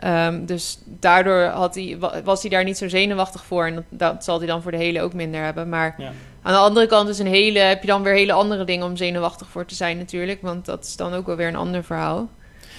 Ehm, 0.00 0.44
dus 0.44 0.78
daardoor 0.86 1.42
had 1.44 1.74
hij, 1.74 1.96
wa- 1.98 2.22
was 2.24 2.40
hij 2.40 2.50
daar 2.50 2.64
niet 2.64 2.78
zo 2.78 2.88
zenuwachtig 2.88 3.44
voor. 3.44 3.66
En 3.66 3.74
dat, 3.74 3.84
dat 3.88 4.24
zal 4.24 4.38
hij 4.38 4.46
dan 4.46 4.62
voor 4.62 4.70
de 4.70 4.76
hele 4.76 5.02
ook 5.02 5.14
minder 5.14 5.42
hebben. 5.44 5.68
Maar 5.68 5.94
Ja. 5.98 6.12
aan 6.42 6.52
de 6.52 6.58
andere 6.58 6.86
kant 6.86 7.08
is 7.08 7.18
een 7.18 7.26
hele, 7.26 7.58
heb 7.58 7.80
je 7.80 7.86
dan 7.86 8.02
weer 8.02 8.14
hele 8.14 8.32
andere 8.32 8.64
dingen 8.64 8.86
om 8.86 8.96
zenuwachtig 8.96 9.46
voor 9.48 9.64
te 9.64 9.74
zijn 9.74 9.98
natuurlijk. 9.98 10.42
Want 10.42 10.64
dat 10.64 10.84
is 10.84 10.96
dan 10.96 11.14
ook 11.14 11.26
wel 11.26 11.36
weer 11.36 11.48
een 11.48 11.56
ander 11.56 11.84
verhaal. 11.84 12.28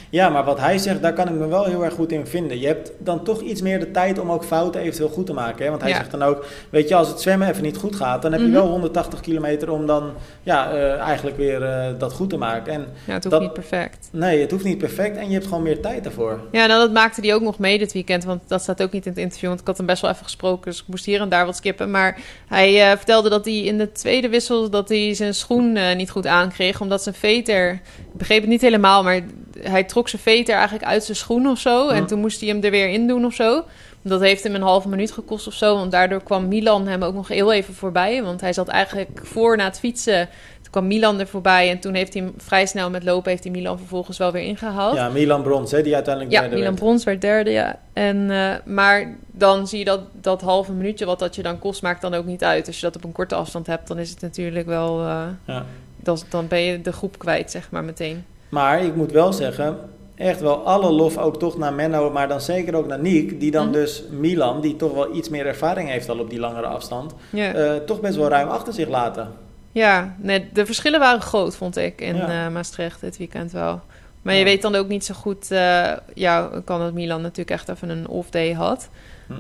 Ja, 0.10 0.30
maar 0.30 0.44
wat 0.44 0.60
hij 0.60 0.78
zegt, 0.78 1.02
daar 1.02 1.14
kan 1.14 1.28
ik 1.28 1.34
me 1.34 1.48
wel 1.48 1.64
heel 1.66 1.84
erg 1.84 1.94
goed 1.94 2.12
in 2.12 2.28
vinden. 2.28 2.60
Je 2.60 2.68
hebt 2.68 2.92
dan 2.98 3.24
toch 3.24 3.42
iets 3.42 3.62
meer 3.62 3.80
de 3.80 3.92
tijd 3.92 4.20
om 4.20 4.32
ook 4.32 4.44
fouten 4.44 4.82
eventueel 4.82 5.10
goed 5.10 5.26
te 5.26 5.34
maken. 5.34 5.64
Hè? 5.64 5.70
Want 5.70 5.82
hij 5.82 5.92
Ja. 5.92 5.98
zegt 5.98 6.12
dan 6.12 6.24
ook, 6.24 6.46
weet 6.70 6.88
je, 6.90 6.96
als 6.96 7.08
het 7.08 7.22
zwemmen 7.22 7.50
even 7.50 7.64
niet 7.64 7.78
goed 7.78 7.96
gaat, 7.96 8.22
dan 8.22 8.32
heb 8.32 8.42
je 8.42 8.48
Mhm. 8.48 8.56
wel 8.56 8.68
180 8.68 9.20
kilometer 9.20 9.72
om 9.72 9.86
dan 9.86 10.12
ja, 10.44 10.72
eh, 10.72 11.00
eigenlijk 11.00 11.38
weer 11.38 11.64
eh, 11.64 11.88
dat 11.98 12.14
goed 12.14 12.30
te 12.30 12.38
maken. 12.38 12.74
En 12.74 12.80
Ja, 13.06 13.14
het 13.14 13.24
hoeft 13.24 13.30
Dat- 13.36 13.42
niet 13.42 13.54
perfect. 13.54 14.08
nee, 14.12 14.42
het 14.42 14.52
hoeft 14.52 14.64
niet 14.64 14.78
perfect 14.78 15.18
en 15.18 15.28
je 15.28 15.34
hebt 15.34 15.48
gewoon 15.48 15.64
meer 15.64 15.82
tijd 15.82 16.04
daarvoor. 16.04 16.40
Ja, 16.52 16.66
nou 16.66 16.80
dat 16.82 16.92
maakte 16.92 17.22
hij 17.22 17.34
ook 17.34 17.42
nog 17.42 17.60
mee 17.60 17.78
dit 17.78 17.94
weekend, 17.94 18.24
want 18.24 18.42
dat 18.48 18.62
staat 18.62 18.82
ook 18.84 18.92
niet 18.92 19.06
in 19.06 19.12
het 19.12 19.22
interview, 19.22 19.48
want 19.50 19.62
ik 19.62 19.68
had 19.68 19.78
hem 19.78 19.86
best 19.86 20.02
wel 20.02 20.12
even 20.12 20.24
gesproken, 20.24 20.72
dus 20.72 20.80
ik 20.80 20.88
moest 20.88 21.06
hier 21.06 21.22
en 21.22 21.30
daar 21.30 21.46
wat 21.46 21.56
skippen. 21.56 21.92
Maar 21.92 22.18
hij 22.48 22.82
eh, 22.92 22.98
vertelde 22.98 23.30
dat 23.30 23.46
hij 23.46 23.58
in 23.64 23.78
de 23.78 23.92
tweede 23.92 24.30
wissel 24.30 24.70
dat 24.70 24.90
hij 24.90 25.14
zijn 25.14 25.34
schoen 25.34 25.78
niet 25.98 26.10
goed 26.10 26.28
aankreeg, 26.28 26.82
omdat 26.82 27.04
zijn 27.04 27.16
veter, 27.16 27.72
ik 27.72 27.82
begreep 28.18 28.42
het 28.42 28.50
niet 28.50 28.62
helemaal, 28.62 29.04
maar 29.04 29.22
hij 29.60 29.84
trok 29.84 30.10
zijn 30.10 30.22
veter 30.22 30.54
eigenlijk 30.56 30.86
uit 30.86 31.04
zijn 31.04 31.18
schoen 31.18 31.48
of 31.48 31.60
zo, 31.60 31.90
en 31.90 32.06
toen 32.06 32.20
moest 32.20 32.40
hij 32.40 32.50
hem 32.50 32.64
er 32.64 32.72
weer 32.72 32.90
in 32.90 33.08
doen 33.08 33.26
of 33.26 33.34
zo. 33.34 33.64
Dat 34.02 34.22
heeft 34.22 34.44
hem 34.44 34.56
een 34.56 34.62
halve 34.62 34.90
minuut 34.90 35.12
gekost 35.12 35.48
of 35.48 35.54
zo, 35.54 35.76
want 35.76 35.92
daardoor 35.92 36.24
kwam 36.24 36.48
Milan 36.48 36.88
hem 36.88 37.04
ook 37.04 37.14
nog 37.14 37.28
heel 37.28 37.54
even 37.54 37.74
voorbij, 37.74 38.24
want 38.24 38.42
hij 38.42 38.54
zat 38.54 38.68
eigenlijk 38.68 39.20
voor 39.24 39.58
na 39.58 39.64
het 39.64 39.80
fietsen. 39.80 40.30
Toen 40.62 40.72
kwam 40.72 40.88
Milan 40.88 41.20
er 41.20 41.28
voorbij 41.28 41.70
en 41.70 41.80
toen 41.80 41.94
heeft 41.94 42.14
hij 42.14 42.24
hem 42.24 42.34
vrij 42.38 42.66
snel 42.66 42.90
met 42.90 43.04
lopen, 43.04 43.32
heeft 43.32 43.44
hij 43.44 43.52
Milan 43.52 43.78
vervolgens 43.78 44.18
wel 44.18 44.32
weer 44.32 44.42
ingehaald. 44.44 44.96
Ja, 44.96 45.10
Milan 45.10 45.42
Brons, 45.44 45.72
hè, 45.72 45.82
die 45.82 45.94
uiteindelijk 45.94 46.34
Ja, 46.34 46.40
derde 46.42 46.56
Milan 46.56 46.72
werd. 46.72 46.84
Brons 46.84 47.04
werd 47.04 47.22
derde, 47.22 47.52
ja. 47.52 47.80
En, 47.94 48.32
eh, 48.32 48.54
maar 48.66 49.16
dan 49.32 49.68
zie 49.68 49.80
je 49.80 49.86
dat, 49.86 50.00
dat 50.12 50.42
halve 50.42 50.72
minuutje 50.72 51.06
wat 51.06 51.20
dat 51.20 51.36
je 51.36 51.42
dan 51.42 51.60
kost, 51.60 51.82
maakt 51.82 52.02
dan 52.02 52.14
ook 52.14 52.26
niet 52.26 52.44
uit. 52.44 52.68
Als 52.68 52.76
je 52.76 52.86
dat 52.86 52.96
op 52.96 53.04
een 53.04 53.12
korte 53.12 53.36
afstand 53.36 53.68
hebt, 53.68 53.88
dan 53.88 54.00
is 54.00 54.10
het 54.10 54.22
natuurlijk 54.22 54.66
wel... 54.66 55.00
eh, 55.02 55.24
Ja. 55.46 55.66
dan, 55.96 56.18
dan 56.30 56.48
ben 56.48 56.60
je 56.62 56.82
de 56.82 56.92
groep 56.94 57.18
kwijt, 57.20 57.52
zeg 57.52 57.68
maar, 57.72 57.84
meteen. 57.84 58.26
Maar 58.50 58.84
ik 58.84 58.96
moet 58.96 59.12
wel 59.12 59.34
zeggen, 59.34 59.78
echt 60.16 60.40
wel 60.42 60.66
alle 60.66 60.92
lof 60.92 61.18
ook 61.18 61.40
toch 61.40 61.58
naar 61.58 61.74
Menno, 61.74 62.12
maar 62.12 62.28
dan 62.28 62.42
zeker 62.42 62.76
ook 62.76 62.88
naar 62.88 63.00
Niek, 63.00 63.40
die 63.40 63.52
dan 63.52 63.64
Mhm. 63.66 63.74
dus 63.74 64.04
Milan, 64.12 64.62
die 64.62 64.76
toch 64.76 64.94
wel 64.94 65.16
iets 65.16 65.30
meer 65.30 65.46
ervaring 65.46 65.90
heeft 65.90 66.10
al 66.10 66.20
op 66.20 66.30
die 66.30 66.40
langere 66.40 66.66
afstand, 66.68 67.14
eh, 67.32 67.76
toch 67.76 68.00
best 68.00 68.16
wel 68.16 68.28
ruim 68.30 68.48
achter 68.48 68.74
zich 68.74 68.88
laten. 68.90 69.32
ja 69.72 70.16
nee, 70.18 70.48
de 70.54 70.66
verschillen 70.66 71.00
waren 71.00 71.22
groot, 71.22 71.56
vond 71.56 71.78
ik, 71.78 72.02
in 72.02 72.16
Ja. 72.16 72.46
eh, 72.46 72.52
Maastricht 72.54 73.02
dit 73.02 73.18
weekend 73.18 73.52
wel. 73.52 73.82
Maar 74.22 74.36
je 74.36 74.44
weet 74.44 74.62
dan 74.62 74.76
ook 74.76 74.88
niet 74.88 75.06
zo 75.06 75.14
goed... 75.14 75.52
eh, 75.52 75.92
ja, 76.14 76.50
kan 76.66 76.80
dat 76.80 76.94
Milan 76.94 77.22
natuurlijk 77.22 77.50
echt 77.52 77.70
even 77.70 77.90
een 77.90 78.08
off-day 78.08 78.52
had. 78.54 78.90
Hm. 79.28 79.34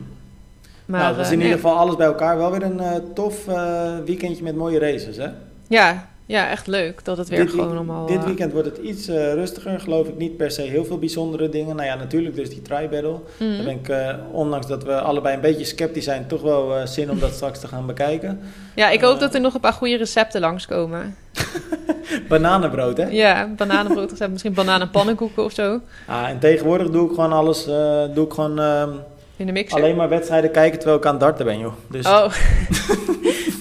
Maar, 0.85 1.01
nou, 1.01 1.15
was 1.15 1.25
eh, 1.25 1.31
in 1.31 1.37
nee. 1.37 1.47
ieder 1.47 1.61
geval 1.63 1.77
alles 1.79 1.95
bij 1.95 2.05
elkaar 2.05 2.37
wel 2.37 2.51
weer 2.51 2.63
een 2.63 2.81
tof 3.13 3.45
weekendje 4.05 4.43
met 4.43 4.55
mooie 4.55 4.79
races. 4.79 5.17
Hè? 5.17 5.27
Ja, 5.67 6.07
ja, 6.27 6.49
echt 6.49 6.67
leuk 6.67 7.05
dat 7.05 7.17
het 7.17 7.29
weer 7.29 7.39
dit, 7.39 7.49
gewoon 7.49 7.71
allemaal... 7.71 8.05
dit 8.05 8.17
eh, 8.17 8.23
weekend 8.23 8.51
wordt 8.51 8.67
het 8.67 8.77
iets 8.77 9.07
eh, 9.07 9.33
rustiger, 9.33 9.79
geloof 9.79 10.07
ik 10.07 10.17
niet 10.17 10.37
per 10.37 10.51
se 10.51 10.61
heel 10.61 10.85
veel 10.85 10.99
bijzondere 10.99 11.49
dingen. 11.49 11.75
Nou 11.75 11.87
ja, 11.87 11.95
natuurlijk 11.95 12.35
dus 12.35 12.49
die 12.49 12.61
tri-battle. 12.61 13.19
mhm. 13.39 13.55
Daar 13.55 13.63
ben 13.63 13.73
ik, 13.73 13.89
eh, 13.89 14.15
ondanks 14.31 14.67
dat 14.67 14.83
we 14.83 14.93
allebei 15.01 15.35
een 15.35 15.41
beetje 15.41 15.65
sceptisch 15.65 16.03
zijn, 16.03 16.27
toch 16.27 16.41
wel 16.41 16.87
zin 16.87 17.11
om 17.11 17.19
dat 17.19 17.33
straks 17.39 17.59
te 17.59 17.67
gaan 17.67 17.85
bekijken. 17.85 18.39
Ja, 18.75 18.89
ik 18.89 19.01
hoop 19.01 19.19
dat 19.19 19.33
er 19.33 19.41
nog 19.41 19.53
een 19.53 19.59
paar 19.59 19.73
goede 19.73 19.97
recepten 19.97 20.41
langskomen. 20.41 21.15
Bananenbrood, 22.27 22.97
hè? 22.97 23.07
Ja, 23.07 23.49
bananenbrood 23.55 24.09
recept, 24.11 24.31
misschien 24.31 24.53
bananenpannenkoeken 24.53 25.43
of 25.43 25.51
zo. 25.51 25.79
Ah, 26.07 26.27
en 26.29 26.39
tegenwoordig 26.39 26.89
doe 26.89 27.09
ik 27.09 27.15
gewoon 27.15 27.33
alles, 27.33 27.65
doe 28.13 28.25
ik 28.25 28.33
gewoon 28.33 28.59
ehm, 28.59 28.89
In 29.35 29.45
de 29.45 29.51
mixer. 29.51 29.77
alleen 29.77 29.95
maar 29.95 30.09
wedstrijden 30.09 30.51
kijken 30.51 30.77
terwijl 30.77 30.99
ik 30.99 31.05
aan 31.05 31.11
het 31.11 31.21
darten 31.21 31.45
ben, 31.45 31.59
joh. 31.59 31.73
Dus 31.89 32.05
oh, 32.05 32.25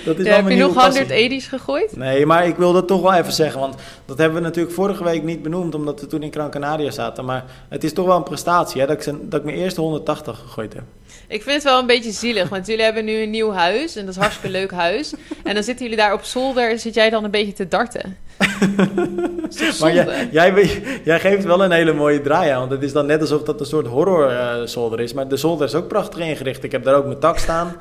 dat 0.04 0.18
is 0.18 0.26
ja, 0.26 0.34
heb 0.34 0.48
je 0.48 0.56
nog 0.56 0.72
passie. 0.72 1.40
180's 1.40 1.48
gegooid? 1.48 1.96
Nee, 1.96 2.26
maar 2.26 2.46
ik 2.46 2.56
wil 2.56 2.72
dat 2.72 2.88
toch 2.88 3.00
wel 3.00 3.14
even 3.14 3.32
zeggen, 3.32 3.60
want 3.60 3.74
dat 4.04 4.18
hebben 4.18 4.38
we 4.38 4.44
natuurlijk 4.44 4.74
vorige 4.74 5.04
week 5.04 5.22
niet 5.22 5.42
benoemd, 5.42 5.74
omdat 5.74 6.00
we 6.00 6.06
toen 6.06 6.22
in 6.22 6.32
Gran 6.32 6.50
Canaria 6.50 6.90
zaten. 6.90 7.24
Maar 7.24 7.44
het 7.68 7.84
is 7.84 7.92
toch 7.92 8.06
wel 8.06 8.16
een 8.16 8.22
prestatie, 8.22 8.80
hè, 8.80 8.86
dat 8.86 8.96
ik, 8.96 9.02
zijn, 9.02 9.18
dat 9.28 9.40
ik 9.40 9.46
mijn 9.46 9.58
eerste 9.58 9.80
180 9.80 10.38
gegooid 10.38 10.72
heb. 10.72 10.82
Ik 11.28 11.42
vind 11.42 11.54
het 11.54 11.64
wel 11.64 11.78
een 11.78 11.86
beetje 11.86 12.10
zielig, 12.10 12.48
want 12.48 12.66
jullie 12.66 12.84
hebben 12.84 13.04
nu 13.04 13.22
een 13.22 13.30
nieuw 13.30 13.52
huis. 13.52 13.96
En 13.96 14.06
dat 14.06 14.14
is 14.14 14.20
hartstikke 14.20 14.50
leuk 14.50 14.70
huis. 14.70 15.14
En 15.44 15.54
dan 15.54 15.62
zitten 15.62 15.84
jullie 15.84 16.00
daar 16.00 16.12
op 16.12 16.22
zolder 16.22 16.70
en 16.70 16.78
zit 16.78 16.94
jij 16.94 17.10
dan 17.10 17.24
een 17.24 17.30
beetje 17.30 17.52
te 17.52 17.68
darten. 17.68 18.16
Maar 19.80 19.94
jij, 20.30 20.82
jij, 21.04 21.20
geeft 21.20 21.44
wel 21.44 21.64
een 21.64 21.70
hele 21.70 21.92
mooie 21.92 22.20
draai 22.20 22.50
aan, 22.50 22.58
want 22.58 22.70
het 22.70 22.82
is 22.82 22.92
dan 22.92 23.06
net 23.06 23.20
alsof 23.20 23.42
dat 23.42 23.60
een 23.60 23.66
soort 23.66 23.86
horror 23.86 24.68
zolder 24.68 25.00
is. 25.00 25.12
Maar 25.12 25.28
de 25.28 25.36
zolder 25.36 25.66
is 25.66 25.74
ook 25.74 25.88
prachtig 25.88 26.18
ingericht. 26.18 26.64
Ik 26.64 26.72
heb 26.72 26.84
daar 26.84 26.94
ook 26.94 27.06
mijn 27.06 27.18
tak 27.18 27.38
staan. 27.38 27.76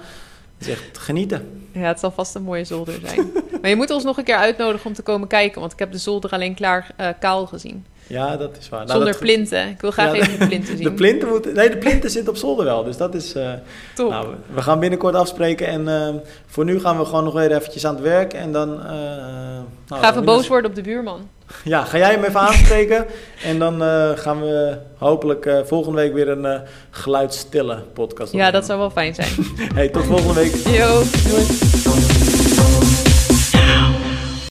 Echt 0.67 0.97
genieten. 0.97 1.67
Ja, 1.71 1.81
het 1.81 1.99
zal 1.99 2.11
vast 2.11 2.35
een 2.35 2.43
mooie 2.43 2.63
zolder 2.63 2.99
zijn. 3.03 3.31
maar 3.61 3.69
je 3.69 3.75
moet 3.75 3.89
ons 3.89 4.03
nog 4.03 4.17
een 4.17 4.23
keer 4.23 4.35
uitnodigen 4.35 4.85
om 4.85 4.93
te 4.93 5.01
komen 5.01 5.27
kijken. 5.27 5.59
Want 5.59 5.73
ik 5.73 5.79
heb 5.79 5.91
de 5.91 5.97
zolder 5.97 6.31
alleen 6.31 6.55
klaar 6.55 6.93
eh, 6.97 7.07
kaal 7.19 7.45
gezien. 7.45 7.85
Ja, 8.07 8.37
dat 8.37 8.57
is 8.59 8.69
waar. 8.69 8.79
Nou, 8.79 8.91
Zonder 8.91 9.11
dat- 9.11 9.21
plinten. 9.21 9.67
Ik 9.69 9.81
wil 9.81 9.91
graag 9.91 10.15
Ja, 10.15 10.21
even 10.21 10.39
de 10.39 10.47
plinten 10.47 10.75
zien. 10.77 10.83
De 10.87 10.91
plinten 10.93 11.27
moeten... 11.27 11.53
Nee, 11.53 11.69
de 11.69 11.77
plinten 11.77 12.09
zitten 12.09 12.31
op 12.31 12.37
zolder 12.39 12.65
wel, 12.65 12.83
dus 12.83 12.97
dat 12.97 13.15
is... 13.15 13.33
eh, 13.33 13.51
Top. 13.95 14.09
Nou, 14.09 14.27
we 14.53 14.61
gaan 14.61 14.79
binnenkort 14.79 15.15
afspreken 15.15 15.67
en 15.67 15.87
eh, 15.87 16.09
voor 16.45 16.65
nu 16.65 16.79
gaan 16.79 16.97
we 16.97 17.05
gewoon 17.05 17.23
nog 17.23 17.33
weer 17.33 17.51
eventjes 17.55 17.85
aan 17.85 17.93
het 17.95 18.03
werk 18.03 18.33
en 18.33 18.51
dan... 18.51 18.79
eh, 18.79 18.89
nou, 19.87 20.01
Ga 20.01 20.09
even 20.09 20.25
boos 20.25 20.47
worden 20.47 20.69
op 20.69 20.75
de 20.75 20.81
buurman. 20.81 21.29
Ja, 21.63 21.83
ga 21.83 21.97
jij 21.97 22.11
hem 22.11 22.23
even 22.23 22.39
aanspreken 22.49 23.05
en 23.43 23.59
dan 23.59 23.81
gaan 24.17 24.41
we 24.41 24.77
hopelijk 24.97 25.49
volgende 25.65 25.97
week 26.01 26.13
weer 26.13 26.29
een 26.29 26.61
geluidstille 26.89 27.75
podcast 27.93 28.31
Ja, 28.31 28.51
dat 28.51 28.65
zou 28.65 28.79
wel 28.79 28.89
fijn 28.89 29.15
zijn. 29.15 29.29
Hey, 29.75 29.89
tot 29.89 30.03
volgende 30.05 30.33
week. 30.33 30.55
Yo, 30.55 31.01
doei. 31.29 31.82